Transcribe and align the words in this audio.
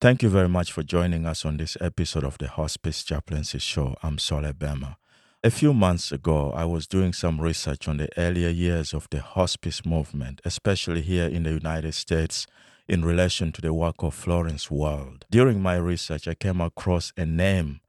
Thank 0.00 0.22
you 0.22 0.30
very 0.30 0.48
much 0.48 0.72
for 0.72 0.82
joining 0.82 1.26
us 1.26 1.44
on 1.44 1.58
this 1.58 1.76
episode 1.78 2.24
of 2.24 2.38
the 2.38 2.48
Hospice 2.48 3.04
Chaplaincy 3.04 3.58
Show. 3.58 3.96
I'm 4.02 4.16
Saul 4.16 4.44
Ebema. 4.44 4.96
A 5.44 5.50
few 5.50 5.74
months 5.74 6.10
ago, 6.10 6.52
I 6.52 6.64
was 6.64 6.86
doing 6.86 7.12
some 7.12 7.38
research 7.38 7.86
on 7.86 7.98
the 7.98 8.08
earlier 8.16 8.48
years 8.48 8.94
of 8.94 9.08
the 9.10 9.20
hospice 9.20 9.84
movement, 9.84 10.40
especially 10.42 11.02
here 11.02 11.26
in 11.26 11.42
the 11.42 11.50
United 11.50 11.92
States, 11.92 12.46
in 12.88 13.04
relation 13.04 13.52
to 13.52 13.60
the 13.60 13.74
work 13.74 13.96
of 13.98 14.14
Florence 14.14 14.70
Wald. 14.70 15.26
During 15.30 15.60
my 15.60 15.76
research, 15.76 16.26
I 16.26 16.32
came 16.32 16.62
across 16.62 17.12
a 17.18 17.26
name, 17.26 17.80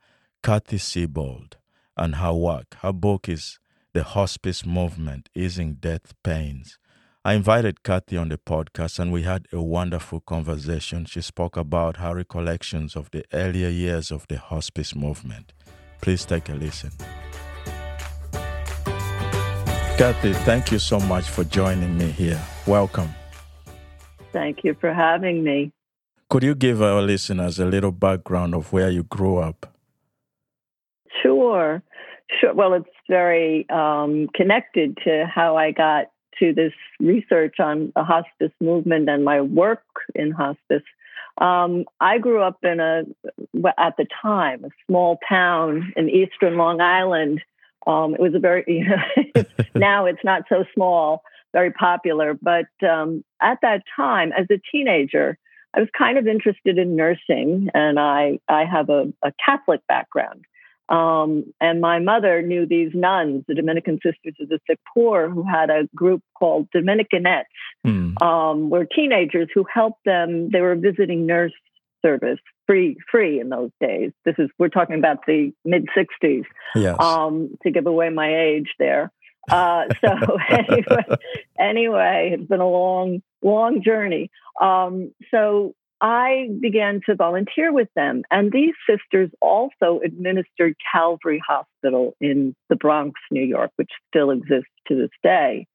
Cathy 0.44 0.80
Siebold, 0.80 1.56
and 1.96 2.16
her 2.16 2.34
work. 2.34 2.76
Her 2.82 2.92
book 2.92 3.30
is 3.30 3.58
The 3.94 4.04
Hospice 4.04 4.66
Movement 4.66 5.30
Easing 5.34 5.76
Death 5.76 6.14
Pains. 6.24 6.78
I 7.24 7.36
invited 7.36 7.84
Cathy 7.84 8.18
on 8.18 8.30
the 8.30 8.40
podcast 8.40 8.98
and 8.98 9.12
we 9.12 9.22
had 9.22 9.46
a 9.54 9.62
wonderful 9.62 10.22
conversation. 10.22 11.06
She 11.06 11.22
spoke 11.22 11.56
about 11.56 11.98
her 11.98 12.16
recollections 12.16 12.96
of 12.96 13.12
the 13.12 13.24
earlier 13.32 13.70
years 13.70 14.10
of 14.10 14.28
the 14.28 14.40
hospice 14.40 14.96
movement. 14.96 15.54
Please 16.02 16.26
take 16.26 16.50
a 16.50 16.54
listen. 16.54 16.90
Cathy, 20.00 20.34
thank 20.34 20.72
you 20.72 20.80
so 20.80 21.00
much 21.00 21.30
for 21.30 21.44
joining 21.44 21.96
me 21.96 22.06
here. 22.06 22.42
Welcome. 22.66 23.10
Thank 24.34 24.64
you 24.64 24.76
for 24.82 24.92
having 24.92 25.44
me. 25.44 25.72
Could 26.28 26.42
you 26.42 26.56
give 26.56 26.82
our 26.82 27.04
listeners 27.04 27.60
a 27.60 27.66
little 27.66 27.92
background 27.92 28.56
of 28.56 28.74
where 28.74 28.90
you 28.90 29.04
grew 29.04 29.38
up? 29.38 29.78
Sure. 31.22 31.84
Sure. 32.40 32.54
Well, 32.56 32.74
it's 32.74 32.90
very 33.08 33.70
um, 33.70 34.28
connected 34.34 34.98
to 35.04 35.26
how 35.32 35.56
I 35.56 35.72
got 35.72 36.11
to 36.40 36.54
this 36.54 36.74
research 37.00 37.60
on 37.60 37.92
the 37.96 38.04
hospice 38.04 38.52
movement 38.60 39.10
and 39.10 39.24
my 39.24 39.42
work 39.42 39.84
in 40.16 40.32
hospice. 40.32 40.84
Um, 41.38 41.86
I 42.00 42.18
grew 42.18 42.42
up 42.42 42.58
in 42.64 42.80
a, 42.80 43.04
at 43.78 43.98
the 43.98 44.06
time, 44.22 44.66
a 44.66 44.70
small 44.88 45.18
town 45.28 45.94
in 45.96 46.10
eastern 46.10 46.58
Long 46.58 46.82
Island. 46.82 47.42
Um, 47.88 48.14
it 48.14 48.22
was 48.22 48.36
a 48.36 48.40
very, 48.40 48.64
you 48.68 48.86
know, 48.86 49.44
now 49.76 50.06
it's 50.06 50.24
not 50.24 50.44
so 50.50 50.66
small, 50.74 51.24
very 51.54 51.72
popular. 51.72 52.38
But 52.40 52.68
um, 52.88 53.24
at 53.42 53.60
that 53.62 53.84
time, 53.96 54.32
as 54.34 54.48
a 54.52 54.62
teenager, 54.72 55.38
I 55.74 55.80
was 55.80 55.90
kind 55.98 56.18
of 56.18 56.28
interested 56.28 56.78
in 56.78 56.96
nursing, 56.96 57.70
and 57.74 57.98
I, 57.98 58.40
I 58.50 58.66
have 58.66 58.90
a, 58.90 59.12
a 59.24 59.32
Catholic 59.44 59.82
background. 59.88 60.46
Um, 60.90 61.54
and 61.62 61.80
my 61.80 62.00
mother 62.00 62.42
knew 62.42 62.66
these 62.66 62.92
nuns, 62.94 63.46
the 63.48 63.56
Dominican 63.56 64.00
Sisters 64.04 64.36
of 64.42 64.50
the 64.50 64.60
Sick 64.68 64.80
Poor, 64.94 65.30
who 65.30 65.44
had 65.44 65.70
a 65.70 65.88
group 65.96 66.22
called 66.38 66.68
Dominicanettes, 66.76 67.44
mm. 67.86 68.22
um, 68.22 68.70
were 68.70 68.86
teenagers 68.86 69.48
who 69.54 69.66
helped 69.74 70.04
them. 70.06 70.50
They 70.50 70.60
were 70.60 70.76
visiting 70.76 71.26
nurse 71.26 71.54
service 72.02 72.40
free 72.68 72.98
free 73.10 73.40
in 73.40 73.50
those 73.50 73.72
days. 73.80 74.12
This 74.26 74.36
is 74.38 74.50
we're 74.58 74.70
talking 74.70 74.98
about 74.98 75.26
the 75.28 75.54
mid 75.64 75.88
'60s. 75.96 76.44
Yes. 76.76 76.96
Um, 77.00 77.58
to 77.64 77.72
give 77.72 77.86
away 77.86 78.10
my 78.10 78.36
age 78.36 78.70
there. 78.80 79.12
Uh, 79.50 79.86
so 80.02 80.10
anyway, 80.50 81.06
anyway, 81.60 82.32
it's 82.34 82.48
been 82.48 82.60
a 82.60 82.70
long, 82.70 83.22
long 83.42 83.82
journey. 83.84 84.30
Um, 84.60 85.12
so 85.32 85.74
I 86.02 86.50
began 86.60 87.02
to 87.06 87.16
volunteer 87.16 87.72
with 87.72 87.88
them. 87.96 88.24
And 88.32 88.52
these 88.52 88.74
sisters 88.90 89.30
also 89.40 90.02
administered 90.04 90.76
Calvary 90.92 91.42
Hospital 91.48 92.16
in 92.20 92.56
the 92.70 92.76
Bronx, 92.76 93.20
New 93.30 93.44
York, 93.44 93.72
which 93.76 93.92
still 94.10 94.32
exists 94.32 94.72
to 94.88 94.96
this 94.96 95.12
day. 95.22 95.68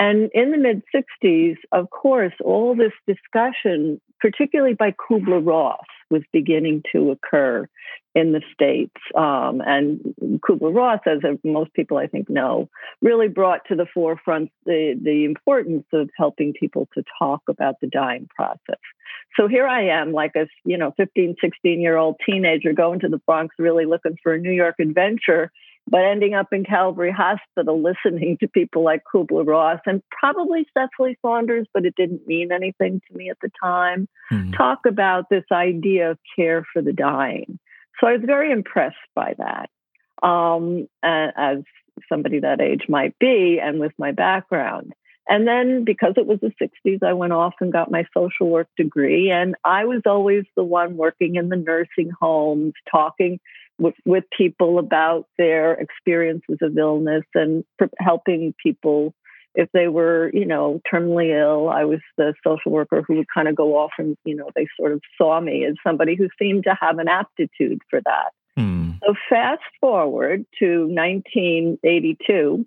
And 0.00 0.30
in 0.32 0.50
the 0.50 0.56
mid 0.56 0.82
60s, 0.94 1.56
of 1.72 1.90
course, 1.90 2.32
all 2.42 2.74
this 2.74 2.94
discussion, 3.06 4.00
particularly 4.18 4.72
by 4.72 4.92
Kubler 4.92 5.46
Ross, 5.46 5.84
was 6.10 6.22
beginning 6.32 6.82
to 6.90 7.10
occur 7.10 7.68
in 8.14 8.32
the 8.32 8.40
States. 8.54 8.96
Um, 9.14 9.60
and 9.60 10.00
Kubler 10.40 10.74
Ross, 10.74 11.00
as 11.06 11.18
most 11.44 11.74
people 11.74 11.98
I 11.98 12.06
think 12.06 12.30
know, 12.30 12.70
really 13.02 13.28
brought 13.28 13.60
to 13.68 13.76
the 13.76 13.84
forefront 13.92 14.50
the, 14.64 14.98
the 15.00 15.26
importance 15.26 15.84
of 15.92 16.08
helping 16.16 16.54
people 16.54 16.88
to 16.94 17.04
talk 17.18 17.42
about 17.46 17.74
the 17.82 17.86
dying 17.86 18.26
process. 18.34 18.80
So 19.38 19.48
here 19.48 19.66
I 19.66 20.00
am, 20.00 20.12
like 20.12 20.32
a 20.34 20.46
you 20.64 20.78
know 20.78 20.94
15, 20.96 21.36
16 21.42 21.78
year 21.78 21.98
old 21.98 22.16
teenager 22.24 22.72
going 22.72 23.00
to 23.00 23.08
the 23.08 23.18
Bronx, 23.18 23.54
really 23.58 23.84
looking 23.84 24.16
for 24.22 24.32
a 24.32 24.38
New 24.38 24.50
York 24.50 24.76
adventure 24.80 25.52
but 25.90 26.04
ending 26.04 26.34
up 26.34 26.52
in 26.52 26.64
Calvary 26.64 27.12
Hospital 27.12 27.82
listening 28.04 28.38
to 28.38 28.48
people 28.48 28.82
like 28.82 29.02
Kubler 29.12 29.46
Ross 29.46 29.80
and 29.84 30.02
probably 30.10 30.66
Cicely 30.72 31.18
Saunders, 31.20 31.66
but 31.74 31.84
it 31.84 31.94
didn't 31.96 32.26
mean 32.26 32.52
anything 32.52 33.02
to 33.08 33.16
me 33.16 33.28
at 33.28 33.38
the 33.42 33.50
time, 33.62 34.08
mm-hmm. 34.32 34.52
talk 34.52 34.80
about 34.86 35.28
this 35.28 35.44
idea 35.52 36.12
of 36.12 36.18
care 36.36 36.64
for 36.72 36.80
the 36.80 36.92
dying. 36.92 37.58
So 38.00 38.06
I 38.06 38.12
was 38.12 38.22
very 38.24 38.50
impressed 38.50 38.96
by 39.14 39.34
that, 39.36 39.68
um, 40.26 40.88
as 41.02 41.58
somebody 42.08 42.40
that 42.40 42.60
age 42.60 42.84
might 42.88 43.18
be, 43.18 43.60
and 43.62 43.78
with 43.78 43.92
my 43.98 44.12
background. 44.12 44.94
And 45.28 45.46
then 45.46 45.84
because 45.84 46.14
it 46.16 46.26
was 46.26 46.40
the 46.40 46.52
60s, 46.60 47.02
I 47.04 47.12
went 47.12 47.32
off 47.32 47.54
and 47.60 47.72
got 47.72 47.90
my 47.90 48.04
social 48.12 48.48
work 48.48 48.68
degree. 48.76 49.30
And 49.30 49.54
I 49.64 49.84
was 49.84 50.02
always 50.06 50.44
the 50.56 50.64
one 50.64 50.96
working 50.96 51.36
in 51.36 51.50
the 51.50 51.56
nursing 51.56 52.10
homes, 52.20 52.72
talking 52.90 53.38
with, 53.80 53.94
with 54.04 54.24
people 54.36 54.78
about 54.78 55.26
their 55.38 55.74
experiences 55.74 56.58
of 56.60 56.76
illness 56.76 57.24
and 57.34 57.64
helping 57.98 58.54
people 58.62 59.14
if 59.54 59.68
they 59.72 59.88
were, 59.88 60.30
you 60.32 60.44
know, 60.44 60.80
terminally 60.92 61.36
ill. 61.36 61.68
I 61.68 61.84
was 61.84 61.98
the 62.16 62.34
social 62.46 62.70
worker 62.70 63.02
who 63.06 63.16
would 63.16 63.26
kind 63.34 63.48
of 63.48 63.56
go 63.56 63.76
off 63.76 63.90
and, 63.98 64.16
you 64.24 64.36
know, 64.36 64.50
they 64.54 64.66
sort 64.78 64.92
of 64.92 65.00
saw 65.18 65.40
me 65.40 65.64
as 65.64 65.74
somebody 65.84 66.14
who 66.14 66.28
seemed 66.38 66.64
to 66.64 66.76
have 66.80 66.98
an 66.98 67.08
aptitude 67.08 67.80
for 67.88 68.00
that. 68.04 68.30
Hmm. 68.56 68.92
So 69.04 69.14
fast 69.28 69.62
forward 69.80 70.44
to 70.60 70.86
1982, 70.86 72.66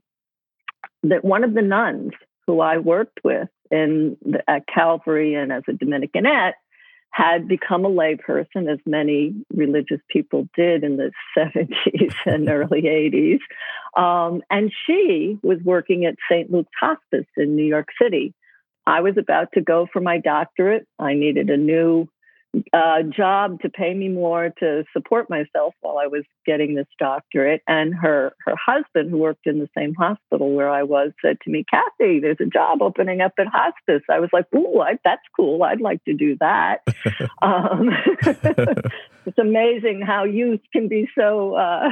that 1.04 1.24
one 1.24 1.44
of 1.44 1.54
the 1.54 1.62
nuns 1.62 2.12
who 2.48 2.60
I 2.60 2.78
worked 2.78 3.20
with 3.24 3.50
in 3.72 4.18
the, 4.22 4.44
at 4.50 4.68
Calvary 4.68 5.36
and 5.36 5.52
as 5.52 5.64
a 5.70 5.74
Dominicanette 5.74 6.54
had 7.14 7.48
become 7.48 7.86
a 7.86 7.90
layperson, 7.90 8.72
as 8.72 8.80
many 8.88 9.36
religious 9.54 10.00
people 10.10 10.48
did 10.58 10.84
in 10.84 10.98
the 10.98 11.12
70s 11.38 12.16
and 12.26 12.50
early 12.50 12.82
80s. 12.82 13.40
Um, 13.96 14.42
and 14.50 14.72
she 14.86 15.38
was 15.44 15.60
working 15.64 16.06
at 16.06 16.16
St. 16.30 16.52
Luke's 16.52 16.72
Hospice 16.82 17.28
in 17.38 17.56
New 17.56 17.66
York 17.66 17.90
City. 18.02 18.34
I 18.88 19.02
was 19.02 19.16
about 19.18 19.50
to 19.54 19.62
go 19.62 19.88
for 19.94 20.02
my 20.02 20.18
doctorate. 20.18 20.88
I 20.98 21.14
needed 21.14 21.52
a 21.52 21.58
new 21.58 22.10
uh, 22.72 23.02
job 23.04 23.62
to 23.62 23.70
pay 23.70 23.94
me 23.94 24.10
more 24.10 24.52
to 24.60 24.84
support 24.94 25.30
myself 25.30 25.74
while 25.82 25.98
I 25.98 26.08
was 26.08 26.24
getting 26.46 26.76
this 26.76 26.88
doctorate. 27.00 27.62
And 27.68 27.94
her 27.96 28.34
her 28.46 28.56
husband, 28.64 29.10
who 29.10 29.18
worked 29.18 29.48
in 29.48 29.60
the 29.60 29.70
same 29.76 29.94
hospital 29.96 30.54
where 30.54 30.70
I 30.70 30.84
was, 30.84 31.12
said 31.24 31.38
to 31.42 31.52
me, 31.52 31.66
"Cathy, 31.70 32.20
there's 32.20 32.38
a 32.40 32.46
job 32.46 32.82
opening 32.82 33.22
up 33.22 33.34
at 33.40 33.48
hospice." 33.48 34.04
I 34.10 34.20
was 34.20 34.30
like, 34.32 34.46
"Ooh, 34.56 34.82
I, 34.82 34.98
that's 35.04 35.24
cool. 35.36 35.64
I'd 35.64 35.82
like 35.82 36.04
to 36.06 36.14
do 36.14 36.38
that." 36.40 36.80
um, 37.42 37.90
it's 39.26 39.38
amazing 39.40 40.02
how 40.02 40.24
youth 40.24 40.62
can 40.72 40.88
be 40.88 41.10
so 41.18 41.56
uh, 41.56 41.90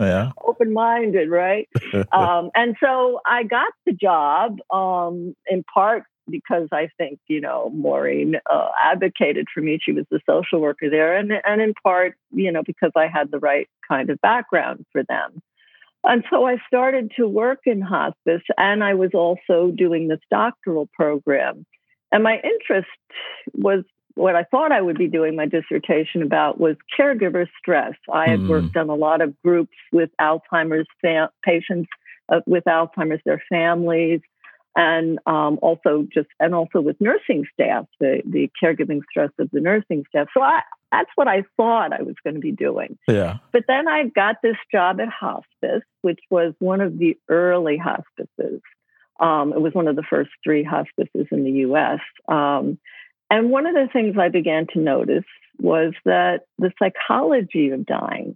yeah. 0.00 0.30
open 0.44 0.72
minded, 0.72 1.30
right? 1.30 1.68
Um, 2.12 2.50
and 2.54 2.76
so 2.82 3.20
I 3.26 3.42
got 3.44 3.72
the 3.86 3.92
job 3.92 4.58
um, 4.72 5.34
in 5.48 5.62
part 5.62 6.04
because 6.28 6.68
I 6.72 6.88
think, 6.98 7.18
you 7.28 7.40
know, 7.40 7.70
Maureen 7.74 8.36
uh, 8.50 8.68
advocated 8.82 9.46
for 9.52 9.60
me. 9.60 9.78
She 9.82 9.92
was 9.92 10.04
the 10.10 10.20
social 10.28 10.60
worker 10.60 10.90
there. 10.90 11.16
And, 11.16 11.32
and 11.44 11.60
in 11.60 11.74
part, 11.82 12.14
you 12.30 12.52
know, 12.52 12.62
because 12.64 12.92
I 12.96 13.06
had 13.06 13.30
the 13.30 13.38
right 13.38 13.68
kind 13.88 14.10
of 14.10 14.20
background 14.20 14.86
for 14.92 15.02
them. 15.02 15.42
And 16.04 16.24
so 16.30 16.46
I 16.46 16.56
started 16.66 17.12
to 17.16 17.28
work 17.28 17.60
in 17.66 17.82
hospice 17.82 18.42
and 18.56 18.82
I 18.82 18.94
was 18.94 19.10
also 19.12 19.70
doing 19.70 20.08
this 20.08 20.20
doctoral 20.30 20.88
program. 20.94 21.66
And 22.10 22.24
my 22.24 22.40
interest 22.42 22.88
was 23.52 23.84
what 24.14 24.34
I 24.34 24.44
thought 24.44 24.72
I 24.72 24.80
would 24.80 24.98
be 24.98 25.08
doing 25.08 25.36
my 25.36 25.46
dissertation 25.46 26.22
about 26.22 26.58
was 26.58 26.76
caregiver 26.98 27.46
stress. 27.58 27.94
I 28.12 28.28
had 28.28 28.40
mm. 28.40 28.48
worked 28.48 28.76
on 28.76 28.88
a 28.88 28.94
lot 28.94 29.20
of 29.20 29.40
groups 29.42 29.76
with 29.92 30.10
Alzheimer's 30.20 30.86
fam- 31.00 31.28
patients 31.44 31.88
uh, 32.28 32.40
with 32.46 32.64
Alzheimer's, 32.64 33.20
their 33.24 33.42
families, 33.48 34.20
and 34.76 35.18
um, 35.26 35.58
also 35.62 36.06
just 36.12 36.28
and 36.38 36.54
also 36.54 36.80
with 36.80 37.00
nursing 37.00 37.44
staff, 37.52 37.86
the 37.98 38.22
the 38.24 38.50
caregiving 38.62 39.00
stress 39.10 39.30
of 39.38 39.50
the 39.52 39.60
nursing 39.60 40.04
staff. 40.08 40.28
So 40.32 40.42
I, 40.42 40.60
that's 40.92 41.10
what 41.14 41.28
I 41.28 41.44
thought 41.56 41.92
I 41.92 42.02
was 42.02 42.14
going 42.24 42.34
to 42.34 42.40
be 42.40 42.52
doing. 42.52 42.98
Yeah. 43.08 43.38
But 43.52 43.64
then 43.68 43.88
I 43.88 44.04
got 44.14 44.36
this 44.42 44.56
job 44.72 45.00
at 45.00 45.08
hospice, 45.08 45.82
which 46.02 46.20
was 46.30 46.54
one 46.58 46.80
of 46.80 46.98
the 46.98 47.16
early 47.28 47.76
hospices. 47.76 48.60
Um, 49.18 49.52
it 49.52 49.60
was 49.60 49.74
one 49.74 49.86
of 49.86 49.96
the 49.96 50.04
first 50.08 50.30
three 50.42 50.64
hospices 50.64 51.26
in 51.30 51.44
the 51.44 51.50
U.S. 51.50 52.00
Um, 52.26 52.78
and 53.28 53.50
one 53.50 53.66
of 53.66 53.74
the 53.74 53.88
things 53.92 54.16
I 54.18 54.28
began 54.28 54.66
to 54.72 54.80
notice 54.80 55.24
was 55.58 55.92
that 56.04 56.42
the 56.58 56.72
psychology 56.78 57.70
of 57.70 57.84
dying 57.86 58.34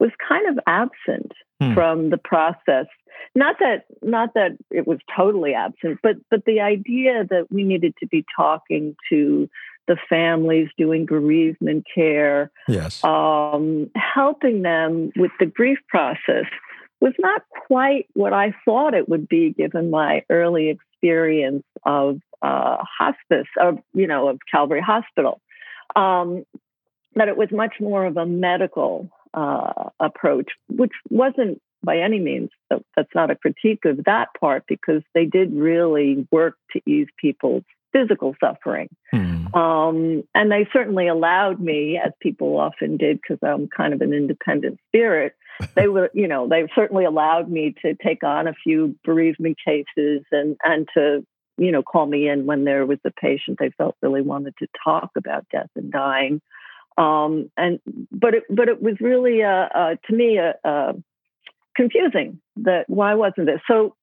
was 0.00 0.10
kind 0.28 0.48
of 0.48 0.62
absent 0.66 1.32
hmm. 1.60 1.72
from 1.72 2.10
the 2.10 2.18
process 2.18 2.86
not 3.34 3.56
that 3.60 3.84
not 4.02 4.34
that 4.34 4.52
it 4.70 4.86
was 4.86 4.98
totally 5.16 5.54
absent 5.54 5.98
but 6.02 6.16
but 6.30 6.44
the 6.44 6.60
idea 6.60 7.24
that 7.28 7.46
we 7.50 7.62
needed 7.62 7.94
to 8.00 8.06
be 8.06 8.24
talking 8.36 8.96
to 9.08 9.48
the 9.86 9.96
families, 10.08 10.68
doing 10.78 11.06
bereavement 11.06 11.86
care, 11.94 12.50
yes, 12.68 13.02
um, 13.04 13.90
helping 13.94 14.62
them 14.62 15.12
with 15.16 15.30
the 15.38 15.46
grief 15.46 15.78
process 15.88 16.46
was 17.00 17.12
not 17.18 17.42
quite 17.66 18.06
what 18.14 18.32
I 18.32 18.54
thought 18.64 18.94
it 18.94 19.08
would 19.08 19.28
be, 19.28 19.50
given 19.50 19.90
my 19.90 20.22
early 20.30 20.70
experience 20.70 21.64
of 21.84 22.20
uh, 22.40 22.78
hospice, 22.98 23.48
of 23.60 23.78
you 23.92 24.06
know, 24.06 24.28
of 24.28 24.38
Calvary 24.50 24.80
Hospital. 24.80 25.40
Um, 25.96 26.44
that 27.16 27.28
it 27.28 27.36
was 27.36 27.48
much 27.52 27.74
more 27.78 28.06
of 28.06 28.16
a 28.16 28.26
medical 28.26 29.08
uh, 29.34 29.90
approach, 30.00 30.50
which 30.68 30.90
wasn't 31.10 31.60
by 31.84 31.98
any 31.98 32.18
means 32.18 32.50
that's 32.70 33.14
not 33.14 33.30
a 33.30 33.36
critique 33.36 33.84
of 33.84 34.04
that 34.04 34.28
part 34.38 34.64
because 34.68 35.02
they 35.14 35.26
did 35.26 35.52
really 35.52 36.26
work 36.30 36.56
to 36.72 36.80
ease 36.86 37.08
people's 37.18 37.64
physical 37.94 38.34
suffering. 38.42 38.88
Hmm. 39.12 39.54
Um, 39.54 40.24
and 40.34 40.50
they 40.50 40.66
certainly 40.72 41.06
allowed 41.06 41.60
me, 41.60 41.98
as 42.04 42.12
people 42.20 42.58
often 42.58 42.96
did, 42.96 43.20
because 43.20 43.38
I'm 43.42 43.68
kind 43.68 43.94
of 43.94 44.00
an 44.00 44.12
independent 44.12 44.78
spirit. 44.88 45.34
They 45.76 45.86
were, 45.86 46.10
you 46.14 46.26
know, 46.26 46.48
they 46.48 46.66
certainly 46.74 47.04
allowed 47.04 47.48
me 47.48 47.76
to 47.82 47.94
take 47.94 48.24
on 48.24 48.48
a 48.48 48.54
few 48.54 48.96
bereavement 49.04 49.56
cases 49.64 50.24
and 50.32 50.56
and 50.64 50.88
to, 50.94 51.24
you 51.56 51.70
know, 51.70 51.80
call 51.80 52.06
me 52.06 52.28
in 52.28 52.44
when 52.44 52.64
there 52.64 52.84
was 52.84 52.98
a 53.06 53.12
patient 53.12 53.60
they 53.60 53.70
felt 53.78 53.94
really 54.02 54.20
wanted 54.20 54.54
to 54.58 54.66
talk 54.84 55.10
about 55.16 55.46
death 55.52 55.70
and 55.76 55.92
dying. 55.92 56.40
Um, 56.98 57.52
and 57.56 57.78
but 58.10 58.34
it 58.34 58.42
but 58.50 58.68
it 58.68 58.82
was 58.82 58.96
really 59.00 59.42
a, 59.42 59.70
a 59.72 59.98
to 60.08 60.12
me 60.12 60.38
a, 60.38 60.54
a 60.64 60.94
confusing 61.76 62.40
that 62.56 62.84
why 62.88 63.14
wasn't 63.14 63.48
it 63.48 63.60
so 63.66 63.94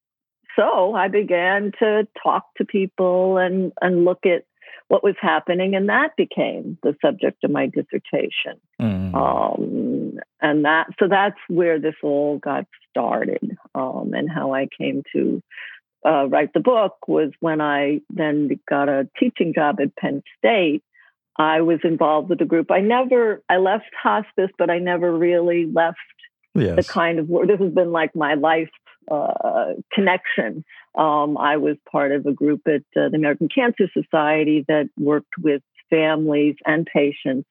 so 0.56 0.94
I 0.94 1.08
began 1.08 1.72
to 1.80 2.08
talk 2.22 2.46
to 2.58 2.66
people 2.66 3.38
and, 3.38 3.72
and 3.82 4.06
look 4.06 4.26
at 4.26 4.44
what 4.88 5.04
was 5.04 5.16
happening, 5.22 5.74
and 5.74 5.88
that 5.88 6.18
became 6.18 6.78
the 6.84 6.94
subject 7.02 7.46
of 7.46 7.52
my 7.52 7.68
dissertation. 7.68 8.60
Mm. 8.82 9.16
Um, 9.16 10.20
and 10.42 10.66
that 10.66 10.88
so 11.00 11.08
that's 11.08 11.40
where 11.48 11.80
this 11.80 11.96
all 12.04 12.40
got 12.40 12.66
started, 12.90 13.58
um, 13.74 14.12
and 14.14 14.30
how 14.30 14.54
I 14.54 14.68
came 14.78 15.04
to 15.14 15.42
uh, 16.06 16.28
write 16.28 16.52
the 16.54 16.60
book 16.60 17.08
was 17.08 17.32
when 17.40 17.62
I 17.62 18.02
then 18.10 18.50
got 18.68 18.90
a 18.90 19.08
teaching 19.18 19.54
job 19.54 19.80
at 19.80 19.96
Penn 19.96 20.24
State. 20.38 20.84
I 21.38 21.62
was 21.62 21.80
involved 21.86 22.30
with 22.30 22.40
the 22.40 22.46
group. 22.46 22.70
I 22.70 22.82
never 22.82 23.42
I 23.48 23.58
left 23.58 23.86
hospice, 24.02 24.52
but 24.58 24.70
I 24.70 24.80
never 24.80 25.18
really 25.18 25.66
left 25.72 26.00
yes. 26.56 26.76
the 26.76 26.84
kind 26.84 27.20
of 27.20 27.30
work. 27.30 27.48
This 27.48 27.60
has 27.60 27.74
been 27.74 27.92
like 27.92 28.16
my 28.16 28.36
life 28.36 28.70
uh, 29.10 29.74
connection. 29.94 30.64
Um, 30.98 31.38
I 31.38 31.58
was 31.58 31.78
part 31.92 32.12
of 32.12 32.26
a 32.26 32.34
group 32.34 32.62
at 32.68 32.82
uh, 33.00 33.10
the 33.10 33.16
American 33.16 33.50
Cancer 33.54 33.90
Society 33.94 34.66
that 34.68 34.90
worked 34.98 35.34
with 35.38 35.62
families 35.90 36.56
and 36.66 36.88
patients 36.92 37.48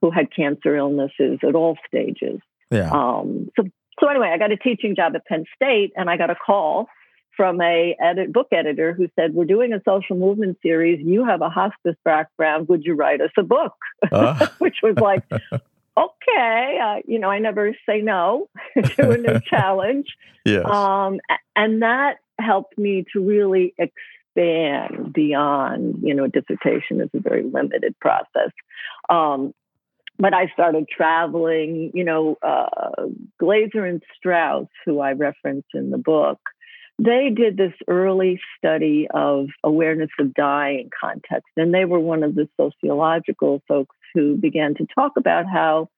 who 0.00 0.10
had 0.10 0.34
cancer 0.34 0.76
illnesses 0.76 1.38
at 1.46 1.54
all 1.54 1.76
stages. 1.86 2.40
Yeah. 2.70 2.90
Um, 2.90 3.50
so, 3.56 3.64
so 4.00 4.08
anyway, 4.08 4.30
I 4.32 4.38
got 4.38 4.52
a 4.52 4.56
teaching 4.56 4.94
job 4.94 5.14
at 5.14 5.24
Penn 5.26 5.44
State, 5.54 5.92
and 5.96 6.10
I 6.10 6.16
got 6.16 6.30
a 6.30 6.34
call 6.34 6.88
from 7.36 7.60
a 7.60 7.96
edit, 8.02 8.32
book 8.32 8.48
editor 8.52 8.92
who 8.92 9.08
said, 9.18 9.34
"We're 9.34 9.44
doing 9.44 9.72
a 9.72 9.80
social 9.84 10.16
movement 10.16 10.58
series. 10.62 11.04
You 11.04 11.24
have 11.24 11.42
a 11.42 11.50
hospice 11.50 11.96
background. 12.04 12.68
Would 12.68 12.84
you 12.84 12.94
write 12.94 13.20
us 13.20 13.30
a 13.38 13.42
book?" 13.42 13.74
Uh. 14.10 14.46
Which 14.58 14.76
was 14.82 14.96
like, 14.96 15.22
okay, 15.96 16.78
uh, 16.82 16.96
you 17.06 17.18
know, 17.18 17.30
I 17.30 17.38
never 17.38 17.72
say 17.88 18.00
no 18.02 18.48
to 18.96 19.10
a 19.10 19.18
new 19.18 19.40
challenge. 19.50 20.06
Yes. 20.44 20.64
Um, 20.66 21.20
and 21.54 21.82
that 21.82 22.16
helped 22.38 22.76
me 22.78 23.04
to 23.12 23.20
really 23.20 23.74
expand 23.78 25.12
beyond, 25.12 26.00
you 26.02 26.14
know, 26.14 26.26
dissertation 26.26 27.00
is 27.00 27.08
a 27.14 27.20
very 27.20 27.42
limited 27.42 27.98
process. 28.00 28.50
Um, 29.08 29.54
but 30.18 30.32
I 30.32 30.48
started 30.52 30.86
traveling, 30.88 31.90
you 31.94 32.04
know, 32.04 32.36
uh, 32.42 33.06
Glaser 33.38 33.84
and 33.84 34.02
Strauss, 34.16 34.66
who 34.84 35.00
I 35.00 35.12
reference 35.12 35.66
in 35.74 35.90
the 35.90 35.98
book, 35.98 36.38
they 36.98 37.30
did 37.34 37.56
this 37.58 37.74
early 37.88 38.40
study 38.56 39.06
of 39.12 39.48
awareness 39.62 40.08
of 40.18 40.32
dying 40.32 40.88
context, 40.98 41.50
and 41.56 41.74
they 41.74 41.84
were 41.84 42.00
one 42.00 42.22
of 42.22 42.34
the 42.34 42.48
sociological 42.58 43.62
folks 43.68 43.96
who 44.16 44.36
began 44.36 44.74
to 44.76 44.86
talk 44.94 45.12
about 45.16 45.44
how 45.46 45.88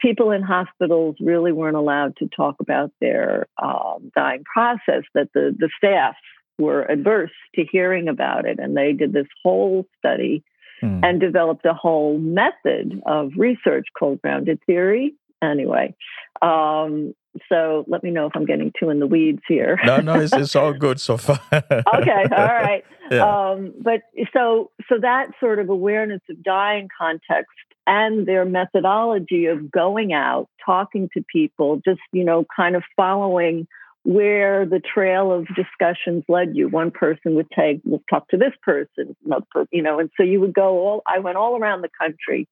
people 0.00 0.32
in 0.32 0.42
hospitals 0.42 1.16
really 1.20 1.52
weren't 1.52 1.76
allowed 1.76 2.16
to 2.16 2.26
talk 2.26 2.56
about 2.60 2.90
their 3.00 3.46
um, 3.62 4.10
dying 4.16 4.42
process, 4.44 5.04
that 5.14 5.28
the, 5.34 5.54
the 5.56 5.70
staff 5.76 6.16
were 6.58 6.82
adverse 6.82 7.30
to 7.54 7.64
hearing 7.70 8.08
about 8.08 8.44
it. 8.44 8.58
And 8.58 8.76
they 8.76 8.92
did 8.92 9.12
this 9.12 9.28
whole 9.44 9.86
study 9.98 10.42
mm. 10.82 11.00
and 11.02 11.20
developed 11.20 11.64
a 11.64 11.74
whole 11.74 12.18
method 12.18 13.00
of 13.06 13.30
research 13.36 13.86
called 13.98 14.20
grounded 14.20 14.58
theory. 14.66 15.14
Anyway, 15.42 15.94
um, 16.42 17.14
so 17.48 17.84
let 17.86 18.02
me 18.02 18.10
know 18.10 18.26
if 18.26 18.32
I'm 18.34 18.44
getting 18.44 18.72
too 18.78 18.90
in 18.90 18.98
the 18.98 19.06
weeds 19.06 19.42
here. 19.48 19.78
no, 19.84 19.98
no, 20.00 20.14
it's, 20.14 20.32
it's 20.32 20.56
all 20.56 20.72
good 20.72 21.00
so 21.00 21.16
far. 21.16 21.40
okay, 21.52 22.24
all 22.36 22.46
right. 22.46 22.84
Yeah. 23.10 23.50
Um, 23.50 23.74
but 23.82 24.02
so 24.32 24.70
so 24.88 24.98
that 25.02 25.32
sort 25.40 25.58
of 25.58 25.68
awareness 25.68 26.20
of 26.30 26.44
dying 26.44 26.86
context 26.96 27.50
and 27.84 28.24
their 28.24 28.44
methodology 28.44 29.46
of 29.46 29.68
going 29.68 30.12
out, 30.12 30.48
talking 30.64 31.08
to 31.14 31.24
people, 31.24 31.80
just 31.84 31.98
you 32.12 32.22
know, 32.22 32.46
kind 32.54 32.76
of 32.76 32.84
following 32.94 33.66
where 34.04 34.64
the 34.64 34.80
trail 34.80 35.32
of 35.32 35.46
discussions 35.56 36.24
led 36.28 36.56
you. 36.56 36.68
One 36.68 36.90
person 36.90 37.34
would 37.34 37.50
take, 37.50 37.80
we'll 37.84 38.02
talk 38.08 38.28
to 38.28 38.36
this 38.36 38.52
person, 38.62 39.16
another 39.24 39.46
person, 39.50 39.68
you 39.72 39.82
know, 39.82 39.98
and 39.98 40.10
so 40.16 40.22
you 40.22 40.40
would 40.40 40.54
go 40.54 40.78
all. 40.78 41.02
I 41.06 41.18
went 41.18 41.36
all 41.36 41.58
around 41.58 41.82
the 41.82 41.90
country, 42.00 42.48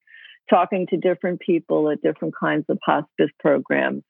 talking 0.49 0.87
to 0.89 0.97
different 0.97 1.41
people 1.41 1.91
at 1.91 2.03
different 2.03 2.35
kinds 2.39 2.65
of 2.69 2.79
hospice 2.85 3.31
programs 3.39 4.03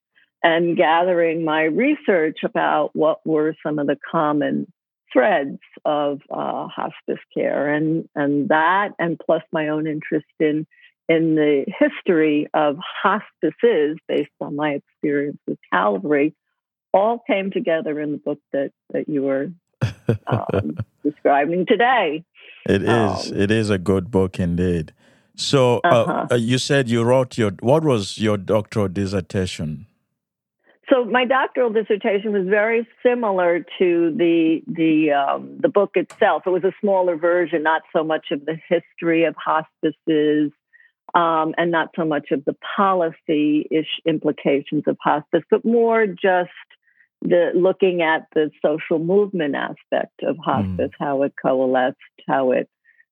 and 0.43 0.77
gathering 0.77 1.45
my 1.45 1.63
research 1.65 2.39
about 2.45 2.91
what 2.95 3.25
were 3.27 3.55
some 3.63 3.79
of 3.79 3.87
the 3.87 3.99
common 4.11 4.71
threads 5.13 5.59
of 5.85 6.21
uh, 6.31 6.67
hospice 6.69 7.23
care 7.35 7.73
and 7.73 8.09
and 8.15 8.49
that 8.49 8.91
and 8.99 9.19
plus 9.25 9.43
my 9.53 9.69
own 9.69 9.87
interest 9.87 10.27
in 10.39 10.67
in 11.09 11.35
the 11.35 11.65
history 11.79 12.47
of 12.53 12.77
hospices 13.03 13.97
based 14.07 14.31
on 14.41 14.55
my 14.55 14.73
experience 14.73 15.39
with 15.47 15.59
Calvary 15.73 16.35
all 16.93 17.23
came 17.27 17.51
together 17.51 17.99
in 18.01 18.13
the 18.13 18.19
book 18.19 18.39
that 18.53 18.71
that 18.91 19.09
you 19.09 19.23
were 19.23 19.51
um, 20.27 20.77
describing 21.05 21.65
today. 21.67 22.25
It 22.67 22.83
is. 22.83 22.89
Um, 22.89 23.37
it 23.37 23.51
is 23.51 23.71
a 23.71 23.79
good 23.79 24.11
book 24.11 24.39
indeed. 24.39 24.93
So 25.39 25.81
uh, 25.85 25.89
uh-huh. 25.89 26.27
uh, 26.33 26.35
you 26.35 26.59
said 26.59 26.89
you 26.91 27.05
wrote 27.05 27.39
your 27.39 27.53
what 27.61 27.85
was 27.85 28.19
your 28.19 28.37
doctoral 28.37 28.89
dissertation? 28.89 29.87
So 30.91 31.05
my 31.05 31.25
doctoral 31.25 31.71
dissertation 31.71 32.33
was 32.33 32.47
very 32.49 32.89
similar 33.05 33.61
to 33.79 34.15
the 34.17 34.63
the 34.67 35.13
um, 35.13 35.59
the 35.61 35.69
book 35.69 35.93
itself. 35.95 36.43
It 36.45 36.51
was 36.51 36.65
a 36.65 36.73
smaller 36.81 37.17
version, 37.17 37.63
not 37.63 37.83
so 37.95 38.03
much 38.03 38.27
of 38.33 38.47
the 38.47 38.59
history 38.69 39.25
of 39.25 39.37
hospices, 39.37 40.51
um, 41.15 41.55
and 41.57 41.71
not 41.71 41.91
so 41.95 42.05
much 42.05 42.33
of 42.33 42.45
the 42.45 42.57
policy 42.77 43.69
ish 43.71 44.01
implications 44.07 44.85
of 44.89 44.97
hospice, 45.01 45.43
but 45.51 45.65
more 45.65 46.07
just 46.07 46.51
the 47.23 47.53
looking 47.55 48.03
at 48.03 48.27
the 48.35 48.51
social 48.65 48.99
movement 48.99 49.55
aspect 49.55 50.23
of 50.25 50.37
hospice, 50.39 50.91
mm. 50.91 50.99
how 50.99 51.23
it 51.23 51.35
coalesced, 51.41 51.97
how 52.27 52.51
it 52.51 52.69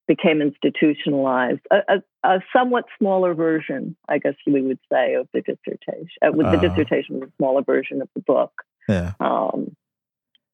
became 0.07 0.41
institutionalized. 0.41 1.61
A, 1.71 1.77
a, 1.89 2.29
a, 2.29 2.41
somewhat 2.55 2.85
smaller 2.99 3.35
version, 3.35 3.97
I 4.09 4.19
guess 4.19 4.35
we 4.47 4.63
would 4.63 4.79
say, 4.91 5.15
of 5.15 5.29
the 5.33 5.41
dissertation. 5.41 6.09
Uh, 6.23 6.33
with 6.33 6.47
the 6.47 6.59
uh, 6.59 6.69
dissertation 6.69 7.21
was 7.21 7.29
a 7.29 7.33
smaller 7.39 7.63
version 7.63 8.03
of 8.03 8.09
the 8.15 8.21
book. 8.21 8.53
Yeah. 8.89 9.13
Um, 9.21 9.77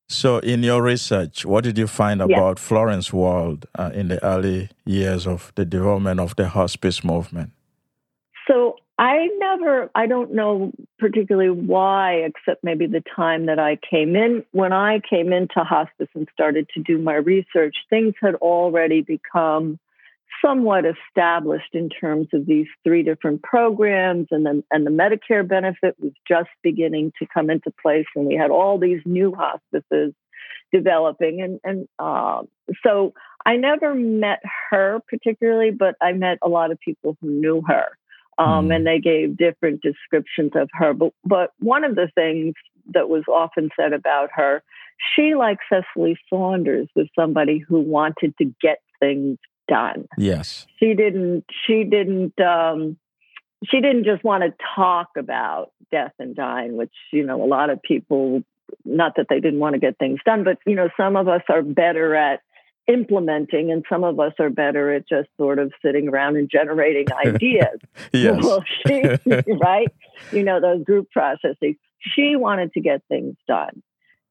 so, 0.09 0.39
in 0.39 0.63
your 0.63 0.83
research, 0.83 1.47
what 1.47 1.65
did 1.65 1.79
you 1.79 1.87
find 1.87 2.21
about 2.21 2.59
yeah. 2.59 2.63
Florence 2.63 3.13
Wald 3.13 3.67
uh, 3.79 3.91
in 3.95 4.09
the 4.09 4.23
early 4.23 4.69
years 4.85 5.27
of 5.27 5.53
the 5.55 5.65
development 5.65 6.21
of 6.21 6.37
the 6.37 6.49
hospice 6.49 7.03
movement? 7.03 7.53
I 9.23 9.29
never, 9.39 9.89
I 9.95 10.09
don't 10.09 10.35
know 10.35 10.73
particularly 10.99 11.51
why, 11.51 12.25
except 12.27 12.65
maybe 12.65 12.89
the 12.89 13.05
time 13.15 13.47
that 13.47 13.61
I 13.61 13.79
came 13.89 14.17
in. 14.17 14.45
When 14.51 14.73
I 14.73 15.01
came 15.09 15.33
into 15.33 15.61
hospice 15.61 16.09
and 16.17 16.27
started 16.33 16.69
to 16.75 16.83
do 16.83 16.99
my 16.99 17.15
research, 17.15 17.77
things 17.89 18.15
had 18.21 18.35
already 18.37 19.01
become 19.01 19.79
somewhat 20.45 20.85
established 20.85 21.73
in 21.73 21.89
terms 21.89 22.27
of 22.33 22.47
these 22.47 22.67
three 22.83 23.05
different 23.05 23.45
programs, 23.45 24.27
and 24.33 24.45
then 24.45 24.65
and 24.73 24.85
the 24.85 24.91
Medicare 24.91 25.47
benefit 25.47 25.95
was 26.01 26.13
just 26.27 26.51
beginning 26.65 27.13
to 27.21 27.27
come 27.33 27.49
into 27.49 27.71
place, 27.81 28.07
and 28.17 28.27
we 28.27 28.35
had 28.35 28.51
all 28.51 28.77
these 28.77 29.03
new 29.05 29.33
hospices 29.33 30.15
developing, 30.73 31.43
and 31.43 31.61
and 31.63 31.87
uh, 32.01 32.43
so 32.85 33.15
I 33.47 33.57
never 33.57 33.95
met 33.95 34.41
her 34.71 35.01
particularly, 35.09 35.71
but 35.71 35.95
I 36.01 36.11
met 36.11 36.39
a 36.43 36.49
lot 36.49 36.73
of 36.73 36.81
people 36.81 37.17
who 37.21 37.31
knew 37.31 37.63
her 37.69 37.87
um, 38.39 38.69
mm. 38.69 38.77
and 38.77 38.87
they 38.87 38.99
gave 38.99 39.37
different 39.37 39.83
descriptions 39.83 40.53
of 40.55 40.69
her. 40.73 40.93
But, 40.95 41.13
but 41.25 41.53
one 41.59 41.85
of 41.85 41.95
the 41.95 42.09
things 42.15 42.55
that 42.95 43.09
was 43.09 43.25
often 43.29 43.71
said 43.79 43.93
about 43.93 44.31
her, 44.35 44.63
she, 45.15 45.35
like 45.35 45.59
Cicely 45.69 46.17
Saunders, 46.31 46.89
was 46.95 47.09
somebody 47.19 47.59
who 47.59 47.81
wanted 47.81 48.37
to 48.39 48.53
get 48.61 48.81
things 49.01 49.39
done. 49.69 50.09
Yes. 50.17 50.67
She 50.79 50.95
didn't. 50.95 51.45
She 51.67 51.85
didn't. 51.85 52.39
Um, 52.41 52.97
she 53.65 53.81
didn't 53.81 54.05
just 54.05 54.25
want 54.25 54.43
to 54.43 54.55
talk 54.75 55.11
about 55.17 55.71
death 55.91 56.13
and 56.19 56.35
dying, 56.35 56.77
which 56.77 56.93
you 57.13 57.25
know 57.25 57.43
a 57.43 57.47
lot 57.47 57.71
of 57.71 57.83
people. 57.83 58.43
Not 58.85 59.17
that 59.17 59.27
they 59.29 59.39
didn't 59.39 59.61
want 59.61 59.75
to 59.75 59.79
get 59.79 59.99
things 59.99 60.21
done, 60.25 60.45
but 60.45 60.59
you 60.67 60.75
know 60.75 60.89
some 60.97 61.17
of 61.17 61.29
us 61.29 61.43
are 61.49 61.63
better 61.63 62.15
at 62.15 62.41
implementing 62.89 63.71
and 63.71 63.85
some 63.89 64.05
of 64.05 64.19
us 64.19 64.33
are 64.39 64.51
better 64.51 64.93
at 64.93 65.09
just 65.09 65.29
sort 65.37 65.59
of 65.59 65.73
sitting 65.85 66.09
around 66.09 66.37
and 66.37 66.51
generating 66.51 67.07
ideas. 67.27 67.79
Yes. 68.13 68.43
well 68.43 68.65
she 68.87 69.03
right? 69.61 69.93
You 70.33 70.43
know 70.43 70.61
those 70.61 70.85
group 70.85 71.11
processes. 71.11 71.77
She 72.01 72.35
wanted 72.37 72.73
to 72.73 72.81
get 72.81 73.03
things 73.09 73.37
done. 73.47 73.83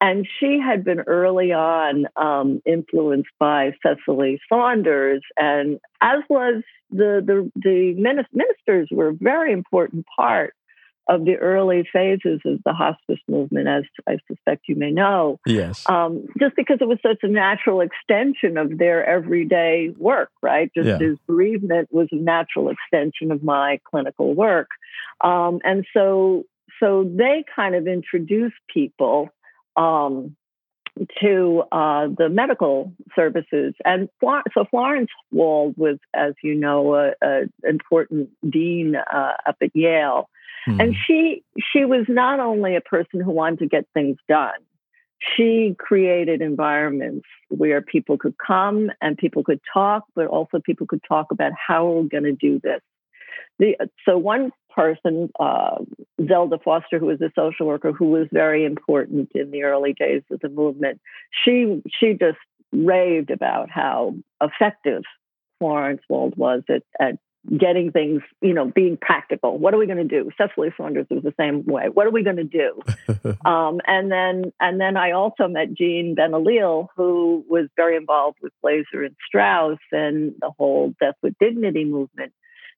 And 0.02 0.28
she 0.40 0.60
had 0.60 0.84
been 0.84 1.02
early 1.02 1.54
on 1.54 2.08
um, 2.16 2.60
influenced 2.66 3.30
by 3.40 3.74
Cicely 3.84 4.42
Saunders, 4.50 5.22
and 5.38 5.80
as 6.02 6.22
was 6.28 6.64
the 6.90 7.22
the, 7.24 7.52
the 7.56 7.94
ministers 7.94 8.90
were 8.92 9.10
a 9.10 9.14
very 9.14 9.54
important 9.54 10.06
part 10.16 10.56
of 11.08 11.26
the 11.26 11.36
early 11.36 11.88
phases 11.92 12.40
of 12.46 12.60
the 12.64 12.74
hospice 12.74 13.20
movement, 13.28 13.68
as 13.68 13.84
I 14.08 14.18
suspect 14.28 14.68
you 14.68 14.76
may 14.76 14.92
know. 14.92 15.40
Yes. 15.46 15.88
Um, 15.90 16.28
just 16.40 16.56
because 16.56 16.78
it 16.80 16.88
was 16.88 17.00
such 17.02 17.20
a 17.24 17.28
natural 17.28 17.82
extension 17.82 18.58
of 18.58 18.78
their 18.78 19.06
everyday 19.06 19.94
work, 19.98 20.30
right? 20.42 20.72
Just 20.76 20.88
yeah. 20.88 21.08
as 21.08 21.18
bereavement 21.28 21.90
was 21.92 22.08
a 22.12 22.16
natural 22.16 22.70
extension 22.70 23.32
of 23.32 23.44
my 23.44 23.80
clinical 23.90 24.34
work. 24.34 24.70
Um, 25.22 25.60
and 25.64 25.86
so, 25.94 26.44
so 26.80 27.04
they 27.04 27.44
kind 27.56 27.76
of 27.76 27.88
introduced 27.88 28.56
people 28.74 29.30
um, 29.76 30.36
to 31.22 31.64
uh, 31.72 32.08
the 32.18 32.30
medical 32.30 32.94
services. 33.16 33.74
And 33.86 34.10
so 34.24 34.66
Florence 34.70 35.10
Wald 35.32 35.76
was, 35.78 35.98
as 36.14 36.34
you 36.44 36.56
know, 36.56 37.14
an 37.22 37.52
important 37.64 38.30
dean 38.48 38.96
uh, 38.96 39.32
up 39.46 39.58
at 39.62 39.76
Yale. 39.76 40.30
Mm. 40.68 40.82
And 40.82 40.96
she 41.08 41.44
she 41.72 41.86
was 41.86 42.06
not 42.08 42.40
only 42.40 42.76
a 42.76 42.82
person 42.82 43.20
who 43.20 43.32
wanted 43.32 43.60
to 43.60 43.68
get 43.68 43.86
things 43.94 44.18
done. 44.28 44.60
She 45.36 45.76
created 45.78 46.42
environments 46.42 47.28
where 47.50 47.82
people 47.82 48.18
could 48.18 48.36
come 48.38 48.90
and 49.02 49.18
people 49.18 49.44
could 49.44 49.60
talk, 49.72 50.04
but 50.16 50.26
also 50.26 50.60
people 50.60 50.88
could 50.88 51.04
talk 51.08 51.28
about 51.32 51.52
how 51.56 51.88
we're 51.88 52.04
going 52.04 52.24
to 52.24 52.34
do 52.34 52.60
this. 52.60 52.82
The, 53.60 53.76
so 54.04 54.18
one 54.18 54.52
person, 54.74 55.30
uh, 55.40 55.78
Zelda 56.28 56.58
Foster, 56.64 56.98
who 56.98 57.06
was 57.08 57.22
a 57.22 57.32
social 57.36 57.68
worker 57.68 57.92
who 57.92 58.06
was 58.06 58.28
very 58.32 58.66
important 58.66 59.30
in 59.36 59.52
the 59.52 59.64
early 59.64 59.94
days 59.94 60.24
of 60.32 60.40
the 60.40 60.50
movement, 60.50 61.00
she 61.44 61.82
she 62.00 62.14
just 62.14 62.40
raved 62.72 63.30
about 63.30 63.70
how 63.70 64.16
effective 64.42 65.04
Florence 65.60 66.02
Wald 66.10 66.36
was 66.36 66.64
at, 66.70 66.84
at 67.00 67.20
getting 67.58 67.92
things, 67.92 68.22
you 68.42 68.54
know, 68.54 68.66
being 68.66 68.98
practical. 68.98 69.58
What 69.58 69.74
are 69.74 69.78
we 69.78 69.88
going 69.88 69.98
to 69.98 70.04
do? 70.04 70.30
Cicely 70.38 70.70
Saunders 70.78 71.08
was 71.10 71.24
the 71.24 71.34
same 71.40 71.66
way. 71.66 71.90
What 71.92 72.06
are 72.06 72.12
we 72.12 72.24
going 72.24 72.38
to 72.38 72.44
do? 72.44 72.80
um, 73.46 73.82
and 73.88 74.12
then, 74.12 74.54
and 74.60 74.80
then 74.80 74.96
I 74.96 75.12
also 75.12 75.48
met 75.48 75.74
Jeanne 75.74 76.16
Benoliel, 76.16 76.88
who 76.96 77.44
was 77.50 77.68
very 77.76 77.96
involved 77.96 78.38
with 78.42 78.54
Glaser 78.62 79.04
and 79.04 79.16
Strauss 79.28 79.80
and 79.92 80.34
the 80.40 80.52
whole 80.58 80.94
Death 81.00 81.16
with 81.24 81.34
Dignity 81.40 81.84
movement. 81.84 82.34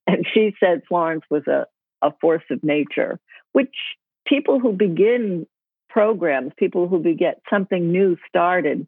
And 0.08 0.26
she 0.34 0.56
said 0.60 0.84
Florence 0.88 1.24
was 1.30 1.46
a, 1.48 1.66
a 2.02 2.14
force 2.22 2.44
of 2.50 2.64
nature, 2.64 3.20
which 3.52 3.76
people 4.26 4.60
who 4.60 4.72
begin 4.72 5.46
programs, 5.94 6.52
people 6.58 6.88
who 6.88 7.02
get 7.14 7.40
something 7.52 7.92
new 7.92 8.18
started, 8.28 8.88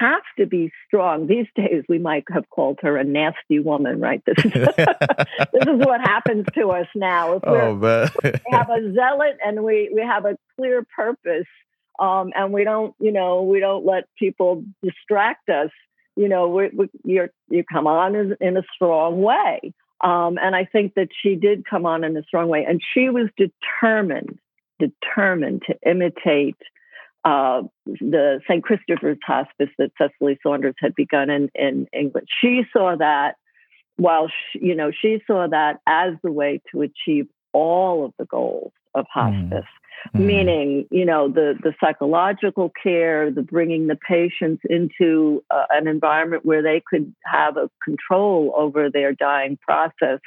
have 0.00 0.22
to 0.38 0.46
be 0.46 0.72
strong. 0.86 1.26
These 1.28 1.46
days, 1.54 1.84
we 1.88 1.98
might 1.98 2.24
have 2.32 2.48
called 2.48 2.78
her 2.82 2.96
a 2.96 3.04
nasty 3.04 3.58
woman, 3.58 4.00
right? 4.00 4.22
This 4.24 4.44
is, 4.44 4.52
this 4.52 5.66
is 5.66 5.86
what 5.86 6.00
happens 6.00 6.46
to 6.54 6.70
us 6.70 6.86
now. 6.94 7.34
If 7.34 7.42
oh, 7.46 7.74
we 8.22 8.40
have 8.50 8.70
a 8.70 8.92
zealot 8.92 9.36
and 9.44 9.62
we, 9.62 9.90
we 9.94 10.00
have 10.00 10.24
a 10.24 10.38
clear 10.56 10.84
purpose, 10.96 11.46
um, 11.98 12.32
and 12.34 12.52
we 12.52 12.64
don't, 12.64 12.94
you 12.98 13.12
know, 13.12 13.42
we 13.42 13.60
don't 13.60 13.84
let 13.84 14.04
people 14.18 14.64
distract 14.82 15.48
us. 15.50 15.70
You 16.14 16.28
know, 16.28 16.48
we, 16.48 16.70
we, 16.74 16.88
you 17.04 17.28
you 17.48 17.64
come 17.70 17.86
on 17.86 18.14
in, 18.14 18.36
in 18.40 18.56
a 18.56 18.62
strong 18.74 19.20
way. 19.20 19.74
Um, 20.02 20.38
and 20.40 20.54
I 20.54 20.66
think 20.66 20.94
that 20.94 21.08
she 21.22 21.36
did 21.36 21.64
come 21.68 21.86
on 21.86 22.04
in 22.04 22.16
a 22.16 22.22
strong 22.22 22.48
way, 22.48 22.66
and 22.68 22.82
she 22.94 23.08
was 23.08 23.28
determined 23.36 24.38
determined 24.78 25.62
to 25.66 25.76
imitate 25.88 26.56
uh, 27.24 27.62
the 27.86 28.40
St. 28.48 28.62
Christopher's 28.62 29.18
Hospice 29.26 29.70
that 29.78 29.90
Cicely 29.98 30.38
Saunders 30.42 30.76
had 30.78 30.94
begun 30.94 31.28
in, 31.28 31.50
in 31.54 31.88
England. 31.92 32.28
She 32.40 32.62
saw 32.72 32.96
that 32.96 33.34
while 33.96 34.28
she, 34.28 34.60
you 34.66 34.74
know 34.74 34.90
she 34.92 35.20
saw 35.26 35.48
that 35.48 35.80
as 35.86 36.14
the 36.22 36.30
way 36.30 36.60
to 36.70 36.82
achieve 36.82 37.26
all 37.52 38.04
of 38.04 38.12
the 38.18 38.26
goals 38.26 38.72
of 38.94 39.06
mm. 39.06 39.08
hospice. 39.50 39.68
Mm. 40.14 40.20
Meaning, 40.20 40.86
you 40.90 41.04
know, 41.04 41.28
the, 41.28 41.54
the 41.62 41.74
psychological 41.80 42.70
care, 42.82 43.30
the 43.30 43.42
bringing 43.42 43.86
the 43.86 43.96
patients 43.96 44.62
into 44.68 45.42
uh, 45.50 45.64
an 45.70 45.88
environment 45.88 46.44
where 46.44 46.62
they 46.62 46.82
could 46.86 47.12
have 47.24 47.56
a 47.56 47.70
control 47.82 48.52
over 48.54 48.90
their 48.90 49.12
dying 49.12 49.58
process, 49.66 50.20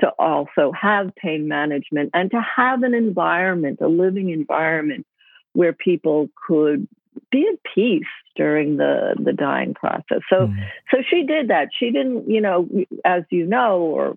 to 0.00 0.08
also 0.18 0.72
have 0.72 1.14
pain 1.16 1.48
management 1.48 2.10
and 2.14 2.30
to 2.30 2.40
have 2.40 2.82
an 2.82 2.94
environment, 2.94 3.80
a 3.80 3.88
living 3.88 4.30
environment 4.30 5.06
where 5.52 5.72
people 5.72 6.28
could 6.46 6.86
be 7.30 7.48
at 7.52 7.58
peace 7.74 8.04
during 8.36 8.76
the 8.76 9.16
the 9.22 9.32
dying 9.32 9.74
process. 9.74 10.20
So 10.30 10.46
mm. 10.46 10.56
so 10.90 10.98
she 11.08 11.24
did 11.24 11.48
that. 11.48 11.68
She 11.78 11.90
didn't, 11.90 12.30
you 12.30 12.40
know, 12.40 12.68
as 13.04 13.24
you 13.30 13.46
know, 13.46 13.80
or 13.80 14.16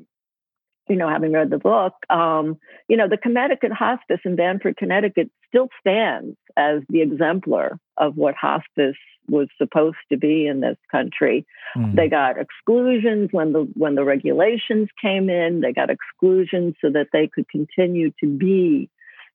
you 0.91 0.97
know, 0.97 1.07
having 1.07 1.31
read 1.31 1.49
the 1.49 1.57
book, 1.57 1.93
um, 2.09 2.57
you 2.89 2.97
know, 2.97 3.07
the 3.07 3.17
Connecticut 3.17 3.71
Hospice 3.71 4.19
in 4.25 4.35
Branford, 4.35 4.75
Connecticut 4.75 5.31
still 5.47 5.69
stands 5.79 6.35
as 6.57 6.81
the 6.89 7.01
exemplar 7.01 7.79
of 7.95 8.17
what 8.17 8.35
hospice 8.35 8.97
was 9.29 9.47
supposed 9.57 9.97
to 10.11 10.17
be 10.17 10.47
in 10.47 10.59
this 10.59 10.75
country. 10.91 11.45
Mm. 11.77 11.95
They 11.95 12.09
got 12.09 12.35
exclusions 12.37 13.29
when 13.31 13.53
the 13.53 13.71
when 13.75 13.95
the 13.95 14.03
regulations 14.03 14.89
came 15.01 15.29
in. 15.29 15.61
They 15.61 15.71
got 15.71 15.89
exclusions 15.89 16.75
so 16.81 16.89
that 16.89 17.07
they 17.13 17.29
could 17.33 17.47
continue 17.47 18.11
to 18.21 18.27
be 18.27 18.89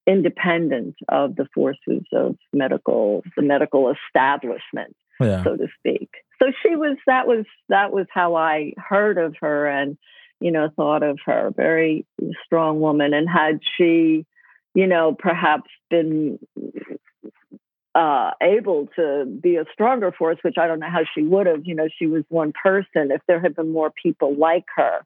independent 0.06 0.96
of 1.08 1.36
the 1.36 1.46
forces 1.54 2.02
of 2.12 2.36
medical 2.52 3.22
the 3.34 3.42
medical 3.42 3.90
establishment, 3.92 4.94
yeah. 5.20 5.42
so 5.42 5.56
to 5.56 5.68
speak. 5.78 6.10
So 6.38 6.52
she 6.62 6.76
was 6.76 6.98
that 7.06 7.26
was 7.26 7.46
that 7.70 7.92
was 7.92 8.06
how 8.12 8.34
I 8.34 8.72
heard 8.76 9.16
of 9.16 9.36
her 9.40 9.66
and 9.66 9.96
you 10.40 10.50
know 10.50 10.68
thought 10.76 11.02
of 11.02 11.18
her 11.26 11.52
very 11.56 12.06
strong 12.44 12.80
woman 12.80 13.14
and 13.14 13.28
had 13.28 13.60
she 13.76 14.26
you 14.74 14.86
know 14.86 15.16
perhaps 15.18 15.70
been 15.90 16.38
uh, 17.96 18.32
able 18.42 18.88
to 18.94 19.24
be 19.24 19.56
a 19.56 19.64
stronger 19.72 20.12
force, 20.12 20.36
which 20.42 20.58
I 20.58 20.66
don't 20.66 20.80
know 20.80 20.90
how 20.90 21.04
she 21.14 21.22
would 21.22 21.46
have. 21.46 21.62
You 21.64 21.74
know, 21.74 21.88
she 21.98 22.06
was 22.06 22.24
one 22.28 22.52
person. 22.52 23.10
If 23.10 23.22
there 23.26 23.40
had 23.40 23.56
been 23.56 23.72
more 23.72 23.90
people 23.90 24.36
like 24.36 24.66
her 24.76 25.00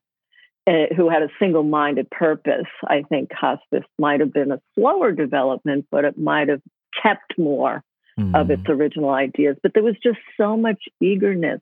uh, 0.66 0.92
who 0.96 1.08
had 1.08 1.22
a 1.22 1.28
single 1.38 1.62
minded 1.62 2.10
purpose, 2.10 2.66
I 2.84 3.02
think 3.08 3.32
hospice 3.32 3.84
might 3.96 4.18
have 4.18 4.32
been 4.32 4.50
a 4.50 4.60
slower 4.74 5.12
development, 5.12 5.86
but 5.92 6.04
it 6.04 6.18
might 6.18 6.48
have 6.48 6.62
kept 7.00 7.38
more 7.38 7.84
mm. 8.18 8.34
of 8.34 8.50
its 8.50 8.64
original 8.68 9.10
ideas. 9.10 9.56
But 9.62 9.72
there 9.74 9.84
was 9.84 9.96
just 10.02 10.18
so 10.36 10.56
much 10.56 10.82
eagerness 11.00 11.60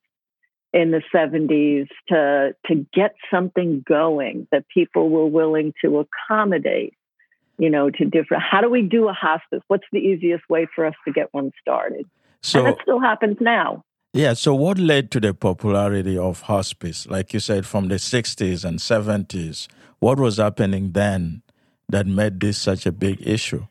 in 0.72 0.90
the 0.90 1.02
70s 1.14 1.88
to 2.08 2.54
to 2.66 2.86
get 2.92 3.14
something 3.30 3.82
going 3.86 4.46
that 4.52 4.64
people 4.68 5.08
were 5.08 5.26
willing 5.26 5.72
to 5.82 5.98
accommodate 5.98 6.94
you 7.58 7.68
know, 7.68 7.90
to 7.90 8.04
different. 8.04 8.42
How 8.42 8.60
do 8.60 8.70
we 8.70 8.82
do 8.82 9.08
a 9.08 9.12
hospice? 9.12 9.60
What's 9.66 9.84
the 9.92 9.98
easiest 9.98 10.48
way 10.48 10.66
for 10.74 10.86
us 10.86 10.94
to 11.04 11.12
get 11.12 11.28
one 11.32 11.50
started? 11.60 12.06
So 12.40 12.60
and 12.60 12.68
that 12.68 12.82
still 12.82 13.00
happens 13.00 13.36
now. 13.40 13.84
Yeah. 14.14 14.34
So 14.34 14.54
what 14.54 14.78
led 14.78 15.10
to 15.10 15.20
the 15.20 15.34
popularity 15.34 16.16
of 16.16 16.42
hospice? 16.42 17.06
Like 17.08 17.34
you 17.34 17.40
said, 17.40 17.66
from 17.66 17.88
the 17.88 17.96
'60s 17.96 18.64
and 18.64 18.78
'70s, 18.78 19.66
what 19.98 20.18
was 20.18 20.36
happening 20.36 20.92
then 20.92 21.42
that 21.88 22.06
made 22.06 22.40
this 22.40 22.58
such 22.58 22.86
a 22.86 22.92
big 22.92 23.20
issue? 23.26 23.66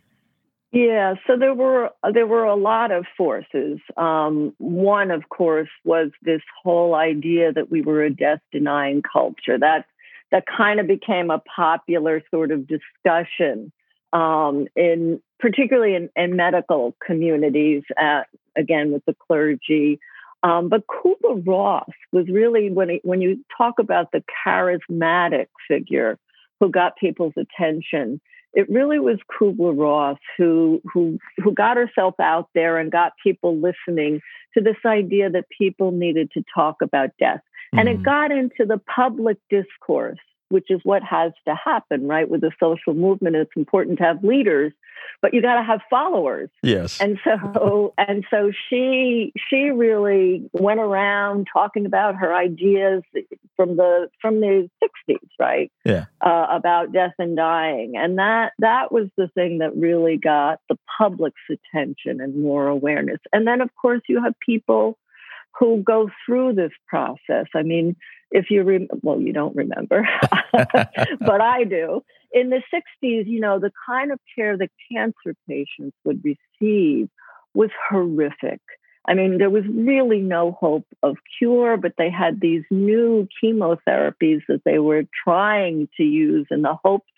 Yeah, 0.72 1.16
so 1.26 1.38
there 1.38 1.54
were 1.54 1.92
there 2.14 2.28
were 2.28 2.44
a 2.44 2.56
lot 2.56 2.92
of 2.92 3.06
forces. 3.18 3.80
Um, 3.96 4.54
one, 4.58 5.12
of 5.12 5.30
course, 5.30 5.70
was 5.86 6.12
this 6.22 6.42
whole 6.62 6.94
idea 6.94 7.54
that 7.54 7.72
we 7.72 7.82
were 7.82 8.04
a 8.04 8.10
death 8.10 8.42
denying 8.52 9.02
culture. 9.02 9.58
That 9.58 9.86
that 10.32 10.44
kind 10.46 10.80
of 10.80 10.88
became 10.88 11.32
a 11.32 11.40
popular 11.40 12.22
sort 12.32 12.52
of 12.52 12.68
discussion 12.68 13.72
um, 14.14 14.68
in 14.76 15.22
particularly 15.40 15.96
in, 15.96 16.10
in 16.16 16.36
medical 16.36 16.96
communities, 17.06 17.84
at, 17.98 18.28
again 18.56 18.92
with 18.92 19.04
the 19.06 19.16
clergy. 19.28 20.00
Um, 20.44 20.70
but 20.70 20.84
Kubler 20.88 21.46
Ross 21.46 21.90
was 22.12 22.28
really 22.28 22.70
when 22.70 22.90
he, 22.90 23.02
when 23.04 23.22
you 23.22 23.44
talk 23.58 23.80
about 23.80 24.12
the 24.12 24.24
charismatic 24.46 25.48
figure 25.68 26.18
who 26.60 26.70
got 26.70 26.98
people's 26.98 27.34
attention, 27.38 28.22
it 28.58 28.68
really 28.72 28.98
was 28.98 29.20
Kubler 29.32 29.78
Ross 29.78 30.18
who 30.36 30.82
who 30.92 31.20
who 31.38 31.54
got 31.54 31.78
herself 31.78 32.16
out 32.20 32.50
there 32.56 32.80
and 32.80 32.92
got 32.92 33.14
people 33.24 33.56
listening 33.56 34.20
to 34.56 34.64
this 34.64 34.78
idea 34.84 35.30
that 35.30 35.46
people 35.56 35.92
needed 35.92 36.32
to 36.32 36.44
talk 36.54 36.78
about 36.82 37.12
death. 37.20 37.38
Mm-hmm. 37.38 37.80
And 37.80 37.88
it 37.88 37.94
mm-hmm. 37.98 38.04
got 38.04 38.32
into 38.32 38.66
the 38.66 38.80
public 38.80 39.38
discourse 39.52 40.20
which 40.50 40.68
is 40.70 40.80
what 40.84 41.04
has 41.04 41.34
to 41.46 41.54
happen, 41.54 42.08
right? 42.08 42.30
With 42.30 42.40
the 42.40 42.52
social 42.58 42.94
movement, 42.94 43.36
it's 43.36 43.52
important 43.58 43.98
to 43.98 44.06
have 44.06 44.24
leaders, 44.24 44.72
but 45.22 45.34
you 45.34 45.42
got 45.42 45.56
to 45.56 45.64
have 45.64 45.82
followers. 45.90 46.50
Yes. 46.64 47.00
And 47.00 47.20
so, 47.24 47.94
and 47.98 48.26
so 48.30 48.52
she 48.70 49.34
she 49.50 49.72
really 49.72 50.50
went 50.54 50.80
around 50.80 51.48
talking 51.52 51.86
about 51.86 52.16
her 52.16 52.34
ideas 52.34 53.04
from 53.56 53.78
the 53.78 54.10
from 54.22 54.42
the 54.42 54.70
'60s, 54.84 55.18
right? 55.40 55.72
Yeah. 55.86 56.06
Uh, 56.22 56.48
about 56.50 56.92
death 56.92 57.14
and 57.20 57.36
dying, 57.36 57.94
and 57.96 58.18
that 58.18 58.54
that 58.60 58.92
was 58.92 59.08
the 59.18 59.28
thing 59.30 59.60
that 59.60 59.76
really 59.76 60.18
got 60.18 60.60
the 60.70 60.78
public's 60.98 61.42
attention 61.50 62.22
and 62.22 62.42
more 62.42 62.68
awareness. 62.68 63.20
And 63.34 63.48
then, 63.48 63.62
of 63.62 63.70
course, 63.76 64.02
you 64.08 64.24
have 64.24 64.34
people 64.40 64.98
who 65.60 65.82
go 65.82 66.10
through 66.26 66.54
this 66.54 66.72
process. 66.88 67.48
I 67.56 67.64
mean, 67.64 67.96
if 68.32 68.50
you 68.50 68.64
rem- 68.64 68.88
well 69.02 69.20
you 69.20 69.34
don't 69.34 69.56
remember 69.56 70.08
but 70.52 71.42
i 71.42 71.64
do 71.64 72.04
in 72.32 72.50
the 72.50 72.62
60s 72.74 73.28
you 73.28 73.40
know 73.40 73.60
the 73.60 73.72
kind 73.86 74.12
of 74.12 74.20
care 74.36 74.58
that 74.58 74.70
cancer 74.92 75.36
patients 75.48 75.96
would 76.04 76.24
receive 76.24 77.10
was 77.54 77.70
horrific. 77.90 78.62
I 79.08 79.14
mean 79.14 79.38
there 79.38 79.50
was 79.50 79.64
really 79.68 80.20
no 80.20 80.52
hope 80.52 80.86
of 81.04 81.18
cure 81.38 81.78
but 81.78 81.94
they 81.98 82.10
had 82.10 82.42
these 82.42 82.64
new 82.70 83.28
chemotherapies 83.44 84.42
that 84.48 84.62
they 84.66 84.80
were 84.80 85.04
trying 85.24 85.88
to 85.98 86.04
use 86.04 86.48
in 86.52 86.62
the 86.62 86.78
hopes 86.84 87.12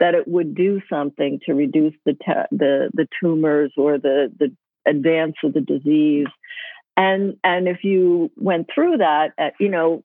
that 0.00 0.14
it 0.14 0.26
would 0.26 0.54
do 0.54 0.80
something 0.90 1.40
to 1.46 1.54
reduce 1.54 1.94
the 2.04 2.12
te- 2.12 2.48
the 2.50 2.90
the 2.92 3.06
tumors 3.20 3.72
or 3.76 3.98
the 3.98 4.32
the 4.38 4.54
advance 4.86 5.36
of 5.44 5.52
the 5.54 5.60
disease. 5.60 6.26
And 6.96 7.36
and 7.44 7.68
if 7.68 7.84
you 7.84 8.30
went 8.36 8.68
through 8.74 8.98
that 8.98 9.32
at, 9.38 9.54
you 9.60 9.68
know 9.68 10.04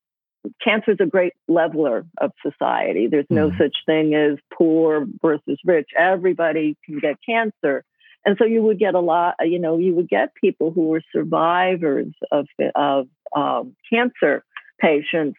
cancer 0.64 0.92
is 0.92 0.98
a 1.00 1.06
great 1.06 1.34
leveler 1.48 2.06
of 2.20 2.32
society. 2.42 3.08
There's 3.08 3.26
no 3.30 3.50
mm. 3.50 3.58
such 3.58 3.76
thing 3.86 4.16
as 4.16 4.38
poor 4.54 5.06
versus 5.22 5.60
rich. 5.66 5.90
Everybody 5.98 6.78
can 6.86 7.00
get 7.00 7.18
cancer. 7.28 7.84
And 8.26 8.36
so 8.38 8.46
you 8.46 8.62
would 8.64 8.80
get 8.80 8.96
a 8.96 9.00
lot, 9.00 9.36
you 9.42 9.60
know, 9.60 9.78
you 9.78 9.96
would 9.96 10.10
get 10.10 10.36
people 10.36 10.72
who 10.72 10.88
were 10.88 11.02
survivors 11.14 12.14
of, 12.32 12.48
of 12.76 13.08
um, 13.36 13.76
cancer 13.90 14.44
patients 14.80 15.38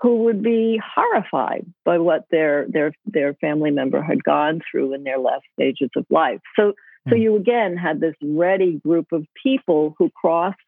who 0.00 0.24
would 0.24 0.42
be 0.42 0.80
horrified 0.94 1.66
by 1.84 1.98
what 1.98 2.24
their 2.30 2.66
their 2.68 2.92
their 3.04 3.34
family 3.34 3.70
member 3.70 4.00
had 4.00 4.22
gone 4.22 4.60
through 4.70 4.94
in 4.94 5.02
their 5.02 5.18
last 5.18 5.42
stages 5.54 5.90
of 5.96 6.06
life. 6.08 6.40
So 6.56 6.74
so 7.08 7.16
hmm. 7.16 7.22
you 7.22 7.36
again 7.36 7.76
had 7.76 8.00
this 8.00 8.14
ready 8.22 8.80
group 8.84 9.08
of 9.12 9.26
people 9.42 9.94
who 9.98 10.10
crossed 10.10 10.58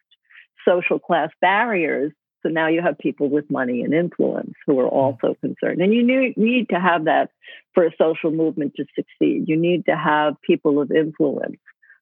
social 0.67 0.99
class 0.99 1.31
barriers 1.41 2.13
so 2.43 2.49
now 2.49 2.69
you 2.69 2.83
have 2.83 2.99
people 2.99 3.29
with 3.29 3.51
money 3.51 3.83
and 3.83 3.93
influence 3.93 4.55
who 4.67 4.79
are 4.81 4.89
hmm. 4.89 4.95
also 4.95 5.37
concerned. 5.41 5.81
And 5.81 5.93
you 5.93 6.07
need, 6.07 6.37
need 6.37 6.69
to 6.71 6.81
have 6.81 7.05
that 7.05 7.31
for 7.75 7.85
a 7.85 7.93
social 7.99 8.31
movement 8.31 8.75
to 8.77 8.85
succeed. 8.95 9.45
You 9.49 9.57
need 9.57 9.87
to 9.87 9.97
have 9.97 10.41
people 10.43 10.81
of 10.81 10.91
influence 10.91 11.59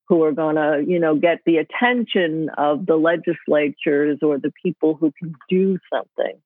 who 0.09 0.23
are 0.25 0.33
going 0.33 0.57
to, 0.57 0.83
you 0.87 0.99
know, 0.99 1.17
get 1.17 1.41
the 1.45 1.59
attention 1.59 2.49
of 2.57 2.87
the 2.87 2.97
legislatures 2.97 4.19
or 4.23 4.39
the 4.39 4.53
people 4.63 4.95
who 4.95 5.13
can 5.19 5.35
do 5.51 5.79
something 5.93 6.41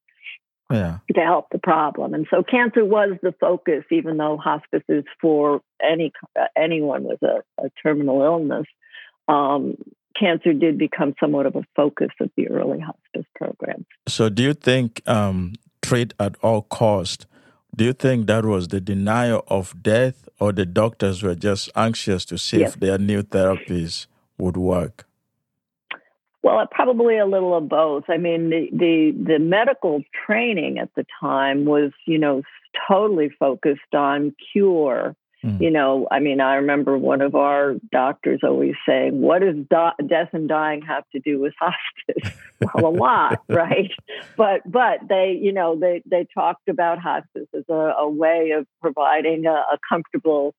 yeah. 0.71 0.99
to 1.15 1.21
help 1.21 1.47
the 1.53 1.59
problem. 1.59 2.15
And 2.15 2.27
so 2.29 2.43
cancer 2.43 2.85
was 2.85 3.11
the 3.23 3.33
focus, 3.41 3.85
even 3.91 4.17
though 4.17 4.37
hospice 4.37 4.83
is 4.89 5.05
for 5.21 5.61
any 5.81 6.13
anyone 6.57 7.05
with 7.05 7.23
a, 7.23 7.43
a 7.59 7.71
terminal 7.83 8.23
illness. 8.23 8.67
Um, 9.29 9.77
cancer 10.19 10.53
did 10.53 10.79
become 10.79 11.15
somewhat 11.21 11.47
of 11.47 11.57
a 11.57 11.65
focus 11.75 12.11
of 12.21 12.31
the 12.37 12.49
early 12.49 12.81
hospice 12.81 13.27
programs. 13.35 13.87
So, 14.09 14.29
do 14.29 14.43
you 14.43 14.55
think 14.55 15.03
um, 15.09 15.55
treat 15.83 16.15
at 16.19 16.37
all 16.43 16.63
cost? 16.63 17.27
Do 17.75 17.85
you 17.85 17.93
think 17.93 18.27
that 18.27 18.45
was 18.45 18.69
the 18.69 18.81
denial 18.81 19.45
of 19.49 19.83
death, 19.83 20.29
or 20.39 20.53
the 20.53 20.67
doctors 20.67 21.23
were 21.23 21.35
just 21.35 21.71
anxious 21.75 22.25
to 22.27 22.37
see 22.37 22.61
yes. 22.61 22.75
if 22.75 22.81
their 22.81 22.99
new 22.99 23.23
therapies 23.23 24.07
would 24.39 24.57
work? 24.57 25.07
Well, 26.43 26.67
probably 26.71 27.19
a 27.19 27.25
little 27.25 27.57
of 27.57 27.69
both. 27.69 28.05
I 28.09 28.19
mean, 28.19 28.51
the, 28.51 28.69
the 28.73 29.33
the 29.33 29.39
medical 29.39 30.03
training 30.27 30.79
at 30.79 30.91
the 30.97 31.07
time 31.21 31.65
was, 31.65 31.93
you 32.05 32.19
know, 32.19 32.43
totally 32.89 33.31
focused 33.39 33.95
on 33.95 34.35
cure 34.53 35.15
Mm. 35.45 35.61
You 35.61 35.71
know, 35.71 36.07
I 36.11 36.21
mean, 36.21 36.41
I 36.41 36.57
remember 36.57 36.97
one 36.97 37.21
of 37.21 37.35
our 37.35 37.75
doctors 37.91 38.41
always 38.45 38.75
saying, 38.87 39.21
"What 39.21 39.41
does 39.41 39.57
do- 39.57 40.07
death 40.07 40.31
and 40.33 40.49
dying 40.49 40.83
have 40.83 41.05
to 41.11 41.21
do 41.21 41.41
with 41.41 41.53
hospice?" 41.61 42.33
well, 42.75 42.87
a 42.87 42.95
lot, 42.95 43.43
right? 43.49 43.91
But 44.37 44.61
but 44.71 45.01
they, 45.09 45.39
you 45.41 45.53
know, 45.53 45.77
they 45.79 46.03
they 46.07 46.27
talked 46.33 46.69
about 46.69 47.01
hospice 47.01 47.49
as 47.57 47.65
a, 47.69 47.73
a 47.73 48.09
way 48.09 48.53
of 48.57 48.67
providing 48.81 49.47
a, 49.47 49.51
a 49.51 49.79
comfortable 49.89 50.55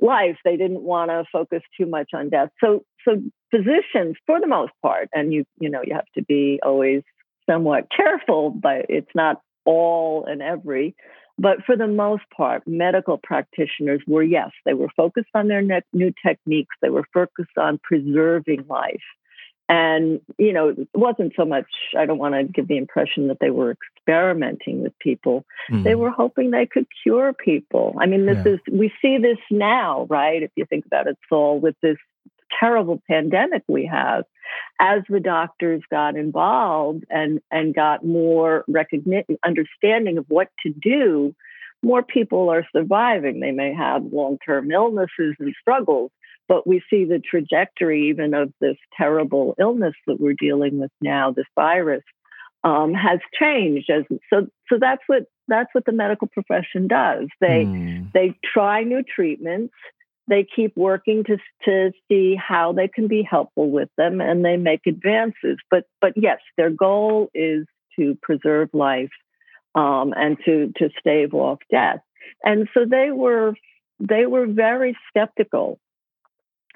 life. 0.00 0.36
They 0.44 0.56
didn't 0.56 0.82
want 0.82 1.10
to 1.10 1.24
focus 1.32 1.62
too 1.78 1.86
much 1.86 2.10
on 2.12 2.30
death. 2.30 2.50
So 2.62 2.84
so 3.06 3.22
physicians, 3.52 4.16
for 4.26 4.40
the 4.40 4.48
most 4.48 4.72
part, 4.82 5.08
and 5.12 5.32
you 5.32 5.44
you 5.60 5.70
know, 5.70 5.82
you 5.84 5.94
have 5.94 6.10
to 6.16 6.24
be 6.24 6.58
always 6.60 7.02
somewhat 7.48 7.86
careful, 7.94 8.50
but 8.50 8.86
it's 8.88 9.10
not 9.14 9.40
all 9.64 10.24
and 10.26 10.42
every 10.42 10.96
but 11.38 11.64
for 11.64 11.76
the 11.76 11.86
most 11.86 12.22
part, 12.36 12.62
medical 12.66 13.18
practitioners 13.18 14.00
were, 14.06 14.22
yes, 14.22 14.50
they 14.64 14.74
were 14.74 14.90
focused 14.96 15.30
on 15.34 15.48
their 15.48 15.62
new 15.92 16.12
techniques, 16.24 16.76
they 16.80 16.90
were 16.90 17.06
focused 17.12 17.58
on 17.58 17.80
preserving 17.82 18.66
life. 18.68 19.02
And, 19.66 20.20
you 20.38 20.52
know, 20.52 20.68
it 20.68 20.88
wasn't 20.94 21.32
so 21.36 21.46
much, 21.46 21.64
I 21.98 22.04
don't 22.04 22.18
want 22.18 22.34
to 22.34 22.44
give 22.44 22.68
the 22.68 22.76
impression 22.76 23.28
that 23.28 23.38
they 23.40 23.50
were 23.50 23.74
experimenting 23.96 24.82
with 24.82 24.92
people. 24.98 25.44
Mm. 25.70 25.84
They 25.84 25.94
were 25.94 26.10
hoping 26.10 26.50
they 26.50 26.66
could 26.66 26.86
cure 27.02 27.32
people. 27.32 27.96
I 27.98 28.04
mean, 28.04 28.26
this 28.26 28.44
yeah. 28.44 28.52
is, 28.52 28.60
we 28.70 28.92
see 29.00 29.16
this 29.16 29.38
now, 29.50 30.06
right? 30.10 30.42
If 30.42 30.50
you 30.54 30.66
think 30.66 30.84
about 30.84 31.06
it, 31.06 31.16
Saul, 31.30 31.60
with 31.60 31.76
this 31.80 31.96
terrible 32.60 33.02
pandemic 33.08 33.62
we 33.68 33.86
have, 33.86 34.24
as 34.80 35.02
the 35.08 35.20
doctors 35.20 35.82
got 35.90 36.16
involved 36.16 37.04
and, 37.10 37.40
and 37.50 37.74
got 37.74 38.04
more 38.04 38.64
recognition, 38.68 39.38
understanding 39.44 40.18
of 40.18 40.26
what 40.28 40.48
to 40.64 40.70
do, 40.70 41.34
more 41.82 42.02
people 42.02 42.48
are 42.50 42.66
surviving. 42.74 43.40
They 43.40 43.50
may 43.50 43.74
have 43.74 44.04
long 44.04 44.38
term 44.44 44.70
illnesses 44.70 45.36
and 45.38 45.54
struggles, 45.60 46.10
but 46.48 46.66
we 46.66 46.82
see 46.90 47.04
the 47.04 47.20
trajectory 47.20 48.08
even 48.08 48.34
of 48.34 48.52
this 48.60 48.76
terrible 48.96 49.54
illness 49.58 49.94
that 50.06 50.20
we're 50.20 50.34
dealing 50.34 50.78
with 50.78 50.90
now, 51.00 51.30
this 51.30 51.46
virus, 51.54 52.02
um, 52.64 52.94
has 52.94 53.20
changed. 53.38 53.90
As 53.90 54.04
so, 54.30 54.46
so 54.68 54.78
that's 54.80 55.02
what 55.06 55.24
that's 55.46 55.68
what 55.72 55.84
the 55.84 55.92
medical 55.92 56.26
profession 56.28 56.88
does. 56.88 57.28
They 57.40 57.64
mm. 57.64 58.10
they 58.12 58.34
try 58.52 58.82
new 58.82 59.02
treatments 59.02 59.74
they 60.28 60.46
keep 60.56 60.76
working 60.76 61.24
to 61.24 61.38
to 61.64 61.92
see 62.08 62.36
how 62.36 62.72
they 62.72 62.88
can 62.88 63.08
be 63.08 63.22
helpful 63.22 63.70
with 63.70 63.88
them 63.96 64.20
and 64.20 64.44
they 64.44 64.56
make 64.56 64.86
advances. 64.86 65.58
But 65.70 65.84
but 66.00 66.12
yes 66.16 66.38
their 66.56 66.70
goal 66.70 67.30
is 67.34 67.66
to 67.96 68.16
preserve 68.22 68.70
life 68.72 69.10
um, 69.74 70.14
and 70.16 70.36
to 70.44 70.72
to 70.76 70.90
stave 70.98 71.34
off 71.34 71.58
death. 71.70 72.00
And 72.42 72.68
so 72.74 72.84
they 72.88 73.10
were 73.10 73.54
they 74.00 74.26
were 74.26 74.46
very 74.46 74.96
skeptical 75.08 75.78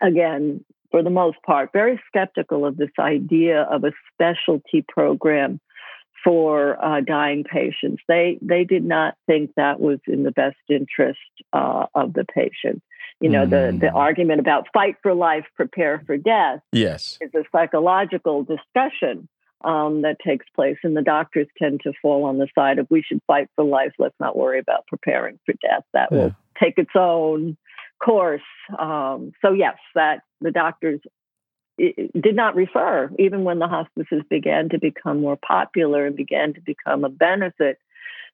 again 0.00 0.64
for 0.90 1.02
the 1.02 1.11
most 1.11 1.37
part 1.44 1.70
very 1.72 2.00
skeptical 2.06 2.64
of 2.64 2.76
this 2.76 2.90
idea 2.98 3.62
of 3.62 3.84
a 3.84 3.92
specialty 4.12 4.84
program 4.87 5.61
for 6.24 6.82
uh, 6.84 7.00
dying 7.00 7.44
patients. 7.44 8.02
They 8.08 8.38
they 8.42 8.64
did 8.64 8.84
not 8.84 9.14
think 9.26 9.52
that 9.56 9.80
was 9.80 10.00
in 10.06 10.22
the 10.22 10.32
best 10.32 10.56
interest 10.68 11.18
uh, 11.52 11.87
of 11.94 12.12
the 12.12 12.24
patient 12.24 12.82
you 13.20 13.28
know, 13.28 13.46
mm. 13.46 13.50
the, 13.50 13.78
the 13.78 13.87
mm. 13.92 13.94
argument 13.94 14.40
about 14.40 14.68
fight 14.72 14.96
for 15.02 15.14
life, 15.14 15.44
prepare 15.57 16.02
for 16.07 16.16
death. 16.16 16.61
Yes. 16.72 17.18
Is 17.20 17.35
a 17.35 17.44
psychological 17.50 18.44
discussion 18.44 19.28
um, 19.64 20.02
that 20.02 20.18
takes 20.24 20.46
place. 20.54 20.76
And 20.85 20.96
the 20.96 21.02
doctors 21.02 21.48
tend 21.59 21.81
to 21.83 21.92
fall 22.00 22.24
on 22.24 22.38
the 22.38 22.48
side 22.54 22.78
of 22.78 22.87
we 22.90 23.02
should 23.02 23.20
fight 23.26 23.48
for 23.57 23.64
life. 23.64 23.92
Let's 23.98 24.14
not 24.20 24.37
worry 24.37 24.59
about 24.61 24.87
preparing 24.87 25.38
for 25.44 25.54
death. 25.61 25.85
That 25.92 26.09
yeah. 26.11 26.18
will 26.18 26.37
take 26.62 26.78
its 26.78 26.92
own 26.94 27.57
course. 28.02 28.40
Um, 28.78 29.33
so, 29.42 29.52
yes, 29.52 29.76
that 29.94 30.22
the 30.40 30.52
doctors 30.52 31.00
did 31.78 32.35
not 32.35 32.57
refer, 32.57 33.11
even 33.18 33.44
when 33.44 33.59
the 33.59 33.68
hospices 33.68 34.22
began 34.28 34.68
to 34.70 34.78
become 34.78 35.20
more 35.20 35.37
popular 35.37 36.07
and 36.07 36.16
began 36.16 36.54
to 36.54 36.61
become 36.61 37.04
a 37.04 37.09
benefit. 37.09 37.78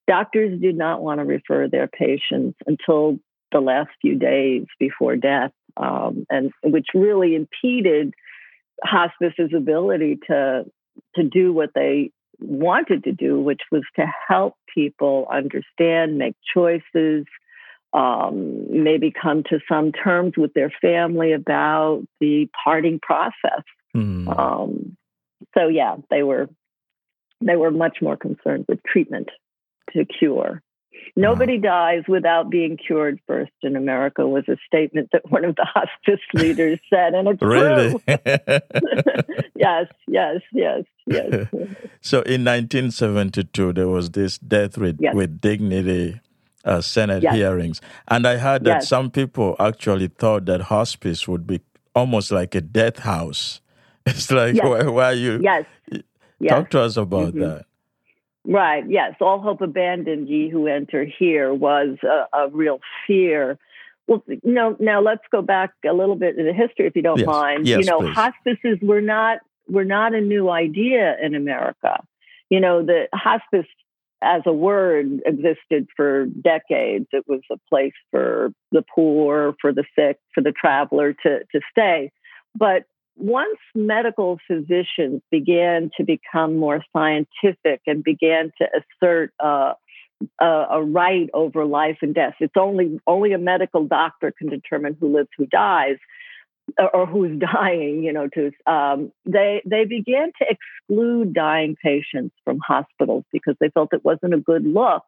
Doctors 0.07 0.61
did 0.61 0.77
not 0.77 1.03
want 1.03 1.21
to 1.21 1.25
refer 1.25 1.69
their 1.69 1.87
patients 1.87 2.59
until 2.67 3.19
the 3.53 3.61
last 3.61 3.91
few 4.01 4.17
days 4.17 4.65
before 4.79 5.17
death, 5.17 5.53
um, 5.77 6.27
and 6.31 6.53
which 6.63 6.87
really 6.95 7.35
impeded 7.35 8.15
hospice's 8.83 9.53
ability 9.57 10.19
to 10.27 10.65
to 11.17 11.23
do 11.25 11.53
what 11.53 11.71
they 11.75 12.11
wanted 12.41 13.05
to 13.05 13.13
do, 13.13 13.41
which 13.41 13.63
was 13.71 13.83
to 13.97 14.07
help 14.29 14.55
people 14.73 15.27
understand, 15.31 16.19
make 16.19 16.35
choices, 16.53 17.25
um, 17.93 18.67
maybe 18.71 19.13
come 19.13 19.45
to 19.45 19.61
some 19.69 19.93
terms 19.93 20.35
with 20.37 20.53
their 20.55 20.73
family 20.83 21.33
about 21.33 22.03
the 22.21 22.49
parting 22.65 22.99
process. 23.01 23.63
Mm. 23.97 24.39
Um, 24.39 24.97
so 25.57 25.69
yeah, 25.69 25.97
they 26.11 26.23
were 26.23 26.49
they 27.41 27.57
were 27.57 27.71
much 27.71 27.99
more 28.01 28.17
concerned 28.17 28.65
with 28.69 28.83
treatment 28.85 29.29
to 29.93 30.05
cure. 30.05 30.63
Nobody 31.17 31.59
dies 31.59 32.03
without 32.09 32.51
being 32.51 32.77
cured 32.77 33.21
first 33.27 33.53
in 33.63 33.77
America 33.77 34.27
was 34.27 34.45
a 34.49 34.57
statement 34.67 35.11
that 35.13 35.31
one 35.31 35.45
of 35.45 35.55
the 35.57 35.65
hospice 35.75 36.21
leaders 36.35 36.79
said, 36.91 37.15
and 37.15 37.29
it's 37.29 37.43
really? 37.43 37.91
true. 37.91 38.01
yes, 39.55 39.87
yes, 40.09 40.41
yes, 40.53 40.83
yes. 41.07 41.47
so 42.01 42.19
in 42.23 42.45
1972, 42.45 43.73
there 43.73 43.89
was 43.89 44.11
this 44.11 44.39
death 44.39 44.77
with, 44.79 44.97
Yes. 45.01 45.15
with 45.15 45.41
dignity 45.41 46.21
uh, 46.65 46.81
Senate 46.81 47.23
Yes. 47.23 47.35
hearings, 47.35 47.81
and 48.09 48.27
I 48.27 48.37
heard 48.39 48.65
that 48.65 48.77
Yes. 48.83 48.89
some 48.89 49.11
people 49.11 49.55
actually 49.61 50.09
thought 50.09 50.47
that 50.47 50.63
hospice 50.63 51.29
would 51.29 51.47
be 51.47 51.61
almost 51.95 52.33
like 52.33 52.55
a 52.55 52.61
death 52.61 53.01
house. 53.01 53.61
It's 54.07 54.31
like 54.31 54.57
why, 54.63 54.83
why 54.85 55.13
you 55.13 55.41
Yes. 55.43 55.65
Talk 56.49 56.69
to 56.71 56.81
us 56.81 56.97
about 56.99 57.35
Mhm. 57.35 57.41
that? 57.41 57.65
Right. 58.47 58.85
Yes. 58.89 59.15
All 59.21 59.41
hope 59.41 59.61
abandoned, 59.63 60.29
ye 60.29 60.51
who 60.51 60.67
enter 60.67 61.05
here, 61.05 61.53
was 61.55 61.97
a, 62.03 62.37
a 62.37 62.49
real 62.51 62.81
fear. 63.07 63.59
Well, 64.07 64.23
you 64.27 64.41
know, 64.45 64.77
now 64.79 65.01
let's 65.01 65.23
go 65.33 65.41
back 65.41 65.73
a 65.89 65.95
little 65.95 66.17
bit 66.17 66.39
in 66.39 66.45
the 66.47 66.53
history, 66.53 66.87
if 66.87 66.95
you 66.95 67.03
don't 67.03 67.19
Yes. 67.21 67.27
mind. 67.27 67.67
Yes, 67.67 67.79
you 67.81 67.87
know, 67.87 68.01
please. 68.01 68.15
hospices 68.15 68.79
were 68.83 69.01
not 69.01 69.39
were 69.67 69.85
not 69.85 70.15
a 70.15 70.21
new 70.21 70.51
idea 70.51 71.17
in 71.23 71.35
America. 71.35 72.05
You 72.51 72.61
know, 72.61 72.85
the 72.85 73.09
hospice 73.15 73.67
as 74.21 74.43
a 74.45 74.53
word 74.53 75.23
existed 75.25 75.89
for 75.97 76.27
decades. 76.27 77.07
It 77.13 77.25
was 77.27 77.41
a 77.51 77.57
place 77.71 77.95
for 78.11 78.53
the 78.73 78.83
poor, 78.95 79.55
for 79.61 79.73
the 79.73 79.85
sick, 79.99 80.19
for 80.35 80.43
the 80.43 80.53
traveler 80.53 81.15
to 81.23 81.41
to 81.53 81.61
stay. 81.71 82.13
But 82.55 82.85
once 83.17 83.59
medical 83.75 84.39
physicians 84.47 85.23
began 85.31 85.91
to 85.97 86.05
become 86.05 86.57
more 86.57 86.83
scientific 86.93 87.81
and 87.87 88.03
began 88.03 88.53
to 88.59 88.67
assert 88.75 89.33
uh, 89.43 89.75
a, 90.41 90.45
a 90.45 90.83
right 90.83 91.29
over 91.35 91.65
life 91.65 91.99
and 92.03 92.15
death, 92.15 92.35
it's 92.41 92.57
only 92.57 92.99
only 93.07 93.33
a 93.33 93.39
medical 93.39 93.85
doctor 93.85 94.33
can 94.37 94.49
determine 94.49 94.97
who 94.99 95.15
lives, 95.15 95.29
who 95.37 95.47
dies, 95.47 95.97
or, 96.79 96.97
or 96.97 97.07
who's 97.07 97.39
dying. 97.55 98.03
You 98.03 98.13
know, 98.13 98.29
to 98.29 98.51
um, 98.71 99.13
they 99.25 99.63
they 99.65 99.85
began 99.85 100.33
to 100.39 100.47
exclude 100.49 101.35
dying 101.35 101.77
patients 101.83 102.35
from 102.45 102.59
hospitals 102.67 103.25
because 103.33 103.55
they 103.61 103.69
felt 103.71 103.93
it 103.93 104.05
wasn't 104.05 104.35
a 104.35 104.39
good 104.39 104.65
look 104.65 105.05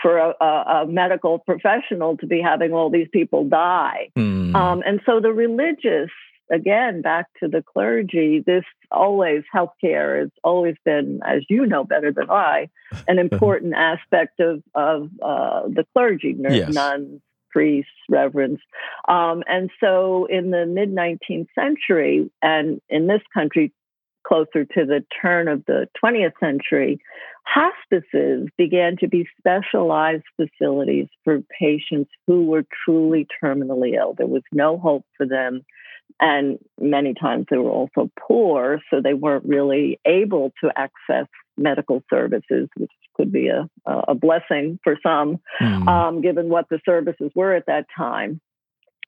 for 0.00 0.16
a, 0.18 0.34
a, 0.40 0.44
a 0.44 0.86
medical 0.86 1.38
professional 1.38 2.16
to 2.18 2.26
be 2.26 2.40
having 2.40 2.72
all 2.72 2.90
these 2.90 3.08
people 3.12 3.44
die. 3.44 4.08
Hmm. 4.16 4.54
Um, 4.56 4.82
and 4.86 5.00
so 5.04 5.20
the 5.20 5.32
religious, 5.32 6.10
again, 6.50 7.02
back 7.02 7.26
to 7.40 7.48
the 7.48 7.62
clergy, 7.62 8.42
this 8.44 8.64
always 8.90 9.42
healthcare 9.54 10.20
has 10.20 10.30
always 10.42 10.74
been, 10.84 11.20
as 11.24 11.42
you 11.48 11.66
know 11.66 11.84
better 11.84 12.12
than 12.12 12.30
I, 12.30 12.68
an 13.08 13.18
important 13.26 13.74
aspect 13.74 14.40
of 14.40 14.62
of 14.74 15.10
uh, 15.22 15.62
the 15.68 15.84
clergy, 15.94 16.36
Yes. 16.38 16.72
nuns, 16.72 17.20
priests, 17.50 17.90
reverends. 18.08 18.60
Um, 19.08 19.42
and 19.46 19.70
so 19.80 20.26
in 20.26 20.50
the 20.50 20.66
mid 20.66 20.94
19th 20.94 21.48
century, 21.54 22.30
and 22.42 22.80
in 22.88 23.06
this 23.06 23.22
country, 23.34 23.72
closer 24.26 24.64
to 24.64 24.84
the 24.84 25.04
turn 25.20 25.48
of 25.48 25.64
the 25.66 25.88
20th 26.02 26.32
century, 26.38 27.00
hospices 27.44 28.48
began 28.56 28.96
to 28.98 29.08
be 29.08 29.26
specialized 29.38 30.24
facilities 30.36 31.06
for 31.24 31.40
patients 31.58 32.10
who 32.26 32.44
were 32.44 32.64
truly 32.84 33.26
terminally 33.42 33.94
ill. 33.96 34.14
There 34.16 34.26
was 34.26 34.42
no 34.52 34.78
hope 34.78 35.04
for 35.16 35.26
them. 35.26 35.62
And 36.18 36.58
many 36.80 37.14
times 37.14 37.46
they 37.50 37.58
were 37.58 37.70
also 37.70 38.10
poor, 38.18 38.80
so 38.90 39.00
they 39.00 39.14
weren't 39.14 39.44
really 39.44 40.00
able 40.06 40.52
to 40.62 40.70
access 40.76 41.26
medical 41.56 42.02
services, 42.10 42.68
which 42.76 42.90
could 43.14 43.30
be 43.32 43.48
a, 43.48 43.68
a 43.86 44.14
blessing 44.14 44.78
for 44.82 44.96
some 45.02 45.40
Hmm. 45.58 45.88
um, 45.88 46.20
given 46.22 46.48
what 46.48 46.68
the 46.70 46.80
services 46.86 47.30
were 47.34 47.54
at 47.54 47.66
that 47.66 47.86
time. 47.96 48.40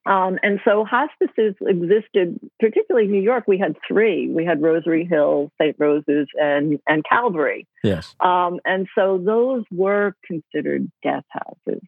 Um, 0.05 0.37
and 0.43 0.59
so 0.65 0.83
hospices 0.83 1.55
existed, 1.61 2.37
particularly 2.59 3.05
in 3.05 3.11
New 3.13 3.21
York. 3.21 3.45
We 3.47 3.57
had 3.57 3.77
three. 3.87 4.29
We 4.29 4.43
had 4.43 4.61
Rosary 4.61 5.05
Hill, 5.05 5.49
St. 5.61 5.77
Rose's, 5.79 6.27
and 6.35 6.79
and 6.87 7.03
Calvary. 7.09 7.65
yes. 7.83 8.13
Um, 8.19 8.59
and 8.65 8.87
so 8.95 9.17
those 9.17 9.63
were 9.71 10.13
considered 10.27 10.91
death 11.03 11.23
houses 11.29 11.81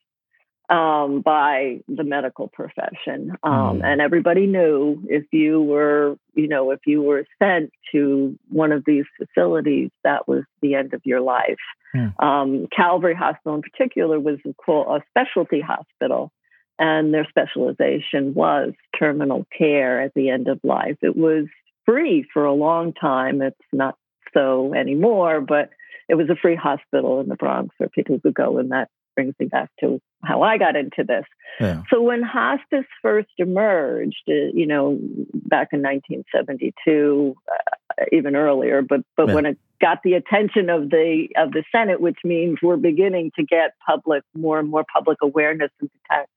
um, 0.70 1.22
by 1.22 1.82
the 1.88 2.04
medical 2.04 2.48
profession. 2.48 3.34
Um, 3.44 3.66
Mm. 3.76 3.84
And 3.84 4.02
everybody 4.02 4.48
knew 4.48 5.02
if 5.08 5.26
you 5.32 5.62
were, 5.62 6.18
you 6.34 6.48
know, 6.48 6.72
if 6.72 6.80
you 6.86 7.02
were 7.02 7.26
sent 7.42 7.72
to 7.92 8.38
one 8.50 8.72
of 8.72 8.84
these 8.86 9.06
facilities, 9.18 9.92
that 10.04 10.28
was 10.28 10.44
the 10.62 10.76
end 10.76 10.94
of 10.94 11.02
your 11.04 11.22
life. 11.22 11.58
Mm. 11.96 12.24
Um, 12.24 12.68
Calvary 12.76 13.16
Hospital, 13.16 13.56
in 13.56 13.62
particular, 13.62 14.20
was 14.20 14.40
a, 14.46 14.54
quote, 14.54 14.88
a 14.88 15.04
specialty 15.10 15.62
hospital. 15.62 16.32
And 16.78 17.14
their 17.14 17.26
specialization 17.30 18.34
was 18.34 18.74
terminal 19.00 19.46
care 19.58 20.02
at 20.02 20.14
the 20.14 20.30
end 20.30 20.48
of 20.48 20.60
life. 20.64 20.98
It 21.02 21.16
was 21.16 21.46
free 21.86 22.26
for 22.34 22.46
a 22.46 22.54
long 22.54 22.94
time. 22.94 23.42
It's 23.42 23.58
not 23.72 23.98
so 24.34 24.74
anymore, 24.74 25.40
but 25.40 25.70
it 26.10 26.16
was 26.16 26.30
a 26.30 26.36
free 26.36 26.56
hospital 26.56 27.22
in 27.22 27.30
the 27.30 27.36
Bronx 27.36 27.74
where 27.78 27.90
people 27.90 28.20
could 28.20 28.34
go, 28.34 28.58
and 28.58 28.72
that 28.72 28.90
brings 29.16 29.34
me 29.40 29.48
back 29.48 29.70
to 29.80 30.00
how 30.24 30.42
I 30.42 30.58
got 30.58 30.76
into 30.76 31.04
this. 31.04 31.26
Yeah. 31.60 31.84
So 31.90 32.02
when 32.02 32.22
hospice 32.22 32.86
first 33.02 33.30
emerged, 33.38 34.24
uh, 34.28 34.52
you 34.54 34.68
know, 34.68 34.98
back 35.34 35.70
in 35.72 35.82
1972, 35.82 37.36
uh, 37.52 38.06
even 38.12 38.36
earlier, 38.36 38.82
but 38.82 39.02
but 39.16 39.28
Yeah. 39.28 39.34
when 39.36 39.46
it 39.46 39.58
got 39.82 40.00
the 40.04 40.14
attention 40.14 40.70
of 40.70 40.90
the 40.90 41.30
of 41.38 41.52
the 41.52 41.64
Senate, 41.72 42.02
which 42.02 42.20
means 42.24 42.60
we're 42.62 42.78
beginning 42.78 43.32
to 43.38 43.44
get 43.44 43.72
public 43.86 44.24
more 44.36 44.60
and 44.60 44.70
more 44.70 44.86
public 44.92 45.18
awareness 45.22 45.72
and 45.80 45.90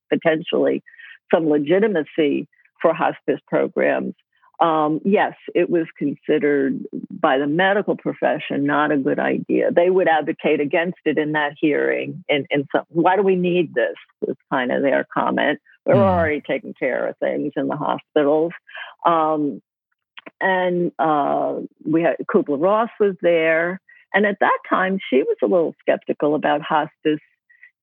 potentially 0.09 0.83
some 1.33 1.49
legitimacy 1.49 2.49
for 2.81 2.95
hospice 2.95 3.41
programs. 3.49 4.15
Um, 4.61 5.01
yes, 5.05 5.35
it 5.55 5.71
was 5.71 5.87
considered 5.97 6.81
by 7.11 7.39
the 7.39 7.47
medical 7.47 7.97
profession 7.97 8.65
not 8.65 8.91
a 8.91 8.97
good 8.97 9.19
idea. 9.19 9.71
They 9.71 9.89
would 9.89 10.09
advocate 10.09 10.61
against 10.61 10.99
it 11.05 11.17
in 11.17 11.33
that 11.33 11.53
hearing. 11.61 12.25
And, 12.29 12.47
and 12.51 12.67
some, 12.73 12.85
why 12.89 13.17
do 13.17 13.23
we 13.23 13.37
need 13.37 13.75
this? 13.75 13.95
Was 14.21 14.37
kind 14.51 14.73
of 14.73 14.83
their 14.83 15.07
comment. 15.13 15.61
We're 15.87 15.95
Hmm. 15.95 16.01
already 16.01 16.41
taking 16.41 16.75
care 16.75 17.07
of 17.07 17.17
things 17.19 17.53
in 17.57 17.69
the 17.69 17.77
hospitals. 17.77 18.53
Um, 19.07 19.63
and 20.41 20.93
uh, 20.99 21.61
we 21.85 22.03
had 22.03 22.17
Kubler 22.27 22.61
Ross 22.61 22.91
was 22.99 23.17
there. 23.23 23.81
And 24.13 24.27
at 24.27 24.41
that 24.41 24.59
time, 24.69 24.99
she 25.09 25.23
was 25.23 25.37
a 25.43 25.47
little 25.47 25.75
skeptical 25.81 26.35
about 26.35 26.63
hospice 26.63 27.21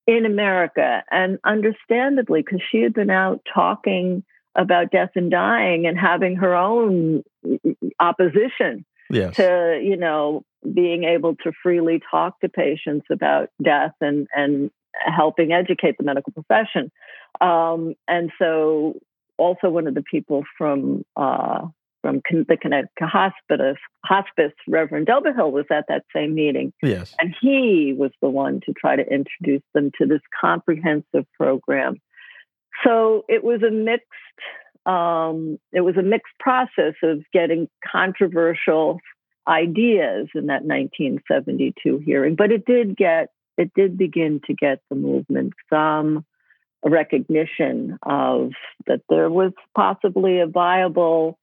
in 0.07 0.25
America, 0.25 1.03
and 1.09 1.39
understandably, 1.43 2.43
because 2.43 2.61
she 2.71 2.81
had 2.81 2.93
been 2.93 3.09
out 3.09 3.41
talking 3.51 4.23
about 4.55 4.91
death 4.91 5.11
and 5.15 5.29
dying 5.31 5.85
and 5.85 5.97
having 5.97 6.35
her 6.37 6.55
own 6.55 7.23
opposition 7.99 8.85
Yes. 9.11 9.35
to 9.35 9.79
you 9.83 9.97
know 9.97 10.43
being 10.73 11.03
able 11.03 11.35
to 11.43 11.51
freely 11.61 12.01
talk 12.09 12.39
to 12.39 12.49
patients 12.49 13.05
about 13.11 13.49
death 13.63 13.91
and 14.01 14.27
and 14.35 14.71
helping 15.05 15.51
educate 15.51 15.95
the 15.99 16.03
medical 16.03 16.33
profession 16.33 16.91
um, 17.39 17.93
and 18.07 18.31
so 18.39 18.99
also 19.37 19.69
one 19.69 19.87
of 19.87 19.93
the 19.93 20.01
people 20.01 20.43
from 20.57 21.03
uh, 21.15 21.67
from 22.01 22.21
Con- 22.29 22.45
the 22.47 22.55
Connecticut 22.55 22.91
Hospice, 23.01 23.77
Hospice, 24.03 24.53
Reverend 24.67 25.07
Dobihal, 25.07 25.51
was 25.51 25.65
at 25.71 25.85
that 25.87 26.03
same 26.15 26.35
meeting, 26.35 26.71
yes. 26.83 27.15
and 27.19 27.33
he 27.41 27.95
was 27.97 28.11
the 28.21 28.29
one 28.29 28.59
to 28.67 28.73
try 28.73 28.95
to 28.95 29.01
introduce 29.01 29.63
them 29.73 29.89
to 29.99 30.05
this 30.05 30.21
comprehensive 30.39 31.25
program. 31.35 31.95
So 32.83 33.25
it 33.27 33.43
was 33.43 33.61
a 33.63 33.71
mixed, 33.71 34.05
um, 34.85 35.59
it 35.71 35.81
was 35.81 35.97
a 35.97 36.03
mixed 36.03 36.33
process 36.39 36.93
of 37.03 37.23
getting 37.33 37.67
controversial 37.91 38.99
ideas 39.47 40.27
in 40.35 40.47
that 40.47 40.63
1972 40.63 41.99
hearing, 41.99 42.35
but 42.35 42.51
it 42.51 42.65
did 42.65 42.97
get, 42.97 43.29
it 43.57 43.71
did 43.75 43.97
begin 43.97 44.41
to 44.47 44.53
get 44.53 44.79
the 44.89 44.95
movement 44.95 45.53
some 45.69 46.25
recognition 46.83 47.97
of 48.03 48.51
that 48.87 49.01
there 49.09 49.29
was 49.29 49.51
possibly 49.75 50.39
a 50.39 50.47
viable 50.47 51.37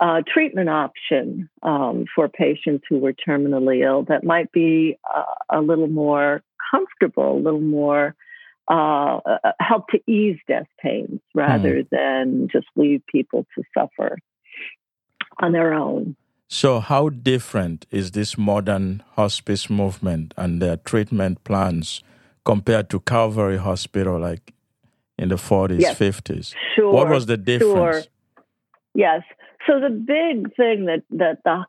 uh, 0.00 0.22
treatment 0.26 0.68
option 0.68 1.48
um, 1.62 2.04
for 2.14 2.28
patients 2.28 2.84
who 2.88 2.98
were 2.98 3.12
terminally 3.12 3.84
ill 3.84 4.02
that 4.04 4.24
might 4.24 4.50
be 4.52 4.98
uh, 5.14 5.24
a 5.50 5.60
little 5.60 5.88
more 5.88 6.42
comfortable, 6.70 7.36
a 7.36 7.40
little 7.40 7.60
more 7.60 8.14
uh, 8.68 9.20
uh, 9.24 9.52
help 9.60 9.88
to 9.88 10.00
ease 10.10 10.38
death 10.48 10.66
pains 10.80 11.20
rather 11.34 11.82
than 11.90 12.48
just 12.50 12.66
leave 12.74 13.02
people 13.06 13.46
to 13.54 13.62
suffer 13.72 14.18
on 15.38 15.52
their 15.52 15.72
own. 15.74 16.16
So, 16.48 16.80
how 16.80 17.08
different 17.08 17.86
is 17.90 18.12
this 18.12 18.38
modern 18.38 19.02
hospice 19.14 19.68
movement 19.68 20.32
and 20.36 20.62
their 20.62 20.76
treatment 20.76 21.42
plans 21.44 22.02
compared 22.44 22.88
to 22.90 23.00
Calvary 23.00 23.56
Hospital, 23.58 24.18
like 24.18 24.54
in 25.18 25.28
the 25.28 25.36
40s, 25.36 25.80
Yes. 25.80 25.98
50s? 25.98 26.54
Sure. 26.74 26.92
What 26.92 27.08
was 27.08 27.26
the 27.26 27.36
difference? 27.36 28.08
Yes. 28.94 29.22
So 29.66 29.80
the 29.80 29.90
big 29.90 30.54
thing 30.54 30.86
that 30.86 31.02
that 31.10 31.38
the 31.44 31.64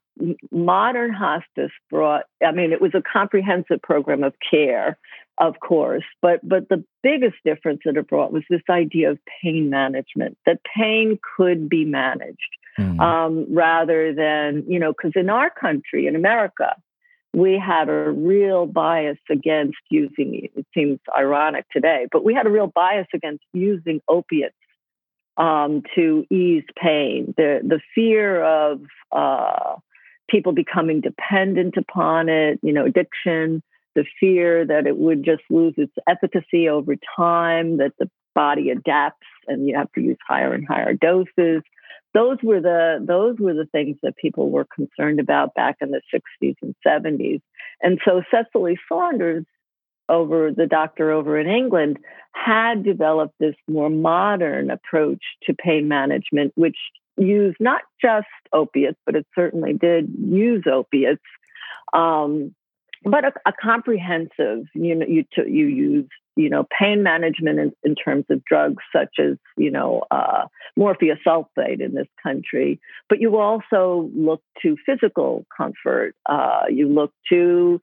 modern 0.51 1.13
hospice 1.13 1.71
brought, 1.89 2.23
I 2.45 2.51
mean, 2.51 2.71
it 2.71 2.81
was 2.81 2.91
a 2.93 3.01
comprehensive 3.01 3.81
program 3.81 4.23
of 4.23 4.33
care, 4.49 4.97
of 5.39 5.59
course, 5.59 6.03
but, 6.21 6.39
but 6.47 6.67
the 6.69 6.83
biggest 7.03 7.35
difference 7.45 7.81
that 7.85 7.95
it 7.95 8.07
brought 8.07 8.33
was 8.33 8.43
this 8.49 8.61
idea 8.69 9.11
of 9.11 9.19
pain 9.41 9.69
management, 9.69 10.37
that 10.45 10.59
pain 10.75 11.19
could 11.37 11.69
be 11.69 11.85
managed 11.85 12.37
mm. 12.79 12.99
um, 12.99 13.45
rather 13.53 14.13
than, 14.13 14.63
you 14.67 14.79
know, 14.79 14.91
because 14.91 15.11
in 15.15 15.29
our 15.29 15.49
country, 15.49 16.07
in 16.07 16.15
America, 16.15 16.75
we 17.33 17.61
had 17.63 17.87
a 17.87 18.09
real 18.09 18.65
bias 18.65 19.19
against 19.29 19.77
using, 19.91 20.49
it 20.55 20.65
seems 20.73 20.99
ironic 21.15 21.65
today, 21.71 22.07
but 22.11 22.23
we 22.23 22.33
had 22.33 22.47
a 22.47 22.49
real 22.49 22.67
bias 22.67 23.07
against 23.13 23.43
using 23.53 24.01
opiates 24.07 24.55
um, 25.37 25.83
to 25.93 26.25
ease 26.31 26.63
pain. 26.81 27.35
The, 27.37 27.59
the 27.63 27.79
fear 27.93 28.43
of 28.43 28.81
uh, 29.11 29.75
people 30.27 30.51
becoming 30.51 31.01
dependent 31.01 31.75
upon 31.77 32.27
it, 32.27 32.59
you 32.63 32.73
know, 32.73 32.85
addiction, 32.85 33.61
the 33.97 34.05
fear 34.19 34.65
that 34.65 34.87
it 34.87 34.97
would 34.97 35.25
just 35.25 35.43
lose 35.49 35.73
its 35.75 35.93
efficacy 36.07 36.69
over 36.69 36.95
time, 37.17 37.77
that 37.77 37.91
the 37.99 38.09
body 38.33 38.69
adapts 38.69 39.27
and 39.47 39.67
you 39.67 39.75
have 39.75 39.91
to 39.93 40.01
use 40.01 40.17
higher 40.25 40.53
and 40.53 40.65
higher 40.65 40.93
doses 40.93 41.63
those 42.17 42.37
were 42.41 42.59
the 42.59 43.03
those 43.05 43.37
were 43.39 43.53
the 43.53 43.67
things 43.71 43.97
that 44.01 44.17
people 44.17 44.49
were 44.49 44.65
concerned 44.73 45.19
about 45.19 45.53
back 45.53 45.77
in 45.81 45.91
the 45.91 46.01
60s 46.13 46.55
and 46.61 46.75
70s. 46.85 47.41
And 47.81 47.99
so 48.03 48.23
Cicely 48.31 48.79
Saunders 48.89 49.45
over 50.09 50.51
the 50.51 50.65
doctor 50.65 51.11
over 51.11 51.37
in 51.37 51.47
England 51.47 51.99
had 52.31 52.83
developed 52.83 53.35
this 53.39 53.55
more 53.67 53.89
modern 53.89 54.71
approach 54.71 55.21
to 55.43 55.53
pain 55.53 55.87
management, 55.87 56.53
which 56.55 56.77
used 57.17 57.57
not 57.59 57.81
just 58.01 58.27
opiates, 58.53 58.97
but 59.05 59.15
it 59.15 59.27
certainly 59.35 59.73
did 59.73 60.09
use 60.19 60.63
opiates, 60.71 61.21
um, 61.93 62.55
but 63.03 63.25
a, 63.25 63.31
a, 63.45 63.53
comprehensive. 63.53 64.65
You 64.73 64.95
know, 64.95 65.05
you 65.07 65.23
you 65.37 65.67
use 65.67 66.09
you 66.37 66.49
know, 66.49 66.65
pain 66.79 67.03
management 67.03 67.59
in, 67.59 67.73
in 67.83 67.95
terms 67.95 68.25
of 68.29 68.45
drugs 68.45 68.83
such 68.95 69.15
as, 69.19 69.37
you 69.57 69.71
know, 69.71 70.03
uh, 70.11 70.45
morphia 70.77 71.15
sulfate 71.25 71.81
in 71.81 71.95
this 71.95 72.07
country. 72.21 72.79
But 73.09 73.19
you 73.19 73.37
also 73.37 74.09
look 74.15 74.41
to 74.61 74.77
physical 74.85 75.45
comfort. 75.55 76.13
Uh, 76.27 76.65
you 76.69 76.87
look 76.87 77.11
to 77.29 77.81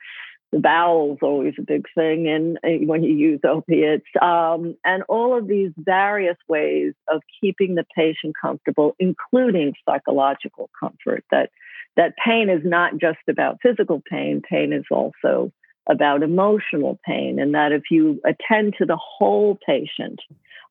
the 0.53 0.61
bowels, 0.61 1.19
always 1.21 1.55
a 1.59 1.63
big 1.63 1.85
thing, 1.97 2.29
and 2.29 2.87
when 2.87 3.03
you 3.03 3.13
use 3.13 3.41
opiates, 3.45 4.07
um, 4.23 4.77
and 4.85 5.03
all 5.09 5.37
of 5.37 5.49
these 5.49 5.73
various 5.77 6.37
ways 6.49 6.93
of 7.09 7.23
keeping 7.41 7.75
the 7.75 7.85
patient 7.97 8.37
comfortable, 8.41 8.95
including 9.01 9.75
psychological 9.85 10.71
comfort. 10.79 11.25
That 11.33 11.51
that 11.97 12.15
pain 12.23 12.49
is 12.49 12.63
not 12.65 12.99
just 12.99 13.19
about 13.29 13.59
physical 13.63 14.03
pain. 14.09 14.43
Pain 14.49 14.73
is 14.73 14.85
also 14.91 15.53
about 15.89 16.23
emotional 16.23 16.99
pain, 17.05 17.39
and 17.39 17.55
that 17.55 17.73
if 17.73 17.83
you 17.91 18.21
attend 18.25 18.75
to 18.79 18.87
the 18.87 18.97
whole 18.97 19.59
patient, 19.67 20.21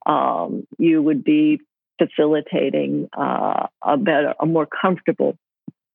um, 0.05 0.67
you 0.77 1.01
would 1.01 1.23
be 1.23 1.61
facilitating 1.99 3.09
uh, 3.17 3.67
a 3.83 3.97
better, 3.97 4.33
a 4.39 4.45
more 4.45 4.67
comfortable, 4.67 5.37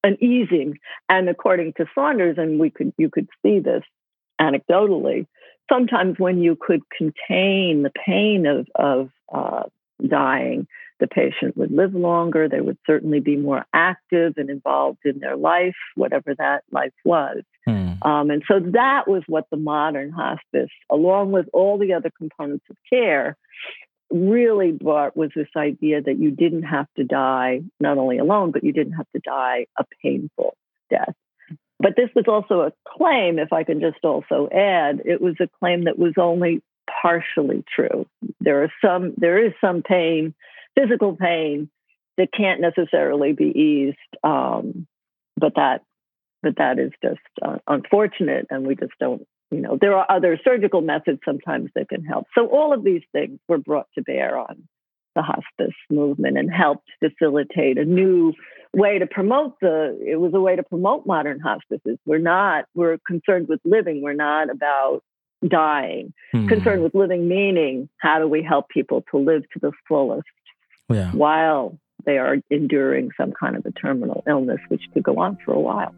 an 0.04 0.16
easing. 0.22 0.78
And 1.08 1.28
according 1.28 1.74
to 1.74 1.86
Saunders, 1.94 2.38
and 2.38 2.58
we 2.58 2.70
could 2.70 2.92
you 2.96 3.10
could 3.10 3.28
see 3.42 3.58
this 3.58 3.82
anecdotally, 4.40 5.26
sometimes 5.70 6.18
when 6.18 6.40
you 6.40 6.56
could 6.58 6.82
contain 6.96 7.82
the 7.82 7.92
pain 8.06 8.46
of 8.46 8.66
of 8.74 9.10
uh, 9.32 9.64
dying, 10.06 10.66
the 11.00 11.06
patient 11.06 11.56
would 11.56 11.70
live 11.70 11.94
longer. 11.94 12.48
They 12.48 12.60
would 12.60 12.78
certainly 12.86 13.20
be 13.20 13.36
more 13.36 13.64
active 13.72 14.34
and 14.36 14.50
involved 14.50 14.98
in 15.04 15.20
their 15.20 15.36
life, 15.36 15.76
whatever 15.94 16.34
that 16.36 16.64
life 16.70 16.92
was. 17.04 17.42
Mm. 17.68 18.04
Um, 18.04 18.30
and 18.30 18.42
so 18.48 18.60
that 18.72 19.06
was 19.06 19.22
what 19.26 19.46
the 19.50 19.56
modern 19.56 20.10
hospice, 20.10 20.70
along 20.90 21.32
with 21.32 21.46
all 21.52 21.78
the 21.78 21.94
other 21.94 22.10
components 22.16 22.64
of 22.70 22.76
care, 22.88 23.36
really 24.10 24.72
brought 24.72 25.16
was 25.16 25.30
this 25.34 25.48
idea 25.56 26.00
that 26.00 26.18
you 26.18 26.30
didn't 26.30 26.62
have 26.62 26.86
to 26.96 27.04
die 27.04 27.60
not 27.78 27.98
only 27.98 28.18
alone, 28.18 28.50
but 28.52 28.64
you 28.64 28.72
didn't 28.72 28.94
have 28.94 29.10
to 29.14 29.20
die 29.24 29.66
a 29.78 29.84
painful 30.02 30.56
death. 30.90 31.14
But 31.80 31.94
this 31.96 32.08
was 32.16 32.24
also 32.26 32.62
a 32.62 32.72
claim, 32.88 33.38
if 33.38 33.52
I 33.52 33.62
can 33.62 33.80
just 33.80 34.02
also 34.02 34.48
add, 34.52 35.02
it 35.04 35.20
was 35.20 35.36
a 35.40 35.48
claim 35.60 35.84
that 35.84 35.98
was 35.98 36.14
only 36.18 36.60
partially 37.02 37.64
true. 37.72 38.06
There 38.40 38.64
are 38.64 38.72
some, 38.82 39.14
there 39.16 39.44
is 39.44 39.52
some 39.60 39.82
pain, 39.82 40.34
physical 40.78 41.16
pain 41.16 41.70
that 42.16 42.28
can't 42.36 42.60
necessarily 42.60 43.32
be 43.32 43.46
eased, 43.46 43.96
um, 44.24 44.86
but 45.36 45.54
that, 45.56 45.82
but 46.42 46.56
that 46.56 46.78
is 46.78 46.92
just 47.02 47.20
uh, 47.42 47.58
unfortunate, 47.66 48.46
and 48.50 48.66
we 48.66 48.74
just 48.74 48.92
don't. 49.00 49.26
You 49.50 49.60
know, 49.60 49.78
there 49.80 49.96
are 49.96 50.06
other 50.10 50.38
surgical 50.44 50.82
methods 50.82 51.20
sometimes 51.24 51.70
that 51.74 51.88
can 51.88 52.04
help. 52.04 52.26
So 52.36 52.48
all 52.48 52.74
of 52.74 52.84
these 52.84 53.00
things 53.12 53.38
were 53.48 53.56
brought 53.56 53.86
to 53.94 54.02
bear 54.02 54.36
on 54.36 54.68
the 55.14 55.22
hospice 55.22 55.74
movement 55.90 56.36
and 56.36 56.52
helped 56.52 56.86
facilitate 57.00 57.78
a 57.78 57.84
new 57.84 58.34
way 58.74 58.98
to 58.98 59.06
promote 59.06 59.54
the 59.60 59.98
it 60.06 60.20
was 60.20 60.34
a 60.34 60.40
way 60.40 60.54
to 60.54 60.62
promote 60.62 61.06
modern 61.06 61.40
hospices 61.40 61.96
we're 62.04 62.18
not 62.18 62.66
we're 62.74 62.98
concerned 63.06 63.48
with 63.48 63.58
living 63.64 64.02
we're 64.02 64.12
not 64.12 64.50
about 64.50 65.02
dying, 65.46 66.12
hmm. 66.32 66.48
concerned 66.48 66.82
with 66.82 66.94
living 66.94 67.28
meaning. 67.28 67.88
How 67.98 68.18
do 68.18 68.28
we 68.28 68.42
help 68.42 68.68
people 68.68 69.04
to 69.10 69.18
live 69.18 69.42
to 69.52 69.58
the 69.60 69.72
fullest 69.86 70.26
yeah. 70.88 71.10
while 71.12 71.78
they 72.04 72.18
are 72.18 72.36
enduring 72.50 73.10
some 73.16 73.32
kind 73.32 73.56
of 73.56 73.66
a 73.66 73.72
terminal 73.72 74.22
illness, 74.26 74.60
which 74.68 74.82
could 74.94 75.02
go 75.02 75.18
on 75.18 75.36
for 75.44 75.52
a 75.52 75.60
while? 75.60 75.94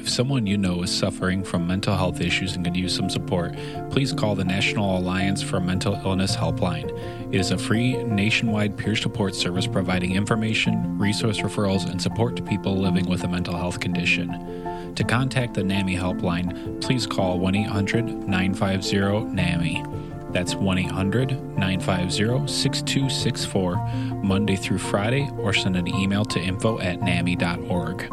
If 0.00 0.08
someone 0.08 0.46
you 0.46 0.56
know 0.56 0.82
is 0.82 0.90
suffering 0.90 1.44
from 1.44 1.66
mental 1.66 1.94
health 1.94 2.22
issues 2.22 2.56
and 2.56 2.64
could 2.64 2.74
use 2.74 2.96
some 2.96 3.10
support, 3.10 3.54
please 3.90 4.14
call 4.14 4.34
the 4.34 4.44
National 4.44 4.96
Alliance 4.96 5.42
for 5.42 5.60
Mental 5.60 5.94
Illness 5.94 6.34
Helpline. 6.34 6.90
It 7.34 7.38
is 7.38 7.50
a 7.50 7.58
free 7.58 8.02
nationwide 8.04 8.78
peer 8.78 8.96
support 8.96 9.34
service 9.34 9.66
providing 9.66 10.16
information, 10.16 10.98
resource 10.98 11.40
referrals, 11.40 11.88
and 11.88 12.00
support 12.00 12.34
to 12.36 12.42
people 12.42 12.76
living 12.78 13.10
with 13.10 13.24
a 13.24 13.28
mental 13.28 13.54
health 13.54 13.78
condition. 13.78 14.94
To 14.94 15.04
contact 15.04 15.52
the 15.52 15.62
NAMI 15.62 15.96
helpline, 15.96 16.80
please 16.80 17.06
call 17.06 17.38
1 17.38 17.54
800 17.54 18.26
950 18.26 19.34
NAMI. 19.34 19.84
That's 20.32 20.54
1 20.54 20.78
800 20.78 21.32
950 21.58 22.46
6264, 22.46 23.76
Monday 24.22 24.56
through 24.56 24.78
Friday, 24.78 25.28
or 25.38 25.52
send 25.52 25.76
an 25.76 25.88
email 25.88 26.24
to 26.26 26.40
info 26.40 26.78
at 26.78 27.00
NAMI.org. 27.00 28.08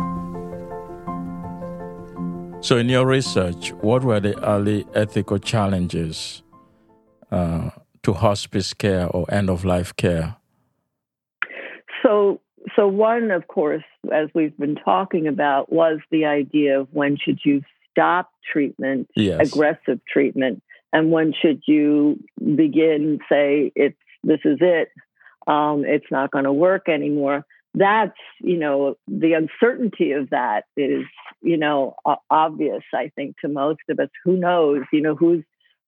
So, 2.64 2.78
in 2.78 2.90
your 2.90 3.06
research, 3.06 3.72
what 3.82 4.04
were 4.04 4.20
the 4.20 4.38
early 4.44 4.86
ethical 4.96 5.38
challenges 5.38 6.42
uh, 7.32 7.70
to 8.04 8.14
hospice 8.14 8.74
care 8.74 9.08
or 9.08 9.32
end 9.32 9.50
of 9.50 9.64
life 9.64 9.96
care? 9.96 10.38
So, 12.04 12.42
so 12.76 12.88
one, 12.88 13.32
of 13.32 13.48
course, 13.48 13.84
as 14.12 14.30
we've 14.34 14.58
been 14.58 14.76
talking 14.76 15.28
about, 15.28 15.72
was 15.72 16.00
the 16.10 16.26
idea 16.26 16.80
of 16.80 16.88
when 16.92 17.18
should 17.18 17.40
you 17.46 17.62
stop 17.92 18.32
treatment, 18.52 19.10
yes. 19.16 19.48
aggressive 19.48 20.00
treatment, 20.12 20.64
and 20.94 21.12
when 21.12 21.34
should 21.40 21.62
you 21.68 22.20
begin, 22.40 23.20
say, 23.30 23.72
it's 23.76 23.98
this 24.24 24.40
is 24.46 24.58
it, 24.62 24.90
um, 25.46 25.86
it's 25.86 26.12
not 26.12 26.32
going 26.32 26.46
to 26.46 26.54
work 26.54 26.90
anymore 26.90 27.46
that's 27.74 28.18
you 28.40 28.58
know 28.58 28.96
the 29.08 29.34
uncertainty 29.34 30.14
of 30.14 30.30
that 30.32 30.64
is 30.76 31.04
you 31.42 31.58
know 31.58 31.96
obvious 32.30 32.82
i 32.94 33.12
think 33.16 33.36
to 33.40 33.48
most 33.48 33.82
of 33.90 34.00
us. 34.00 34.10
Who 34.24 34.38
knows? 34.38 34.84
You 34.92 35.02
know 35.02 35.16
who's 35.16 35.44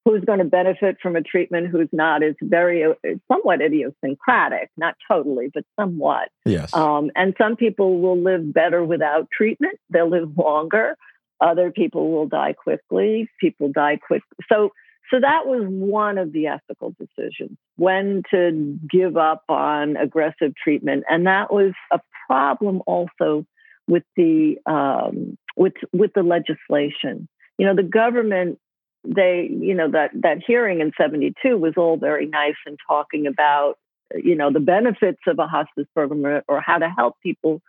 who's 0.06 0.24
going 0.24 0.40
to 0.40 0.46
benefit 0.46 0.98
from 1.02 1.16
a 1.16 1.22
treatment 1.22 1.68
who's 1.68 1.90
not 1.92 2.24
is 2.24 2.36
very 2.42 2.86
it's 3.04 3.22
somewhat 3.32 3.62
idiosyncratic 3.62 4.70
not 4.78 4.96
totally 5.08 5.50
but 5.54 5.64
somewhat. 5.80 6.30
Yes. 6.46 6.74
Um, 6.74 7.12
and 7.16 7.34
some 7.38 7.56
people 7.56 8.00
will 8.00 8.18
live 8.18 8.54
better 8.54 8.84
without 8.84 9.30
treatment. 9.32 9.78
They'll 9.90 10.10
live 10.10 10.38
longer. 10.38 10.96
Other 11.42 11.72
people 11.72 12.12
will 12.12 12.28
die 12.28 12.54
quickly. 12.54 13.30
People 13.40 13.72
die 13.72 13.98
quick 13.98 14.24
so 14.52 14.72
so 15.12 15.20
that 15.20 15.46
was 15.46 15.64
one 15.68 16.18
of 16.18 16.32
the 16.32 16.48
ethical 16.48 16.96
decisions 17.00 17.58
when 17.78 18.24
to 18.32 18.78
give 18.90 19.18
up 19.18 19.44
on 19.50 19.98
aggressive 19.98 20.54
treatment. 20.62 21.04
And 21.10 21.26
that 21.26 21.52
was 21.52 21.74
a 21.92 22.00
problem 22.28 22.82
also 22.86 23.46
with 23.88 24.04
the 24.16 24.58
um, 24.66 25.38
with 25.58 25.74
with 25.92 26.12
the 26.14 26.24
legislation. 26.24 27.28
You 27.58 27.66
know, 27.66 27.76
the 27.76 27.84
government 27.84 28.60
they 29.04 29.50
you 29.50 29.74
know 29.74 29.90
that 29.92 30.12
that 30.14 30.40
hearing 30.46 30.82
in 30.82 30.92
72 30.98 31.58
was 31.58 31.74
all 31.78 31.98
very 31.98 32.26
nice 32.26 32.56
and 32.66 32.78
talking 32.88 33.26
about 33.26 33.76
you 34.16 34.36
know 34.36 34.52
the 34.52 34.60
benefits 34.60 35.22
of 35.28 35.40
a 35.40 35.48
hospice 35.48 35.88
program 35.94 36.26
or, 36.26 36.44
or 36.48 36.62
how 36.62 36.78
to 36.78 36.90
help 36.90 37.16
people 37.24 37.62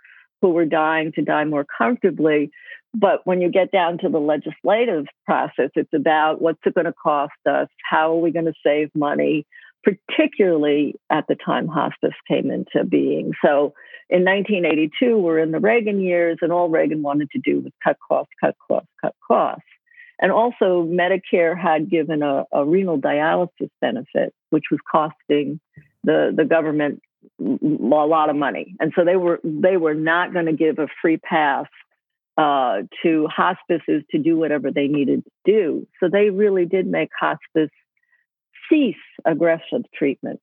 who 0.43 0.51
were 0.51 0.65
dying 0.65 1.13
to 1.13 1.23
die 1.23 1.45
more 1.45 1.65
comfortably 1.65 2.51
but 2.95 3.21
when 3.25 3.41
you 3.41 3.51
get 3.51 3.71
down 3.71 3.99
to 3.99 4.09
the 4.09 4.19
legislative 4.19 5.07
process, 5.25 5.71
it's 5.75 5.93
about 5.95 6.43
what's 6.43 6.59
it 6.67 6.75
going 6.75 6.87
to 6.87 6.93
cost 6.93 7.33
us? 7.49 7.69
How 7.89 8.13
are 8.13 8.21
we 8.21 8.33
going 8.33 8.47
to 8.47 8.55
save 8.65 8.91
money? 8.95 9.47
particularly 9.83 10.95
at 11.11 11.27
the 11.29 11.35
time 11.35 11.67
hospice 11.67 12.15
came 12.29 12.51
into 12.51 12.85
being. 12.85 13.33
So 13.45 13.73
in 14.09 14.25
1982, 14.25 15.17
we're 15.19 15.39
in 15.39 15.53
the 15.53 15.61
Reagan 15.61 16.01
years, 16.01 16.39
and 16.43 16.53
all 16.53 16.69
Reagan 16.69 17.03
wanted 17.03 17.31
to 17.31 17.39
do 17.39 17.61
was 17.61 17.73
cut 17.83 17.97
costs, 18.07 18.33
cut 18.41 18.57
costs, 18.67 18.91
cut 19.01 19.15
costs. 19.27 19.63
And 20.21 20.31
also, 20.31 20.85
Medicare 20.85 21.59
had 21.59 21.89
given 21.89 22.23
a, 22.23 22.45
a 22.53 22.65
renal 22.65 22.99
dialysis 22.99 23.71
benefit, 23.81 24.35
which 24.51 24.65
was 24.71 24.81
costing 24.91 25.61
the, 26.05 26.33
the 26.37 26.45
government 26.45 27.01
a 27.41 27.47
lot 27.85 28.29
of 28.29 28.37
money. 28.37 28.75
And 28.81 28.93
so 28.95 29.05
they 29.05 29.17
were 29.17 29.41
they 29.45 29.77
were 29.77 29.95
not 29.95 30.33
going 30.33 30.47
to 30.47 30.53
give 30.53 30.79
a 30.79 30.89
free 31.01 31.19
pass 31.19 31.67
uh, 32.41 32.81
to 33.03 33.27
hospices 33.27 34.03
to 34.11 34.19
do 34.19 34.39
whatever 34.39 34.71
they 34.71 34.89
needed 34.89 35.23
to 35.25 35.31
do. 35.45 35.87
So 36.01 36.09
they 36.09 36.31
really 36.31 36.65
did 36.65 36.87
make 36.87 37.11
hospice 37.19 37.71
cease 38.67 38.97
aggressive 39.27 39.83
treatment. 39.95 40.41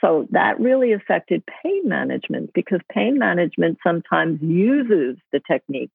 So 0.00 0.28
that 0.30 0.60
really 0.60 0.92
affected 0.92 1.42
pain 1.64 1.88
management 1.88 2.52
because 2.54 2.78
pain 2.92 3.18
management 3.18 3.78
sometimes 3.84 4.40
uses 4.40 5.16
the 5.32 5.40
techniques 5.50 5.92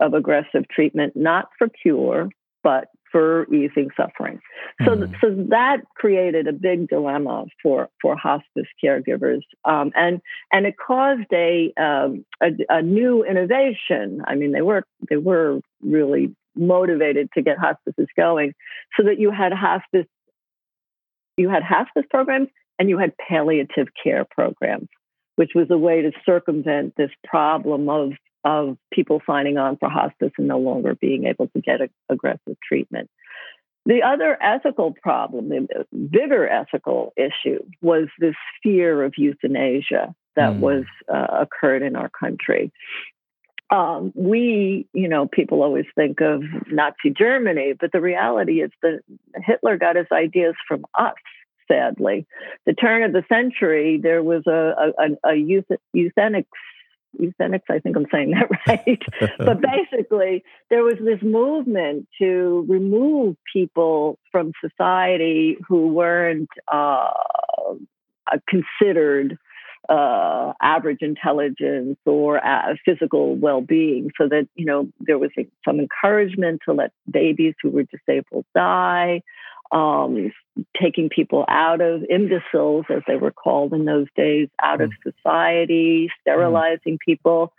of 0.00 0.12
aggressive 0.12 0.66
treatment, 0.68 1.14
not 1.14 1.48
for 1.56 1.68
cure, 1.68 2.28
but 2.64 2.88
for 3.12 3.44
easing 3.54 3.90
suffering. 3.96 4.40
So, 4.84 4.96
mm. 4.96 5.14
so 5.20 5.30
that 5.50 5.82
created 5.94 6.48
a 6.48 6.52
big 6.52 6.88
dilemma 6.88 7.44
for 7.62 7.88
for 8.00 8.16
hospice 8.16 8.66
caregivers, 8.82 9.42
um, 9.64 9.92
and 9.94 10.20
and 10.50 10.66
it 10.66 10.74
caused 10.84 11.30
a, 11.32 11.72
um, 11.76 12.24
a, 12.42 12.48
a 12.70 12.82
new 12.82 13.22
innovation. 13.22 14.22
I 14.26 14.34
mean, 14.34 14.52
they 14.52 14.62
were 14.62 14.84
they 15.08 15.18
were 15.18 15.60
really 15.82 16.34
motivated 16.56 17.28
to 17.34 17.42
get 17.42 17.58
hospices 17.58 18.08
going, 18.16 18.54
so 18.96 19.04
that 19.04 19.20
you 19.20 19.30
had 19.30 19.52
hospice 19.52 20.06
you 21.36 21.48
had 21.48 21.62
hospice 21.62 22.04
programs 22.10 22.48
and 22.78 22.88
you 22.88 22.98
had 22.98 23.12
palliative 23.16 23.88
care 24.02 24.26
programs, 24.30 24.88
which 25.36 25.50
was 25.54 25.68
a 25.70 25.78
way 25.78 26.02
to 26.02 26.12
circumvent 26.24 26.94
this 26.96 27.10
problem 27.24 27.88
of 27.88 28.12
of 28.44 28.76
people 28.92 29.22
signing 29.26 29.58
on 29.58 29.76
for 29.76 29.88
hospice 29.88 30.32
and 30.38 30.48
no 30.48 30.58
longer 30.58 30.94
being 30.94 31.26
able 31.26 31.48
to 31.48 31.60
get 31.60 31.80
a, 31.80 31.88
aggressive 32.08 32.56
treatment. 32.66 33.08
The 33.84 34.02
other 34.02 34.40
ethical 34.40 34.94
problem, 35.02 35.48
the 35.48 35.66
bigger 35.92 36.48
ethical 36.48 37.12
issue, 37.16 37.64
was 37.80 38.08
this 38.18 38.36
fear 38.62 39.02
of 39.02 39.14
euthanasia 39.16 40.14
that 40.36 40.52
mm. 40.52 40.60
was 40.60 40.84
uh, 41.12 41.26
occurred 41.42 41.82
in 41.82 41.96
our 41.96 42.08
country. 42.08 42.72
Um, 43.70 44.12
we, 44.14 44.86
you 44.92 45.08
know, 45.08 45.26
people 45.26 45.62
always 45.62 45.86
think 45.94 46.20
of 46.20 46.42
Nazi 46.70 47.10
Germany, 47.16 47.72
but 47.78 47.90
the 47.90 48.00
reality 48.00 48.60
is 48.60 48.70
that 48.82 49.00
Hitler 49.34 49.78
got 49.78 49.96
his 49.96 50.06
ideas 50.12 50.54
from 50.68 50.84
us. 50.96 51.14
Sadly, 51.68 52.26
the 52.66 52.74
turn 52.74 53.02
of 53.02 53.12
the 53.12 53.24
century, 53.28 53.98
there 54.02 54.22
was 54.22 54.42
a, 54.46 54.74
a, 54.98 55.30
a 55.30 55.34
euthenics. 57.20 57.62
I 57.70 57.78
think 57.78 57.96
I'm 57.96 58.06
saying 58.12 58.32
that 58.32 58.48
right. 58.66 59.02
but 59.38 59.60
basically, 59.60 60.44
there 60.70 60.82
was 60.82 60.96
this 61.00 61.22
movement 61.22 62.08
to 62.20 62.66
remove 62.68 63.36
people 63.52 64.18
from 64.30 64.52
society 64.64 65.56
who 65.68 65.88
weren't 65.88 66.48
uh, 66.72 67.10
considered 68.48 69.38
uh, 69.88 70.52
average 70.62 70.98
intelligence 71.00 71.98
or 72.06 72.44
uh, 72.44 72.74
physical 72.84 73.34
well-being, 73.34 74.10
so 74.16 74.28
that 74.28 74.48
you 74.54 74.64
know 74.64 74.88
there 75.00 75.18
was 75.18 75.30
some 75.64 75.80
encouragement 75.80 76.60
to 76.66 76.72
let 76.72 76.92
babies 77.10 77.54
who 77.62 77.70
were 77.70 77.84
disabled 77.84 78.46
die 78.54 79.22
um, 79.72 80.30
taking 80.80 81.08
people 81.08 81.44
out 81.48 81.80
of 81.80 82.04
imbeciles, 82.08 82.84
as 82.90 83.02
they 83.06 83.16
were 83.16 83.32
called 83.32 83.72
in 83.72 83.84
those 83.86 84.06
days, 84.14 84.48
out 84.62 84.80
mm. 84.80 84.84
of 84.84 84.92
society, 85.02 86.10
sterilizing 86.20 86.94
mm. 86.94 87.04
people. 87.04 87.52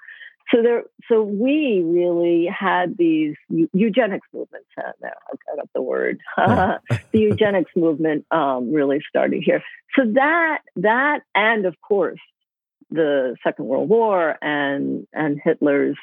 So 0.54 0.62
there, 0.62 0.84
so 1.10 1.24
we 1.24 1.82
really 1.84 2.46
had 2.48 2.98
these 2.98 3.36
eugenics 3.50 4.28
movements. 4.34 4.68
Uh, 4.78 4.92
now 5.02 5.10
I 5.32 5.56
got 5.56 5.70
the 5.74 5.82
word. 5.82 6.20
the 6.38 7.20
eugenics 7.20 7.72
movement 7.76 8.26
um, 8.30 8.72
really 8.72 9.00
started 9.10 9.42
here. 9.44 9.64
So 9.98 10.04
that, 10.14 10.60
that, 10.76 11.22
and 11.34 11.66
of 11.66 11.76
course, 11.82 12.20
the 12.92 13.36
Second 13.44 13.66
World 13.66 13.90
War 13.90 14.38
and 14.42 15.08
and 15.14 15.42
Hitler's 15.44 15.98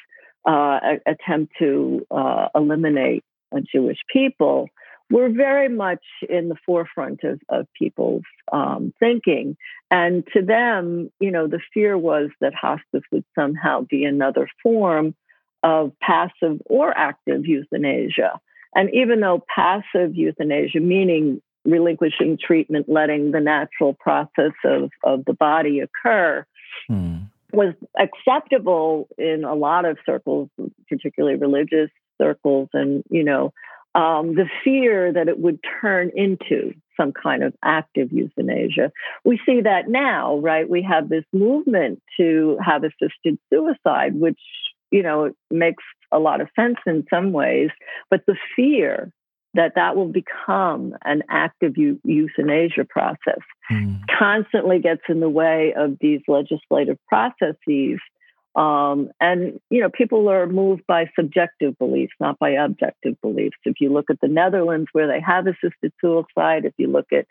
uh, 0.45 0.79
attempt 1.05 1.53
to 1.59 2.05
uh, 2.11 2.47
eliminate 2.53 3.23
Jewish 3.71 3.99
people 4.11 4.67
were 5.11 5.29
very 5.29 5.67
much 5.67 6.03
in 6.27 6.49
the 6.49 6.55
forefront 6.65 7.23
of, 7.23 7.39
of 7.49 7.67
people's 7.77 8.23
um, 8.51 8.93
thinking. 8.99 9.57
And 9.91 10.25
to 10.33 10.41
them, 10.41 11.11
you 11.19 11.31
know, 11.31 11.47
the 11.47 11.59
fear 11.73 11.97
was 11.97 12.29
that 12.39 12.53
hospice 12.53 13.03
would 13.11 13.25
somehow 13.37 13.81
be 13.81 14.05
another 14.05 14.47
form 14.63 15.13
of 15.63 15.91
passive 16.01 16.59
or 16.65 16.97
active 16.97 17.45
euthanasia. 17.45 18.39
And 18.73 18.89
even 18.93 19.19
though 19.19 19.43
passive 19.53 20.15
euthanasia, 20.15 20.79
meaning 20.79 21.41
relinquishing 21.65 22.37
treatment, 22.41 22.87
letting 22.87 23.31
the 23.31 23.41
natural 23.41 23.93
process 23.93 24.53
of, 24.63 24.89
of 25.03 25.25
the 25.25 25.33
body 25.33 25.81
occur, 25.81 26.45
hmm. 26.87 27.17
was 27.51 27.73
acceptable 27.99 29.09
in 29.17 29.43
a 29.43 29.53
lot 29.53 29.85
of 29.85 29.97
circles, 30.05 30.49
particularly 30.87 31.37
religious 31.37 31.89
circles 32.19 32.69
and, 32.73 33.03
you 33.09 33.23
know, 33.23 33.53
um, 33.95 34.35
the 34.35 34.49
fear 34.63 35.11
that 35.11 35.27
it 35.27 35.39
would 35.39 35.59
turn 35.81 36.11
into 36.15 36.73
some 36.97 37.11
kind 37.11 37.43
of 37.43 37.53
active 37.63 38.11
euthanasia. 38.11 38.91
We 39.25 39.39
see 39.45 39.61
that 39.61 39.89
now, 39.89 40.37
right? 40.37 40.69
We 40.69 40.83
have 40.83 41.09
this 41.09 41.25
movement 41.33 42.01
to 42.17 42.57
have 42.63 42.83
assisted 42.83 43.37
suicide, 43.51 44.15
which, 44.15 44.39
you 44.91 45.03
know, 45.03 45.31
makes 45.49 45.83
a 46.11 46.19
lot 46.19 46.41
of 46.41 46.47
sense 46.55 46.77
in 46.85 47.05
some 47.09 47.31
ways, 47.31 47.69
but 48.09 48.21
the 48.27 48.35
fear 48.55 49.11
that 49.53 49.73
that 49.75 49.95
will 49.95 50.07
become 50.07 50.95
an 51.03 51.23
active 51.29 51.73
euthanasia 51.75 52.85
process 52.89 53.41
mm. 53.69 53.99
constantly 54.17 54.79
gets 54.79 55.01
in 55.09 55.19
the 55.19 55.29
way 55.29 55.73
of 55.75 55.97
these 55.99 56.21
legislative 56.27 56.97
processes 57.07 57.99
um, 58.55 59.09
and 59.19 59.59
you 59.69 59.81
know, 59.81 59.89
people 59.89 60.29
are 60.29 60.45
moved 60.47 60.83
by 60.87 61.09
subjective 61.17 61.77
beliefs, 61.77 62.13
not 62.19 62.37
by 62.39 62.51
objective 62.51 63.19
beliefs. 63.21 63.57
If 63.63 63.75
you 63.79 63.91
look 63.91 64.09
at 64.09 64.19
the 64.21 64.27
Netherlands, 64.27 64.89
where 64.91 65.07
they 65.07 65.21
have 65.21 65.47
assisted 65.47 65.93
suicide, 66.01 66.65
if 66.65 66.73
you 66.77 66.87
look 66.87 67.07
at 67.13 67.27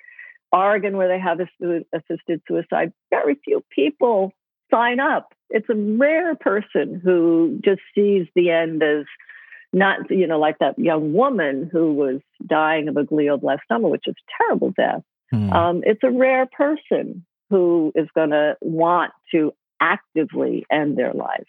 Oregon, 0.53 0.97
where 0.97 1.09
they 1.09 1.21
have 1.21 1.39
assisted 1.41 2.43
suicide, 2.49 2.93
very 3.11 3.39
few 3.45 3.63
people 3.75 4.33
sign 4.71 4.99
up. 5.01 5.33
It's 5.51 5.69
a 5.69 5.75
rare 5.75 6.35
person 6.37 7.01
who 7.03 7.61
just 7.65 7.83
sees 7.95 8.27
the 8.35 8.51
end 8.51 8.83
as 8.83 9.05
not, 9.73 10.11
you 10.11 10.27
know, 10.27 10.39
like 10.39 10.59
that 10.59 10.79
young 10.79 11.13
woman 11.13 11.69
who 11.71 11.93
was 11.93 12.21
dying 12.47 12.89
of 12.89 12.97
a 12.97 13.03
glioblastoma, 13.03 13.91
which 13.91 14.07
is 14.07 14.15
a 14.17 14.43
terrible 14.43 14.73
death. 14.77 15.03
Mm. 15.33 15.53
Um, 15.53 15.83
it's 15.85 16.03
a 16.03 16.11
rare 16.11 16.47
person 16.47 17.25
who 17.51 17.93
is 17.95 18.09
going 18.15 18.31
to 18.31 18.57
want 18.61 19.13
to 19.33 19.53
actively 19.81 20.65
end 20.71 20.97
their 20.97 21.13
life. 21.13 21.47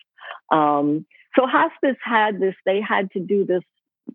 Um, 0.52 1.06
so 1.36 1.46
hospice 1.48 1.98
had 2.04 2.39
this, 2.39 2.56
they 2.65 2.82
had 2.82 3.12
to 3.12 3.20
do 3.20 3.46
this 3.46 3.63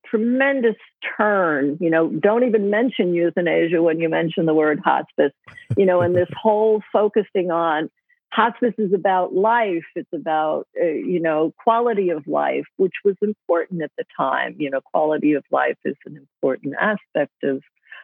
tremendous 0.05 0.77
turn. 1.17 1.79
You 1.81 1.91
know, 1.91 2.09
don't 2.09 2.45
even 2.45 2.71
mention 2.71 3.15
euthanasia 3.15 3.83
when 3.83 4.01
you 4.01 4.09
mention 4.09 4.47
the 4.47 4.55
word 4.55 4.81
hospice, 4.85 5.33
you 5.77 5.87
know, 5.87 6.01
and 6.01 6.15
this 6.15 6.29
whole 6.43 6.83
focusing 6.93 7.51
on 7.51 7.91
hospice 8.33 8.75
is 8.79 8.93
about 8.93 9.35
life. 9.35 9.85
It's 9.95 10.13
about, 10.15 10.67
uh, 10.81 10.85
you 10.85 11.21
know, 11.21 11.53
quality 11.63 12.11
of 12.11 12.27
life, 12.27 12.67
which 12.77 12.95
was 13.05 13.17
important 13.23 13.83
at 13.83 13.93
the 13.97 14.05
time. 14.17 14.57
You 14.59 14.71
know, 14.71 14.81
quality 14.81 15.35
of 15.35 15.45
life 15.51 15.79
is 15.85 15.97
an 16.05 16.17
important 16.17 16.75
aspect 16.81 17.33
of 17.43 17.63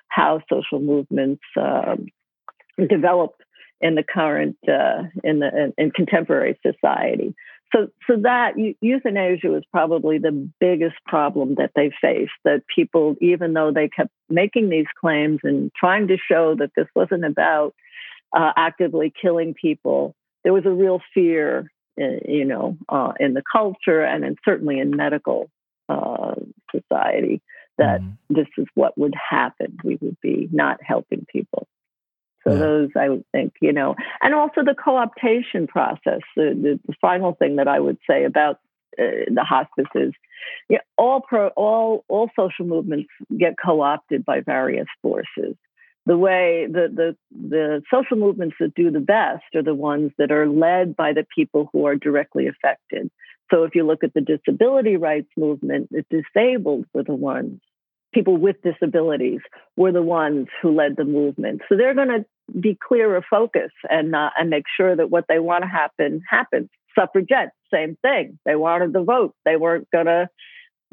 how 0.09 0.41
social 0.51 0.81
movements 0.81 1.43
um, 1.57 2.07
develop 2.89 3.33
in 3.83 3.97
the 3.97 4.05
current 4.05 4.57
uh, 4.69 5.03
in 5.23 5.41
the 5.41 5.73
in, 5.77 5.91
contemporary 5.91 6.59
society. 6.65 7.35
So 7.75 7.89
so 8.07 8.17
that 8.23 8.55
euthanasia 8.81 9.49
was 9.49 9.65
probably 9.71 10.19
the 10.19 10.49
biggest 10.61 10.97
problem 11.07 11.57
that 11.57 11.73
they 11.75 11.91
faced. 12.01 12.33
That 12.45 12.63
people, 12.75 13.17
even 13.21 13.53
though 13.55 13.73
they 13.73 13.89
kept 13.89 14.11
making 14.31 14.69
these 14.69 14.87
claims 15.01 15.41
and 15.43 15.71
trying 15.75 16.09
to 16.09 16.17
show 16.17 16.55
that 16.57 16.71
this 16.77 16.87
wasn't 16.95 17.25
about 17.25 17.75
uh, 18.35 18.53
actively 18.57 19.13
killing 19.21 19.55
people, 19.55 20.15
there 20.45 20.53
was 20.53 20.65
a 20.65 20.71
real 20.71 21.01
fear, 21.13 21.71
in, 21.97 22.21
uh, 22.23 22.31
you 22.31 22.45
know, 22.45 22.77
uh, 22.89 23.13
in 23.19 23.35
the 23.35 23.43
culture 23.51 24.03
and 24.03 24.25
in, 24.25 24.37
certainly 24.45 24.79
in 24.79 24.97
medical 24.97 25.51
uh, 25.89 26.35
society 26.71 27.43
that 27.79 28.01
mm. 28.01 28.17
this 28.29 28.47
is 28.59 28.67
what 28.75 28.97
would 28.99 29.15
happen. 29.31 29.79
We 29.83 29.99
would 30.01 30.21
be 30.21 30.49
not 30.53 30.79
helping 30.83 31.27
people. 31.31 31.67
So 32.45 32.53
yeah. 32.53 32.59
those, 32.59 32.89
I 32.99 33.09
would 33.09 33.25
think, 33.33 33.55
you 33.61 33.73
know, 33.73 33.95
and 34.21 34.35
also 34.35 34.63
the 34.65 34.75
co-optation 34.75 35.69
process. 35.69 36.21
The, 36.37 36.79
the, 36.87 36.95
final 37.01 37.35
thing 37.35 37.57
that 37.57 37.69
I 37.69 37.81
would 37.81 37.99
say 38.09 38.25
about 38.25 38.57
uh, 38.99 39.27
the 39.29 39.45
hospices, 39.45 40.13
yeah, 40.69 40.79
all 40.99 41.21
pro, 41.21 41.49
all 41.49 42.05
all 42.09 42.31
social 42.37 42.67
movements 42.67 43.09
get 43.39 43.55
co-opted 43.65 44.25
by 44.25 44.41
various 44.41 44.87
forces. 45.01 45.57
the 46.07 46.19
way 46.19 46.67
the, 46.71 46.89
the 46.95 47.17
the 47.49 47.83
social 47.91 48.17
movements 48.17 48.57
that 48.61 48.75
do 48.75 48.91
the 48.91 49.01
best 49.01 49.45
are 49.55 49.63
the 49.63 49.75
ones 49.75 50.11
that 50.19 50.33
are 50.33 50.49
led 50.49 50.97
by 50.97 51.13
the 51.13 51.27
people 51.35 51.69
who 51.73 51.87
are 51.87 51.97
directly 51.97 52.49
affected. 52.49 53.11
So 53.51 53.65
if 53.65 53.75
you 53.75 53.87
look 53.87 54.03
at 54.03 54.15
the 54.15 54.21
disability 54.21 54.97
rights 54.97 55.31
movement, 55.37 55.91
the 55.91 56.05
disabled 56.11 56.87
were 56.95 57.05
the 57.05 57.15
ones, 57.15 57.61
people 58.13 58.37
with 58.37 58.57
disabilities 58.63 59.41
were 59.77 59.93
the 59.93 60.03
ones 60.03 60.49
who 60.61 60.75
led 60.75 60.97
the 60.97 61.05
movement. 61.05 61.63
So 61.69 61.77
they're 61.77 61.95
going 61.95 62.09
to 62.09 62.25
be 62.61 62.77
clear 62.87 63.17
of 63.17 63.25
focus 63.31 63.71
and 63.89 64.15
uh, 64.15 64.31
and 64.39 64.51
make 64.51 64.65
sure 64.77 64.95
that 64.95 65.11
what 65.11 65.25
they 65.29 65.39
want 65.39 65.63
to 65.63 65.69
happen 65.69 66.23
happens. 66.29 66.69
Suffragettes, 66.99 67.53
same 67.73 67.97
thing. 68.03 68.39
They 68.45 68.55
wanted 68.55 68.93
the 68.93 69.03
vote. 69.03 69.35
They 69.45 69.57
weren't 69.57 69.91
going 69.91 70.07
to 70.07 70.29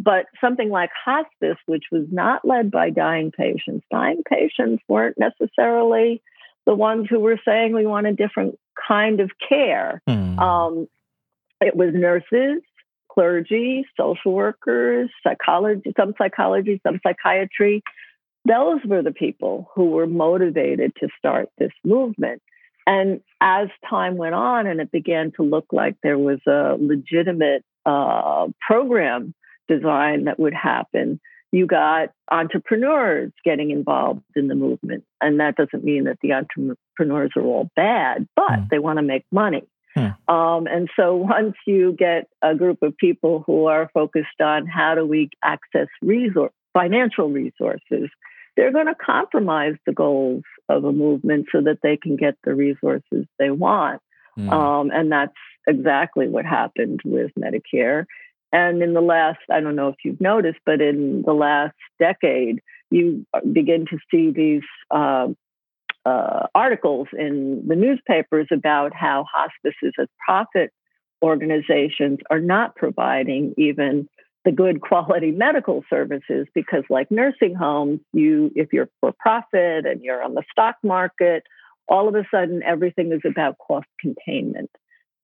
but 0.02 0.28
something 0.40 0.70
like 0.70 0.92
hospice, 1.06 1.58
which 1.66 1.84
was 1.92 2.06
not 2.10 2.48
led 2.48 2.72
by 2.72 2.90
dying 2.90 3.32
patients, 3.32 3.86
dying 3.92 4.24
patients 4.28 4.82
weren't 4.88 5.18
necessarily 5.20 6.22
the 6.66 6.74
ones 6.74 7.08
who 7.10 7.20
were 7.20 7.40
saying 7.46 7.74
we 7.74 7.86
want 7.86 8.08
a 8.08 8.14
different 8.14 8.58
kind 8.88 9.20
of 9.20 9.32
care. 9.48 10.02
Mm. 10.08 10.40
Um, 10.40 10.88
it 11.60 11.76
was 11.76 11.90
nurses, 11.94 12.62
clergy, 13.20 13.86
social 14.00 14.32
workers, 14.32 15.10
psychology, 15.24 15.94
some 15.98 16.14
psychology, 16.18 16.80
some 16.88 17.02
psychiatry. 17.06 17.84
Those 18.46 18.80
were 18.86 19.02
the 19.02 19.12
people 19.12 19.70
who 19.76 19.90
were 19.90 20.08
motivated 20.08 20.94
to 21.02 21.10
start 21.18 21.50
this 21.58 21.74
movement. 21.84 22.42
And 22.88 23.20
as 23.42 23.68
time 23.90 24.16
went 24.16 24.36
on 24.36 24.68
and 24.68 24.80
it 24.80 24.90
began 24.90 25.34
to 25.36 25.44
look 25.44 25.66
like 25.74 25.98
there 26.02 26.18
was 26.18 26.40
a 26.48 26.78
legitimate 26.80 27.66
uh, 27.86 28.48
program 28.66 29.34
design 29.68 30.24
that 30.24 30.40
would 30.40 30.54
happen. 30.54 31.20
You 31.52 31.68
got 31.68 32.12
entrepreneurs 32.32 33.34
getting 33.44 33.72
involved 33.72 34.24
in 34.34 34.48
the 34.48 34.56
movement. 34.56 35.04
And 35.20 35.42
that 35.42 35.56
doesn't 35.58 35.84
mean 35.84 36.06
that 36.06 36.20
the 36.22 36.32
entrepreneurs 36.32 37.32
are 37.36 37.44
all 37.44 37.70
bad, 37.76 38.30
but 38.38 38.50
mm. 38.50 38.70
they 38.70 38.80
want 38.80 38.98
to 38.98 39.04
make 39.04 39.26
money. 39.30 39.68
Mm. 39.98 40.16
Um, 40.28 40.68
and 40.68 40.90
so 40.96 41.16
once 41.30 41.56
you 41.66 41.94
get 41.98 42.28
a 42.42 42.56
group 42.56 42.82
of 42.82 42.98
people 42.98 43.44
who 43.46 43.66
are 43.66 43.90
focused 43.94 44.42
on 44.42 44.68
how 44.68 44.96
do 44.96 45.06
we 45.06 45.30
access 45.44 45.88
resource, 46.02 46.52
financial 46.74 47.30
resources, 47.30 48.10
they're 48.56 48.74
going 48.74 48.88
to 48.88 48.96
compromise 48.96 49.76
the 49.86 49.94
goals 49.94 50.44
of 50.68 50.84
a 50.84 50.92
movement 50.92 51.48
so 51.52 51.62
that 51.62 51.80
they 51.82 51.98
can 51.98 52.16
get 52.16 52.36
the 52.44 52.54
resources 52.54 53.26
they 53.38 53.52
want. 53.52 54.02
Mm. 54.38 54.52
Um, 54.52 54.92
and 54.92 55.12
that's 55.12 55.34
exactly 55.68 56.28
what 56.28 56.46
happened 56.46 57.02
with 57.06 57.32
Medicare. 57.40 58.06
And 58.52 58.82
in 58.82 58.94
the 58.94 59.02
last, 59.02 59.40
I 59.52 59.60
don't 59.60 59.76
know 59.76 59.90
if 59.90 59.96
you've 60.04 60.22
noticed, 60.22 60.60
but 60.66 60.82
in 60.82 61.24
the 61.26 61.34
last 61.34 61.76
decade, 62.00 62.62
you 62.90 63.26
begin 63.52 63.86
to 63.92 63.98
see 64.10 64.32
these 64.32 64.64
uh, 64.90 65.28
uh, 66.10 66.48
articles 66.56 67.08
in 67.18 67.64
the 67.68 67.76
newspapers 67.76 68.48
about 68.52 68.94
how 68.94 69.26
hospices 69.32 69.94
as 70.00 70.08
profit 70.26 70.72
organizations 71.22 72.20
are 72.30 72.40
not 72.40 72.76
providing 72.76 73.54
even 73.58 74.08
the 74.46 74.52
good 74.52 74.82
quality 74.90 75.32
medical 75.32 75.84
services 75.90 76.48
because 76.56 76.84
like 76.90 77.12
nursing 77.12 77.54
homes 77.54 78.00
you 78.14 78.52
if 78.56 78.72
you're 78.72 78.90
for 79.02 79.14
profit 79.20 79.86
and 79.86 80.02
you're 80.02 80.24
on 80.24 80.34
the 80.34 80.44
stock 80.52 80.76
market 80.84 81.44
all 81.88 82.08
of 82.08 82.16
a 82.16 82.24
sudden 82.32 82.64
everything 82.64 83.12
is 83.12 83.22
about 83.26 83.58
cost 83.58 83.88
containment 84.00 84.70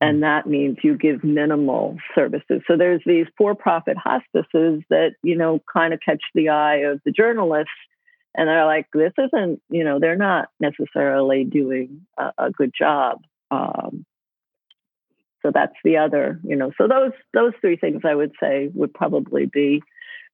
and 0.01 0.23
that 0.23 0.45
means 0.45 0.77
you 0.83 0.97
give 0.97 1.23
minimal 1.23 1.97
services. 2.13 2.61
So 2.67 2.75
there's 2.77 3.01
these 3.05 3.27
for-profit 3.37 3.97
hospices 3.97 4.83
that 4.89 5.11
you 5.23 5.37
know 5.37 5.61
kind 5.71 5.93
of 5.93 5.99
catch 6.05 6.21
the 6.33 6.49
eye 6.49 6.79
of 6.79 6.99
the 7.05 7.11
journalists, 7.11 7.71
and 8.35 8.47
they're 8.47 8.65
like, 8.65 8.87
"This 8.93 9.13
isn't," 9.17 9.61
you 9.69 9.83
know, 9.83 9.99
they're 9.99 10.15
not 10.15 10.49
necessarily 10.59 11.43
doing 11.43 12.05
a, 12.17 12.31
a 12.37 12.51
good 12.51 12.71
job. 12.77 13.21
Um, 13.51 14.05
so 15.41 15.51
that's 15.53 15.75
the 15.83 15.97
other, 15.97 16.39
you 16.43 16.55
know. 16.55 16.71
So 16.77 16.87
those 16.87 17.11
those 17.33 17.53
three 17.61 17.77
things 17.77 18.01
I 18.03 18.15
would 18.15 18.33
say 18.39 18.69
would 18.73 18.93
probably 18.93 19.45
be 19.45 19.81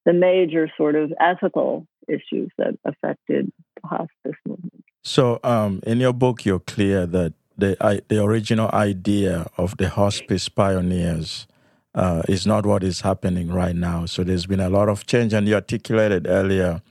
the 0.06 0.14
major 0.14 0.70
sort 0.78 0.96
of 0.96 1.14
ethical 1.20 1.86
issues 2.08 2.50
that 2.58 2.78
affected 2.86 3.52
the 3.82 3.88
hospice 3.88 4.40
movement. 4.48 4.84
So, 5.04 5.40
um, 5.44 5.82
in 5.86 6.00
your 6.00 6.14
book, 6.14 6.46
you're 6.46 6.60
clear 6.60 7.06
that 7.08 7.34
the, 7.58 8.04
the 8.08 8.24
original 8.24 8.70
idea 8.74 9.48
of 9.58 9.78
the 9.78 9.90
hospice 9.90 10.48
pioneers 10.50 11.48
uh, 11.94 12.24
is 12.28 12.48
not 12.48 12.66
what 12.66 12.84
is 12.84 13.02
happening 13.02 13.52
right 13.52 13.76
now. 13.76 14.06
So 14.06 14.24
there's 14.24 14.46
been 14.46 14.60
a 14.60 14.70
lot 14.70 14.90
of 14.90 15.06
change, 15.06 15.34
and 15.34 15.48
you 15.48 15.56
articulated 15.56 16.28
earlier 16.28 16.82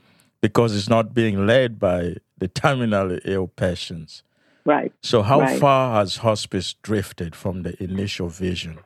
because 0.41 0.76
it's 0.76 0.88
not 0.88 1.14
being 1.14 1.47
led 1.47 1.78
by 1.78 2.16
the 2.38 2.49
terminally 2.49 3.20
ill 3.24 3.49
patients. 3.49 4.22
Right. 4.64 4.93
So, 5.03 5.22
how 5.22 5.41
right. 5.41 5.59
far 5.59 5.99
has 5.99 6.18
hospice 6.18 6.74
drifted 6.82 7.34
from 7.34 7.62
the 7.62 7.82
initial 7.82 8.28
vision? 8.28 8.80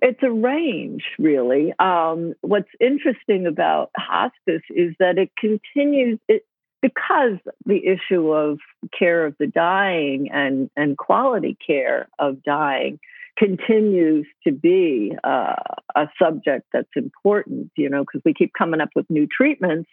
It's 0.00 0.22
a 0.22 0.30
range, 0.30 1.02
really. 1.18 1.72
Um, 1.78 2.34
what's 2.40 2.70
interesting 2.80 3.46
about 3.46 3.90
hospice 3.96 4.62
is 4.70 4.94
that 5.00 5.18
it 5.18 5.30
continues, 5.36 6.20
it, 6.28 6.44
because 6.80 7.38
the 7.66 7.80
issue 7.84 8.30
of 8.30 8.58
care 8.96 9.26
of 9.26 9.34
the 9.40 9.48
dying 9.48 10.28
and, 10.32 10.70
and 10.76 10.96
quality 10.96 11.56
care 11.66 12.08
of 12.20 12.44
dying 12.44 13.00
continues 13.36 14.26
to 14.44 14.52
be 14.52 15.12
uh, 15.24 15.54
a 15.96 16.08
subject 16.20 16.66
that's 16.72 16.88
important, 16.96 17.70
you 17.76 17.88
know, 17.88 18.02
because 18.02 18.20
we 18.24 18.34
keep 18.34 18.52
coming 18.56 18.80
up 18.80 18.90
with 18.94 19.08
new 19.08 19.26
treatments. 19.26 19.88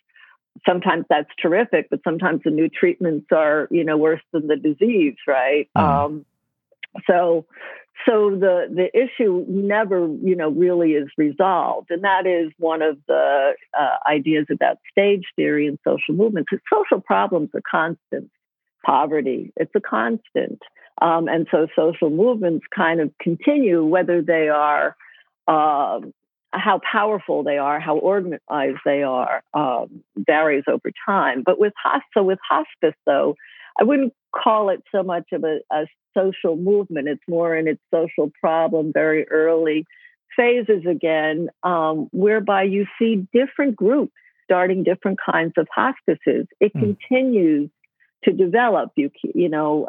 Sometimes 0.68 1.06
that's 1.10 1.30
terrific, 1.42 1.90
but 1.90 2.00
sometimes 2.04 2.42
the 2.44 2.52
new 2.52 2.70
treatments 2.70 3.28
are, 3.32 3.68
you 3.72 3.84
know, 3.84 3.98
worse 3.98 4.22
than 4.32 4.48
the 4.48 4.56
disease, 4.56 5.16
right? 5.28 5.70
Mm. 5.78 5.82
Um, 5.82 6.26
so, 7.08 7.46
so 8.06 8.32
the 8.32 8.68
the 8.70 8.90
issue 8.98 9.46
never 9.48 10.08
you 10.22 10.36
know 10.36 10.50
really 10.50 10.92
is 10.92 11.08
resolved 11.18 11.90
and 11.92 12.04
that 12.04 12.26
is 12.26 12.52
one 12.58 12.82
of 12.82 12.98
the 13.08 13.54
uh, 13.78 14.10
ideas 14.10 14.46
about 14.52 14.78
stage 14.92 15.24
theory 15.36 15.68
and 15.68 15.80
social 15.84 16.14
movements 16.14 16.50
that 16.52 16.60
social 16.72 17.02
problems 17.02 17.50
are 17.54 17.62
constant 17.70 18.30
poverty 18.86 19.52
it's 19.56 19.72
a 19.76 19.80
constant 19.80 20.62
um, 21.02 21.28
and 21.28 21.48
so 21.50 21.68
social 21.76 22.10
movements 22.10 22.66
kind 22.76 23.00
of 23.00 23.12
continue 23.20 23.84
whether 23.84 24.22
they 24.22 24.50
are 24.50 24.96
um, 25.48 26.14
how 26.58 26.80
powerful 26.90 27.44
they 27.44 27.58
are 27.58 27.80
how 27.80 27.98
organized 27.98 28.80
they 28.86 29.04
are 29.04 29.44
um, 29.54 30.04
varies 30.18 30.64
over 30.68 30.92
time 31.06 31.44
but 31.46 31.60
with 31.60 31.74
so 32.14 32.24
with 32.24 32.40
hospice 32.48 32.96
though 33.06 33.36
I 33.80 33.84
wouldn't 33.84 34.14
call 34.32 34.70
it 34.70 34.84
so 34.92 35.04
much 35.04 35.26
of 35.34 35.44
a, 35.44 35.60
a 35.72 35.86
social 36.16 36.56
movement. 36.56 37.08
It's 37.08 37.24
more 37.28 37.56
in 37.56 37.68
its 37.68 37.82
social 37.94 38.32
problem, 38.40 38.92
very 38.94 39.28
early 39.30 39.86
phases 40.36 40.86
again, 40.90 41.50
um, 41.64 42.10
whereby 42.12 42.64
you 42.64 42.86
see 43.00 43.28
different 43.34 43.76
groups 43.76 44.14
starting 44.44 44.84
different 44.84 45.18
kinds 45.32 45.54
of 45.58 45.68
hospices. 45.74 46.48
It 46.60 46.74
mm. 46.74 46.98
continues 47.10 47.70
to 48.24 48.32
develop. 48.32 48.92
You 48.96 49.12
you 49.24 49.50
know, 49.50 49.88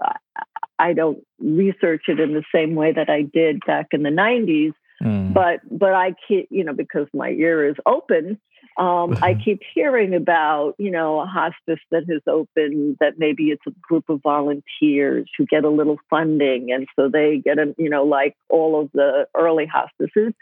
I 0.79 0.93
don't 0.93 1.19
research 1.39 2.05
it 2.09 2.21
in 2.21 2.33
the 2.33 2.45
same 2.55 2.75
way 2.75 2.93
that 2.93 3.11
I 3.11 3.23
did 3.23 3.61
back 3.67 3.89
in 3.93 4.03
the 4.03 4.11
'90s, 4.11 4.73
mm. 5.03 5.33
but 5.33 5.61
but 5.71 5.95
I 5.95 6.15
keep 6.27 6.49
you 6.51 6.65
know 6.65 6.73
because 6.73 7.07
my 7.13 7.31
ear 7.31 7.69
is 7.69 7.77
open. 7.87 8.41
Um, 8.77 9.17
I 9.23 9.35
keep 9.45 9.61
hearing 9.75 10.15
about, 10.15 10.75
you 10.79 10.91
know, 10.91 11.21
a 11.21 11.27
hospice 11.27 11.81
that 11.91 12.05
has 12.11 12.23
opened 12.27 12.99
that 13.01 13.15
maybe 13.17 13.45
it's 13.45 13.63
a 13.67 13.71
group 13.81 14.09
of 14.09 14.21
volunteers 14.23 15.29
who 15.37 15.47
get 15.47 15.65
a 15.65 15.71
little 15.71 15.99
funding. 16.11 16.73
And 16.73 16.87
so 16.95 17.09
they 17.09 17.41
get, 17.43 17.59
a, 17.59 17.75
you 17.79 17.89
know, 17.89 18.05
like 18.05 18.35
all 18.49 18.81
of 18.81 18.91
the 18.93 19.29
early 19.35 19.67
hospices, 19.67 20.35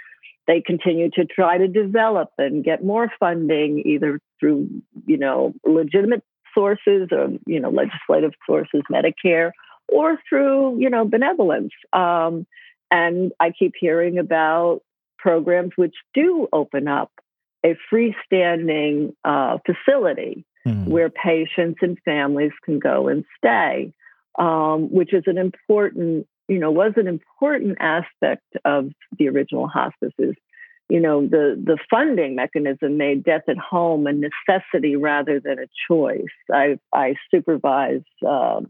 they 0.47 0.61
continue 0.61 1.11
to 1.13 1.25
try 1.25 1.59
to 1.59 1.69
develop 1.69 2.31
and 2.39 2.65
get 2.65 2.85
more 2.85 3.11
funding 3.19 3.83
either 3.87 4.21
through, 4.41 4.69
you 5.07 5.17
know, 5.17 5.55
legitimate 5.65 6.23
sources 6.53 7.09
or, 7.13 7.29
you 7.47 7.61
know, 7.61 7.71
legislative 7.71 8.33
sources, 8.47 8.83
Medicare, 8.91 9.53
or 9.89 10.19
through, 10.29 10.79
you 10.81 10.91
know, 10.91 11.05
benevolence. 11.05 11.73
Um, 11.93 12.47
and 12.95 13.33
I 13.41 13.51
keep 13.51 13.73
hearing 13.79 14.19
about 14.19 14.83
programs 15.19 15.73
which 15.75 15.95
do 16.15 16.47
open 16.53 16.87
up 16.87 17.11
a 17.67 17.77
freestanding 17.93 19.15
uh, 19.25 19.59
facility 19.67 20.45
mm. 20.65 20.87
where 20.87 21.11
patients 21.11 21.81
and 21.83 21.99
families 22.05 22.53
can 22.65 22.79
go 22.79 23.09
and 23.09 23.25
stay, 23.37 23.93
um, 24.39 24.93
which 24.93 25.13
is 25.13 25.25
an 25.27 25.39
important, 25.39 26.29
you 26.47 26.61
know, 26.61 26.71
was 26.71 26.93
an 26.97 27.09
important 27.09 27.79
aspect 27.81 28.47
of 28.65 28.91
the 29.19 29.29
original 29.29 29.67
hospices. 29.67 30.37
You 30.89 31.01
know, 31.01 31.27
the 31.27 31.61
the 31.61 31.79
funding 31.91 32.37
mechanism 32.37 32.97
made 32.97 33.25
death 33.25 33.49
at 33.49 33.57
home 33.57 34.07
a 34.07 34.13
necessity 34.13 34.95
rather 34.95 35.41
than 35.41 35.59
a 35.59 35.67
choice. 35.91 36.35
I 36.53 36.79
I 36.93 37.17
supervise. 37.33 38.03
Uh, 38.25 38.61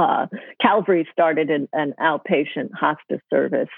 uh, 0.00 0.26
Calvary 0.60 1.06
started 1.12 1.50
an, 1.50 1.68
an 1.72 1.94
outpatient 2.00 2.70
hospice 2.72 3.24
service 3.28 3.68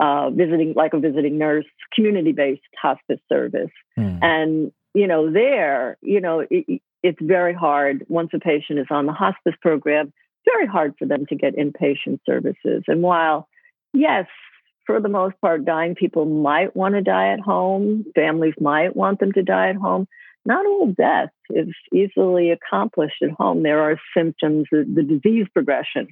uh, 0.00 0.30
visiting 0.30 0.74
like 0.74 0.92
a 0.94 0.98
visiting 0.98 1.38
nurse, 1.38 1.64
community 1.94 2.32
based 2.32 2.62
hospice 2.80 3.20
service. 3.28 3.70
Mm. 3.98 4.18
And, 4.22 4.72
you 4.94 5.06
know, 5.06 5.32
there, 5.32 5.96
you 6.02 6.20
know, 6.20 6.44
it, 6.50 6.82
it's 7.02 7.18
very 7.20 7.54
hard 7.54 8.04
once 8.08 8.30
a 8.34 8.38
patient 8.38 8.78
is 8.78 8.86
on 8.90 9.06
the 9.06 9.12
hospice 9.12 9.54
program, 9.60 10.12
very 10.44 10.66
hard 10.66 10.94
for 10.98 11.06
them 11.06 11.26
to 11.26 11.36
get 11.36 11.56
inpatient 11.56 12.20
services. 12.26 12.84
And 12.86 13.02
while, 13.02 13.48
yes, 13.92 14.26
for 14.86 15.00
the 15.00 15.08
most 15.08 15.40
part, 15.40 15.64
dying 15.64 15.94
people 15.94 16.24
might 16.24 16.74
want 16.74 16.94
to 16.94 17.02
die 17.02 17.32
at 17.32 17.40
home, 17.40 18.04
families 18.14 18.54
might 18.60 18.96
want 18.96 19.20
them 19.20 19.32
to 19.32 19.42
die 19.42 19.70
at 19.70 19.76
home. 19.76 20.06
Not 20.44 20.66
all 20.66 20.86
death 20.88 21.30
is 21.50 21.68
easily 21.92 22.50
accomplished 22.50 23.22
at 23.22 23.30
home. 23.30 23.62
There 23.62 23.80
are 23.80 24.00
symptoms, 24.16 24.66
the, 24.72 24.84
the 24.92 25.02
disease 25.02 25.46
progression 25.52 26.08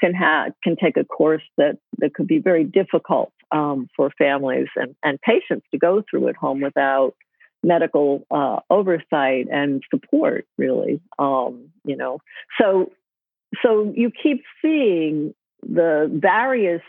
can 0.00 0.14
have 0.14 0.52
can 0.64 0.76
take 0.76 0.96
a 0.96 1.04
course 1.04 1.42
that 1.58 1.76
that 1.98 2.14
could 2.14 2.26
be 2.26 2.38
very 2.38 2.64
difficult 2.64 3.32
um, 3.52 3.88
for 3.96 4.10
families 4.18 4.68
and, 4.76 4.96
and 5.02 5.20
patients 5.20 5.66
to 5.70 5.78
go 5.78 6.02
through 6.08 6.28
at 6.28 6.36
home 6.36 6.60
without 6.60 7.14
medical 7.62 8.26
uh, 8.30 8.60
oversight 8.70 9.46
and 9.52 9.82
support 9.90 10.46
really 10.56 11.00
um, 11.18 11.68
you 11.84 11.96
know 11.96 12.18
so 12.58 12.90
so 13.62 13.92
you 13.94 14.10
keep 14.10 14.42
seeing 14.62 15.34
the 15.62 16.10
various 16.12 16.82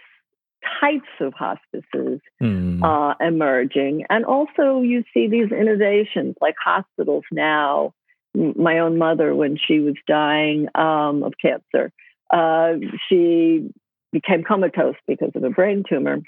types 0.79 1.09
of 1.19 1.33
hospices 1.33 2.19
mm. 2.41 2.83
uh, 2.83 3.15
emerging 3.19 4.05
and 4.09 4.25
also 4.25 4.81
you 4.81 5.03
see 5.13 5.27
these 5.27 5.51
innovations 5.51 6.35
like 6.41 6.55
hospitals 6.63 7.23
now 7.31 7.93
my 8.33 8.79
own 8.79 8.97
mother 8.97 9.35
when 9.35 9.57
she 9.57 9.79
was 9.79 9.95
dying 10.07 10.67
um, 10.75 11.23
of 11.23 11.33
cancer 11.41 11.91
uh, 12.31 12.73
she 13.09 13.69
became 14.11 14.43
comatose 14.43 14.95
because 15.07 15.31
of 15.35 15.43
a 15.43 15.49
brain 15.49 15.83
tumor 15.87 16.19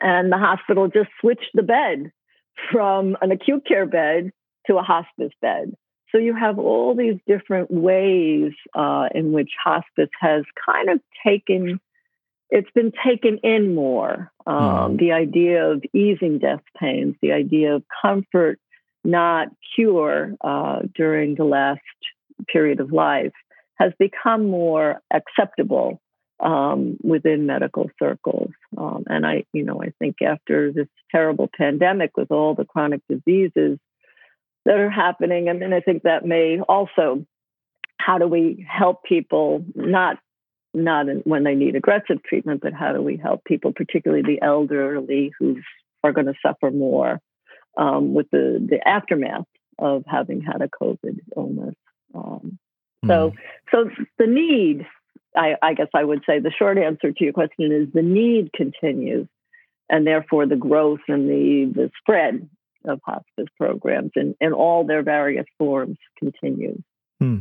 and 0.00 0.30
the 0.30 0.38
hospital 0.38 0.88
just 0.88 1.10
switched 1.20 1.50
the 1.54 1.62
bed 1.62 2.10
from 2.70 3.16
an 3.20 3.32
acute 3.32 3.66
care 3.66 3.86
bed 3.86 4.30
to 4.66 4.76
a 4.76 4.82
hospice 4.82 5.32
bed. 5.40 5.72
So 6.10 6.18
you 6.18 6.34
have 6.34 6.58
all 6.58 6.94
these 6.94 7.18
different 7.26 7.70
ways 7.70 8.52
uh, 8.74 9.08
in 9.14 9.32
which 9.32 9.50
hospice 9.62 10.10
has 10.20 10.44
kind 10.64 10.88
of 10.88 11.00
taken, 11.26 11.80
it's 12.50 12.70
been 12.74 12.92
taken 13.06 13.38
in 13.42 13.74
more. 13.74 14.32
Um, 14.46 14.96
mm. 14.96 14.98
The 14.98 15.12
idea 15.12 15.70
of 15.70 15.82
easing 15.92 16.38
death 16.38 16.62
pains, 16.80 17.16
the 17.20 17.32
idea 17.32 17.74
of 17.74 17.82
comfort, 18.02 18.58
not 19.04 19.48
cure 19.74 20.34
uh, 20.42 20.80
during 20.94 21.34
the 21.34 21.44
last 21.44 21.80
period 22.52 22.80
of 22.80 22.92
life 22.92 23.32
has 23.78 23.92
become 23.98 24.48
more 24.48 25.00
acceptable 25.12 26.00
um, 26.40 26.96
within 27.02 27.46
medical 27.46 27.90
circles. 27.98 28.50
Um, 28.76 29.04
and 29.06 29.26
I, 29.26 29.44
you 29.52 29.64
know, 29.64 29.80
I 29.82 29.92
think 29.98 30.16
after 30.22 30.72
this 30.72 30.88
terrible 31.10 31.48
pandemic 31.56 32.16
with 32.16 32.30
all 32.30 32.54
the 32.54 32.64
chronic 32.64 33.00
diseases 33.08 33.78
that 34.64 34.78
are 34.78 34.90
happening, 34.90 35.48
I 35.48 35.52
mean, 35.52 35.72
I 35.72 35.80
think 35.80 36.02
that 36.02 36.24
may 36.24 36.60
also, 36.60 37.24
how 37.98 38.18
do 38.18 38.26
we 38.26 38.66
help 38.68 39.04
people 39.04 39.64
not 39.74 40.18
not 40.74 41.08
in, 41.08 41.18
when 41.20 41.44
they 41.44 41.54
need 41.54 41.76
aggressive 41.76 42.22
treatment, 42.22 42.60
but 42.62 42.72
how 42.72 42.92
do 42.92 43.02
we 43.02 43.16
help 43.16 43.44
people, 43.44 43.72
particularly 43.72 44.22
the 44.22 44.44
elderly, 44.44 45.32
who 45.38 45.56
are 46.04 46.12
going 46.12 46.26
to 46.26 46.34
suffer 46.44 46.70
more 46.70 47.20
um, 47.76 48.14
with 48.14 48.30
the 48.30 48.64
the 48.68 48.86
aftermath 48.86 49.46
of 49.78 50.04
having 50.06 50.40
had 50.40 50.60
a 50.62 50.68
COVID 50.68 51.20
illness. 51.36 51.74
Um, 52.14 52.58
so, 53.06 53.30
mm. 53.30 53.34
so 53.70 53.90
the 54.18 54.26
need 54.26 54.86
I, 55.36 55.54
I 55.62 55.74
guess 55.74 55.88
I 55.94 56.04
would 56.04 56.22
say 56.26 56.40
the 56.40 56.50
short 56.50 56.78
answer 56.78 57.12
to 57.12 57.24
your 57.24 57.32
question 57.32 57.72
is 57.72 57.92
the 57.92 58.02
need 58.02 58.52
continues, 58.52 59.28
and 59.88 60.06
therefore 60.06 60.46
the 60.46 60.56
growth 60.56 61.00
and 61.08 61.28
the, 61.28 61.72
the 61.74 61.90
spread 62.00 62.48
of 62.84 63.00
hospice 63.04 63.48
programs 63.56 64.12
in, 64.16 64.34
in 64.40 64.52
all 64.52 64.84
their 64.84 65.02
various 65.02 65.46
forms 65.58 65.98
continues. 66.18 66.82
Hmm. 67.20 67.38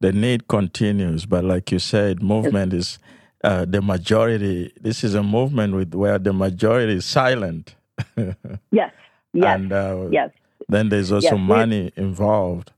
The 0.00 0.12
need 0.12 0.48
continues, 0.48 1.26
but 1.26 1.44
like 1.44 1.70
you 1.70 1.78
said, 1.78 2.22
movement 2.22 2.72
is 2.72 2.98
uh, 3.44 3.66
the 3.68 3.82
majority. 3.82 4.72
This 4.80 5.04
is 5.04 5.14
a 5.14 5.22
movement 5.22 5.74
with 5.74 5.94
where 5.94 6.18
the 6.18 6.32
majority 6.32 6.94
is 6.94 7.04
silent. 7.04 7.74
yes. 8.16 8.92
Yes. 9.32 9.60
And 9.60 9.72
uh, 9.72 10.08
yes. 10.10 10.30
Then 10.68 10.88
there's 10.88 11.12
also 11.12 11.36
yes. 11.36 11.40
money 11.40 11.92
involved. 11.96 12.72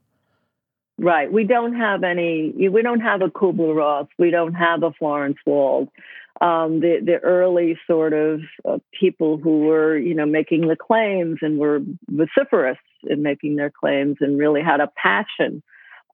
Right. 0.99 1.33
We 1.33 1.45
don't 1.45 1.75
have 1.75 2.05
any, 2.05 2.53
we 2.68 2.83
don't 2.83 3.01
have 3.01 3.23
a 3.23 3.29
Kubler 3.29 3.75
Ross. 3.75 4.07
We 4.18 4.31
don't 4.31 4.55
have 4.55 4.83
a 4.83 4.93
Florence 4.93 5.39
Wald. 5.47 5.89
Um, 6.41 6.81
the, 6.81 7.01
the 7.05 7.18
early 7.18 7.79
sort 7.87 8.12
of 8.12 8.41
uh, 8.64 8.79
people 8.99 9.37
who 9.37 9.61
were, 9.61 9.97
you 9.97 10.14
know, 10.14 10.27
making 10.27 10.68
the 10.68 10.77
claims 10.77 11.39
and 11.41 11.59
were 11.59 11.81
vociferous 12.09 12.79
in 13.05 13.23
making 13.23 13.57
their 13.57 13.70
claims 13.70 14.16
and 14.20 14.39
really 14.39 14.62
had 14.62 14.81
a 14.81 14.91
passion 14.97 15.62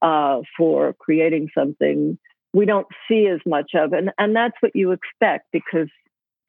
uh, 0.02 0.40
for 0.56 0.94
creating 0.94 1.48
something 1.56 2.18
we 2.54 2.64
don't 2.64 2.86
see 3.08 3.26
as 3.26 3.40
much 3.46 3.72
of. 3.74 3.92
And, 3.92 4.10
and 4.18 4.34
that's 4.34 4.56
what 4.60 4.74
you 4.74 4.92
expect 4.92 5.46
because 5.52 5.88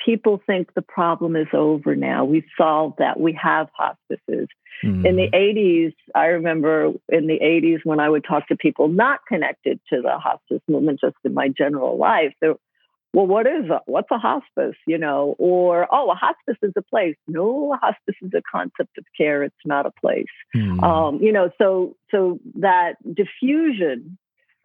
people 0.04 0.41
think 0.47 0.74
the 0.74 0.82
problem 0.82 1.36
is 1.36 1.47
over 1.54 1.95
now. 1.95 2.24
We've 2.26 2.45
solved 2.58 2.95
that. 3.00 3.20
We 3.20 3.38
have 3.41 3.68
hospices. 3.76 4.47
Mm-hmm. 4.84 5.06
In 5.06 5.16
the 5.18 5.30
80s, 5.34 5.93
I 6.16 6.28
remember 6.28 6.93
in 7.10 7.28
the 7.28 7.39
80s 7.41 7.80
when 7.84 8.00
I 8.00 8.10
would 8.10 8.24
talk 8.24 8.47
to 8.47 8.56
people 8.56 8.88
not 8.88 9.20
connected 9.28 9.80
to 9.91 10.02
the 10.02 10.18
hospice 10.18 10.62
movement, 10.70 11.02
just 11.02 11.18
in 11.26 11.34
my 11.34 11.50
general 11.50 11.97
life, 11.97 12.34
well, 13.14 13.26
what 13.26 13.47
is 13.47 13.70
a, 13.70 13.82
what's 13.86 14.10
a 14.12 14.18
hospice? 14.18 14.76
You 14.88 14.97
know, 14.97 15.36
or 15.39 15.88
oh, 15.91 16.12
a 16.12 16.16
hospice 16.16 16.57
is 16.62 16.74
a 16.78 16.82
place. 16.82 17.16
No, 17.28 17.74
a 17.74 17.78
hospice 17.78 18.16
is 18.22 18.32
a 18.36 18.41
concept 18.51 18.97
of 18.97 19.05
care. 19.18 19.43
It's 19.43 19.55
not 19.66 19.86
a 19.86 19.91
place. 19.99 20.26
Mm-hmm. 20.55 20.84
Um, 20.84 21.20
you 21.22 21.32
know, 21.32 21.51
so 21.57 21.95
so 22.12 22.39
that 22.55 22.93
diffusion 23.16 24.18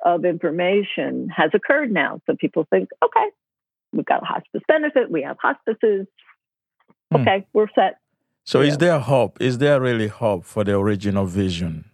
of 0.04 0.24
information 0.24 1.30
has 1.34 1.50
occurred 1.54 1.90
now. 1.90 2.20
So 2.26 2.36
people 2.38 2.66
think, 2.68 2.90
okay, 3.02 3.26
we've 3.92 4.04
got 4.04 4.22
a 4.22 4.26
hospice 4.26 4.62
benefit, 4.68 5.10
we 5.10 5.22
have 5.22 5.38
hospices. 5.40 6.06
Hmm. 7.10 7.22
Okay, 7.22 7.46
we're 7.52 7.68
set. 7.74 7.98
So, 8.44 8.60
yeah. 8.60 8.68
is 8.68 8.78
there 8.78 8.98
hope? 8.98 9.40
Is 9.40 9.58
there 9.58 9.80
really 9.80 10.08
hope 10.08 10.44
for 10.44 10.64
the 10.64 10.76
original 10.76 11.24
vision 11.24 11.86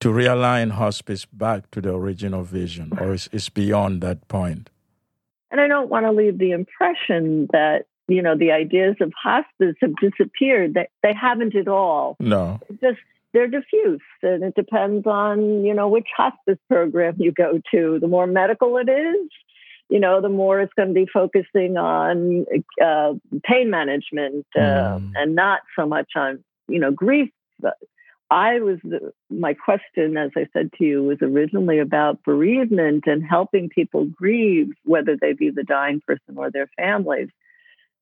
to 0.00 0.08
realign 0.08 0.72
hospice 0.72 1.24
back 1.26 1.70
to 1.72 1.80
the 1.80 1.94
original 1.94 2.42
vision, 2.42 2.92
or 3.00 3.14
is 3.14 3.28
it 3.32 3.54
beyond 3.54 4.00
that 4.00 4.26
point? 4.26 4.70
And 5.50 5.60
I 5.60 5.68
don't 5.68 5.88
want 5.88 6.06
to 6.06 6.12
leave 6.12 6.38
the 6.38 6.52
impression 6.52 7.48
that 7.52 7.86
you 8.06 8.22
know 8.22 8.36
the 8.36 8.52
ideas 8.52 8.96
of 9.00 9.12
hospice 9.20 9.76
have 9.80 9.94
disappeared. 10.00 10.74
That 10.74 10.88
they, 11.02 11.10
they 11.10 11.14
haven't 11.14 11.54
at 11.56 11.68
all. 11.68 12.16
No, 12.20 12.60
it's 12.68 12.80
just 12.80 12.98
they're 13.32 13.48
diffuse, 13.48 14.00
and 14.22 14.42
it 14.42 14.54
depends 14.54 15.06
on 15.06 15.64
you 15.64 15.74
know 15.74 15.88
which 15.88 16.08
hospice 16.16 16.58
program 16.68 17.16
you 17.18 17.32
go 17.32 17.60
to. 17.72 17.98
The 18.00 18.08
more 18.08 18.26
medical 18.26 18.76
it 18.78 18.88
is, 18.88 19.28
you 19.88 20.00
know, 20.00 20.20
the 20.20 20.28
more 20.28 20.60
it's 20.60 20.72
going 20.74 20.88
to 20.88 20.94
be 20.94 21.06
focusing 21.12 21.76
on 21.76 22.44
uh, 22.82 23.14
pain 23.44 23.70
management 23.70 24.46
uh, 24.56 24.98
mm. 24.98 25.12
and 25.14 25.34
not 25.34 25.60
so 25.78 25.86
much 25.86 26.10
on, 26.14 26.44
you 26.68 26.78
know, 26.78 26.90
grief. 26.90 27.30
I 28.30 28.60
was, 28.60 28.78
my 29.30 29.54
question, 29.54 30.16
as 30.18 30.30
I 30.36 30.46
said 30.52 30.70
to 30.78 30.84
you, 30.84 31.02
was 31.02 31.18
originally 31.22 31.78
about 31.78 32.22
bereavement 32.24 33.04
and 33.06 33.24
helping 33.24 33.70
people 33.70 34.04
grieve, 34.04 34.72
whether 34.84 35.16
they 35.16 35.32
be 35.32 35.50
the 35.50 35.64
dying 35.64 36.02
person 36.06 36.36
or 36.36 36.50
their 36.50 36.68
families. 36.76 37.28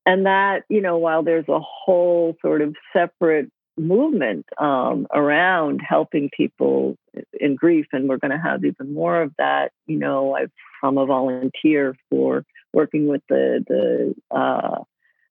And 0.05 0.27
that, 0.27 0.64
you 0.68 0.81
know, 0.81 0.99
while 0.99 1.22
there's 1.22 1.49
a 1.49 1.61
whole 1.61 2.37
sort 2.43 2.61
of 2.61 2.74
separate 2.93 3.51
movement 3.79 4.47
um, 4.59 5.07
around 5.12 5.81
helping 5.87 6.31
people 6.37 6.97
in 7.39 7.57
grief, 7.57 7.87
and 7.93 8.09
we're 8.09 8.18
going 8.18 8.31
to 8.31 8.39
have 8.39 8.64
even 8.64 8.95
more 8.95 9.22
of 9.22 9.33
that. 9.39 9.72
You 9.87 9.99
know, 9.99 10.35
I've 10.35 10.53
I'm 10.83 10.99
a 10.99 11.07
volunteer 11.07 11.97
for 12.11 12.45
working 12.72 13.07
with 13.07 13.22
the 13.29 13.64
the 13.66 14.37
uh, 14.37 14.83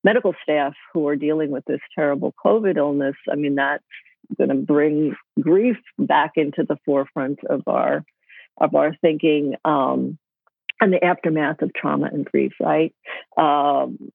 medical 0.03 0.35
staff 0.43 0.73
who 0.93 1.07
are 1.07 1.15
dealing 1.15 1.51
with 1.51 1.65
this 1.65 1.81
terrible 1.95 2.33
COVID 2.45 2.77
illness. 2.77 3.15
I 3.31 3.35
mean, 3.35 3.55
that's 3.55 3.83
going 4.37 4.49
to 4.49 4.55
bring 4.55 5.15
grief 5.39 5.77
back 5.97 6.31
into 6.35 6.63
the 6.67 6.77
forefront 6.85 7.39
of 7.49 7.61
our 7.67 8.03
of 8.57 8.73
our 8.73 8.95
thinking 9.01 9.55
um, 9.65 10.17
and 10.79 10.93
the 10.93 11.03
aftermath 11.03 11.61
of 11.61 11.73
trauma 11.73 12.09
and 12.11 12.25
grief, 12.25 12.53
right? 12.59 12.93
Um, 13.37 14.11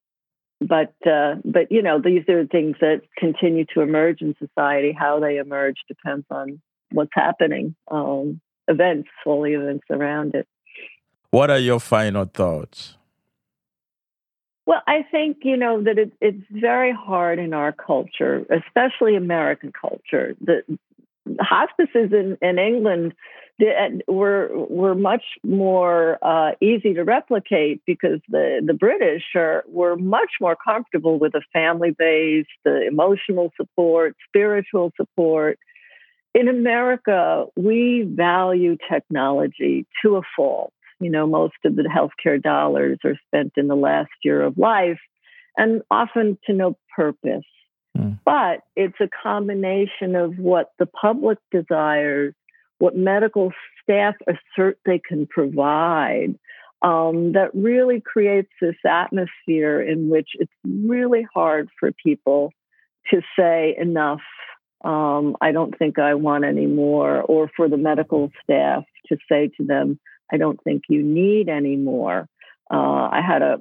but 0.60 0.94
uh, 1.06 1.36
but 1.44 1.70
you 1.70 1.82
know 1.82 2.00
these 2.00 2.28
are 2.28 2.46
things 2.46 2.76
that 2.80 3.02
continue 3.18 3.64
to 3.74 3.80
emerge 3.80 4.20
in 4.20 4.34
society. 4.38 4.94
How 4.98 5.20
they 5.20 5.38
emerge 5.38 5.76
depends 5.88 6.26
on 6.30 6.60
what's 6.92 7.12
happening, 7.14 7.74
um, 7.90 8.40
events, 8.68 9.08
all 9.24 9.42
the 9.42 9.54
events 9.54 9.84
around 9.90 10.34
it. 10.34 10.46
What 11.30 11.50
are 11.50 11.58
your 11.58 11.80
final 11.80 12.24
thoughts? 12.26 12.96
Well, 14.70 14.82
I 14.86 15.02
think, 15.10 15.38
you 15.42 15.56
know, 15.56 15.82
that 15.82 15.98
it, 15.98 16.12
it's 16.20 16.44
very 16.48 16.92
hard 16.92 17.40
in 17.40 17.52
our 17.52 17.72
culture, 17.72 18.46
especially 18.50 19.16
American 19.16 19.72
culture. 19.72 20.36
The 20.40 20.62
hospices 21.40 22.12
in, 22.12 22.38
in 22.40 22.60
England 22.60 23.14
were 24.06 24.48
were 24.52 24.94
much 24.94 25.24
more 25.42 26.18
uh, 26.22 26.52
easy 26.60 26.94
to 26.94 27.02
replicate 27.02 27.82
because 27.84 28.20
the, 28.28 28.62
the 28.64 28.72
British 28.72 29.24
are, 29.34 29.64
were 29.66 29.96
much 29.96 30.30
more 30.40 30.54
comfortable 30.54 31.18
with 31.18 31.34
a 31.34 31.42
family 31.52 31.90
base, 31.90 32.46
the 32.64 32.86
emotional 32.86 33.50
support, 33.56 34.14
spiritual 34.28 34.92
support, 34.96 35.58
in 36.32 36.46
America, 36.46 37.46
we 37.56 38.02
value 38.08 38.76
technology 38.88 39.84
to 40.04 40.14
a 40.14 40.22
fault. 40.36 40.72
You 41.00 41.10
know, 41.10 41.26
most 41.26 41.54
of 41.64 41.76
the 41.76 41.82
healthcare 41.82 42.40
dollars 42.40 42.98
are 43.04 43.18
spent 43.26 43.52
in 43.56 43.68
the 43.68 43.76
last 43.76 44.10
year 44.22 44.42
of 44.42 44.58
life 44.58 45.00
and 45.56 45.82
often 45.90 46.38
to 46.46 46.52
no 46.52 46.76
purpose. 46.94 47.44
Mm. 47.96 48.18
But 48.24 48.60
it's 48.76 49.00
a 49.00 49.08
combination 49.22 50.14
of 50.14 50.38
what 50.38 50.70
the 50.78 50.86
public 50.86 51.38
desires, 51.50 52.34
what 52.78 52.96
medical 52.96 53.52
staff 53.82 54.14
assert 54.26 54.78
they 54.84 55.00
can 55.06 55.26
provide, 55.26 56.38
um, 56.82 57.32
that 57.32 57.50
really 57.52 58.00
creates 58.00 58.50
this 58.60 58.76
atmosphere 58.88 59.80
in 59.82 60.08
which 60.08 60.28
it's 60.34 60.52
really 60.64 61.26
hard 61.34 61.68
for 61.78 61.92
people 61.92 62.52
to 63.10 63.20
say 63.38 63.76
enough. 63.78 64.22
Um, 64.82 65.36
I 65.40 65.52
don't 65.52 65.76
think 65.78 65.98
I 65.98 66.14
want 66.14 66.44
any 66.44 66.66
more, 66.66 67.20
or 67.20 67.50
for 67.54 67.68
the 67.68 67.76
medical 67.76 68.30
staff 68.42 68.84
to 69.08 69.18
say 69.30 69.50
to 69.58 69.66
them, 69.66 70.00
I 70.32 70.36
don't 70.36 70.62
think 70.62 70.84
you 70.88 71.02
need 71.02 71.48
any 71.48 71.76
more. 71.76 72.28
Uh, 72.72 73.08
I 73.10 73.20
had 73.26 73.42
a 73.42 73.60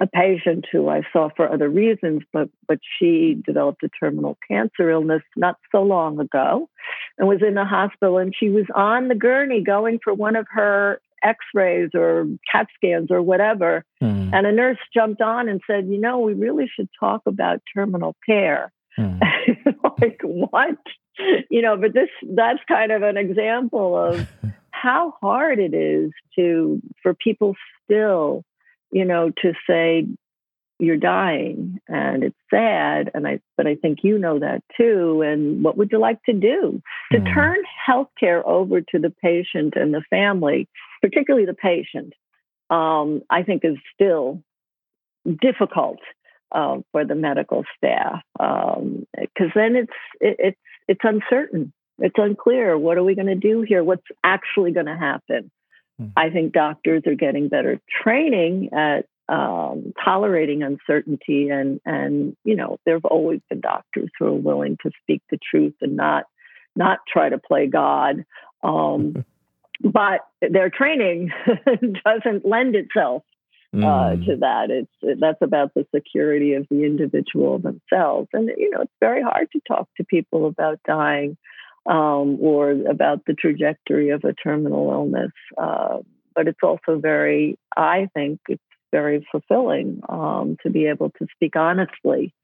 a 0.00 0.06
patient 0.06 0.66
who 0.72 0.88
I 0.88 1.02
saw 1.12 1.28
for 1.36 1.50
other 1.50 1.68
reasons, 1.68 2.22
but 2.32 2.48
but 2.66 2.78
she 2.98 3.40
developed 3.46 3.82
a 3.82 3.90
terminal 4.00 4.36
cancer 4.48 4.90
illness 4.90 5.22
not 5.36 5.56
so 5.70 5.82
long 5.82 6.18
ago, 6.18 6.68
and 7.18 7.28
was 7.28 7.42
in 7.46 7.54
the 7.54 7.64
hospital. 7.64 8.18
And 8.18 8.34
she 8.36 8.48
was 8.48 8.64
on 8.74 9.08
the 9.08 9.14
gurney 9.14 9.62
going 9.62 10.00
for 10.02 10.14
one 10.14 10.36
of 10.36 10.46
her 10.50 11.00
X-rays 11.22 11.90
or 11.94 12.26
CAT 12.50 12.66
scans 12.74 13.10
or 13.10 13.22
whatever. 13.22 13.84
Mm. 14.02 14.30
And 14.32 14.46
a 14.46 14.52
nurse 14.52 14.78
jumped 14.94 15.20
on 15.20 15.48
and 15.48 15.60
said, 15.66 15.86
"You 15.86 16.00
know, 16.00 16.20
we 16.20 16.34
really 16.34 16.70
should 16.74 16.88
talk 16.98 17.22
about 17.26 17.62
terminal 17.74 18.16
care." 18.26 18.72
Mm. 18.98 19.20
like 20.00 20.20
what? 20.22 20.78
You 21.50 21.62
know, 21.62 21.76
but 21.76 21.92
this 21.92 22.08
that's 22.34 22.60
kind 22.66 22.90
of 22.90 23.02
an 23.02 23.16
example 23.16 23.96
of 23.96 24.26
how 24.82 25.14
hard 25.20 25.58
it 25.58 25.74
is 25.74 26.10
to 26.36 26.82
for 27.02 27.14
people 27.14 27.54
still 27.84 28.44
you 28.92 29.06
know, 29.06 29.30
to 29.42 29.54
say 29.68 30.06
you're 30.78 30.96
dying 30.96 31.78
and 31.88 32.24
it's 32.24 32.36
sad 32.50 33.10
and 33.14 33.26
I 33.26 33.40
but 33.56 33.68
I 33.68 33.76
think 33.76 33.98
you 34.02 34.18
know 34.18 34.40
that 34.40 34.64
too 34.76 35.22
and 35.22 35.62
what 35.62 35.76
would 35.76 35.90
you 35.92 35.98
like 35.98 36.20
to 36.24 36.32
do 36.32 36.82
to 37.12 37.18
mm. 37.18 37.34
turn 37.34 37.58
healthcare 37.88 38.44
over 38.44 38.80
to 38.80 38.98
the 38.98 39.10
patient 39.22 39.74
and 39.76 39.94
the 39.94 40.02
family 40.10 40.68
particularly 41.00 41.46
the 41.46 41.54
patient 41.54 42.14
um, 42.68 43.22
I 43.30 43.44
think 43.44 43.64
is 43.64 43.76
still 43.94 44.42
difficult 45.40 46.00
uh, 46.50 46.78
for 46.90 47.04
the 47.04 47.14
medical 47.14 47.62
staff 47.76 48.22
because 48.32 48.76
um, 48.76 49.52
then 49.54 49.76
it's 49.76 49.92
it, 50.20 50.36
it's 50.40 50.60
it's 50.88 51.00
uncertain 51.04 51.72
it's 52.02 52.18
unclear 52.18 52.76
what 52.76 52.98
are 52.98 53.04
we 53.04 53.14
going 53.14 53.26
to 53.26 53.34
do 53.34 53.62
here 53.62 53.82
what's 53.82 54.06
actually 54.22 54.72
going 54.72 54.86
to 54.86 54.96
happen 54.96 55.50
Hmm. 55.98 56.06
I 56.16 56.30
think 56.30 56.52
doctors 56.52 57.02
are 57.06 57.14
getting 57.14 57.48
better 57.48 57.80
training 58.02 58.70
at 58.72 59.06
um, 59.28 59.92
tolerating 60.04 60.62
uncertainty, 60.62 61.48
and 61.48 61.80
and 61.84 62.36
you 62.44 62.56
know 62.56 62.78
there 62.84 62.94
have 62.94 63.04
always 63.04 63.40
been 63.48 63.60
doctors 63.60 64.10
who 64.18 64.26
are 64.26 64.32
willing 64.32 64.76
to 64.82 64.90
speak 65.02 65.22
the 65.30 65.38
truth 65.50 65.74
and 65.80 65.96
not 65.96 66.24
not 66.74 67.00
try 67.10 67.28
to 67.28 67.38
play 67.38 67.66
God. 67.66 68.24
Um, 68.62 69.24
but 69.80 70.20
their 70.40 70.70
training 70.70 71.30
doesn't 72.04 72.46
lend 72.46 72.76
itself 72.76 73.24
uh, 73.74 73.78
mm. 73.78 74.26
to 74.26 74.36
that. 74.36 74.70
It's 74.70 75.20
that's 75.20 75.42
about 75.42 75.74
the 75.74 75.86
security 75.94 76.54
of 76.54 76.66
the 76.70 76.84
individual 76.84 77.58
themselves, 77.58 78.28
and 78.32 78.50
you 78.56 78.70
know 78.70 78.82
it's 78.82 78.92
very 79.00 79.22
hard 79.22 79.48
to 79.52 79.60
talk 79.66 79.88
to 79.96 80.04
people 80.04 80.46
about 80.46 80.80
dying 80.86 81.36
um, 81.86 82.38
or 82.40 82.70
about 82.70 83.24
the 83.26 83.34
trajectory 83.34 84.10
of 84.10 84.24
a 84.24 84.32
terminal 84.32 84.90
illness. 84.90 85.32
Uh, 85.56 85.98
but 86.34 86.48
it's 86.48 86.60
also 86.62 86.98
very, 86.98 87.58
I 87.76 88.08
think, 88.14 88.40
it's 88.48 88.62
very 88.90 89.26
fulfilling 89.30 90.00
um, 90.08 90.56
to 90.62 90.70
be 90.70 90.86
able 90.86 91.10
to 91.18 91.26
speak 91.34 91.56
honestly 91.56 92.34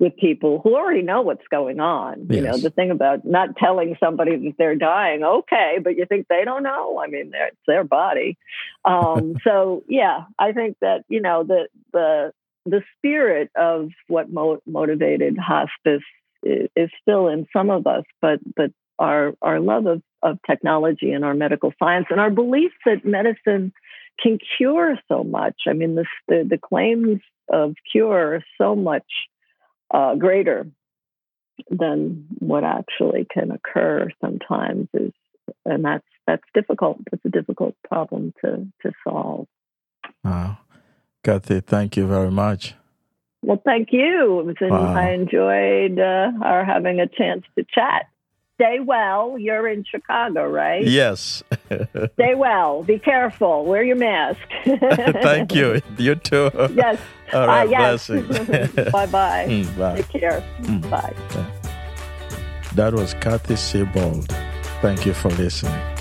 with 0.00 0.16
people 0.16 0.60
who 0.64 0.74
already 0.74 1.02
know 1.02 1.20
what's 1.20 1.46
going 1.50 1.78
on. 1.78 2.26
Yes. 2.28 2.36
You 2.36 2.42
know, 2.42 2.56
the 2.56 2.70
thing 2.70 2.90
about 2.90 3.24
not 3.24 3.56
telling 3.56 3.96
somebody 4.00 4.34
that 4.34 4.54
they're 4.56 4.74
dying, 4.74 5.22
okay, 5.22 5.76
but 5.82 5.96
you 5.96 6.06
think 6.06 6.26
they 6.28 6.42
don't 6.44 6.62
know. 6.62 6.98
I 6.98 7.06
mean, 7.06 7.32
it's 7.34 7.56
their 7.66 7.84
body. 7.84 8.38
Um, 8.84 9.36
so 9.44 9.84
yeah, 9.88 10.24
I 10.38 10.52
think 10.52 10.78
that 10.80 11.04
you 11.08 11.20
know 11.20 11.44
the 11.44 11.68
the 11.92 12.32
the 12.64 12.82
spirit 12.96 13.50
of 13.54 13.90
what 14.08 14.32
mo- 14.32 14.62
motivated 14.66 15.36
hospice 15.38 16.02
is 16.42 16.90
still 17.00 17.28
in 17.28 17.46
some 17.52 17.70
of 17.70 17.86
us, 17.86 18.04
but 18.20 18.40
but 18.56 18.70
our 18.98 19.34
our 19.42 19.60
love 19.60 19.86
of, 19.86 20.02
of 20.22 20.38
technology 20.48 21.12
and 21.12 21.24
our 21.24 21.34
medical 21.34 21.72
science 21.78 22.06
and 22.10 22.20
our 22.20 22.30
belief 22.30 22.72
that 22.84 23.04
medicine 23.04 23.72
can 24.22 24.38
cure 24.58 24.98
so 25.08 25.24
much. 25.24 25.56
I 25.66 25.72
mean, 25.72 25.94
the 25.94 26.04
the, 26.28 26.46
the 26.48 26.58
claims 26.58 27.20
of 27.48 27.74
cure 27.90 28.34
are 28.34 28.44
so 28.58 28.76
much 28.76 29.06
uh, 29.92 30.14
greater 30.14 30.66
than 31.68 32.26
what 32.38 32.64
actually 32.64 33.26
can 33.32 33.50
occur 33.50 34.08
sometimes 34.20 34.88
is 34.94 35.12
and 35.64 35.84
that's 35.84 36.06
that's 36.26 36.44
difficult. 36.54 36.98
It's 37.12 37.24
a 37.24 37.30
difficult 37.30 37.74
problem 37.88 38.32
to 38.44 38.66
to 38.82 38.92
solve. 39.04 39.46
Wow. 40.24 40.58
Cathy, 41.22 41.60
thank 41.60 41.96
you 41.96 42.06
very 42.06 42.30
much. 42.30 42.74
Well, 43.42 43.60
thank 43.64 43.88
you. 43.92 44.54
Wow. 44.60 44.94
I 44.94 45.12
enjoyed 45.12 45.98
uh, 45.98 46.32
our 46.44 46.64
having 46.64 47.00
a 47.00 47.06
chance 47.06 47.44
to 47.56 47.64
chat. 47.74 48.06
Stay 48.56 48.78
well. 48.80 49.38
You're 49.38 49.66
in 49.68 49.84
Chicago, 49.90 50.46
right? 50.46 50.86
Yes. 50.86 51.42
Stay 52.14 52.34
well. 52.34 52.82
Be 52.82 52.98
careful. 52.98 53.64
Wear 53.64 53.82
your 53.82 53.96
mask. 53.96 54.40
thank 55.22 55.54
you. 55.54 55.80
You 55.96 56.14
too. 56.16 56.50
Yes. 56.74 57.00
All 57.32 57.46
right. 57.46 57.66
Uh, 57.66 57.70
yes. 57.70 58.08
Bye-bye. 58.08 59.46
Mm, 59.48 59.78
bye. 59.78 59.96
Take 59.96 60.08
care. 60.10 60.44
Mm. 60.60 60.90
Bye. 60.90 61.14
That 62.74 62.92
was 62.92 63.14
Cathy 63.14 63.56
Siebold. 63.56 64.28
Thank 64.82 65.06
you 65.06 65.14
for 65.14 65.30
listening. 65.30 65.99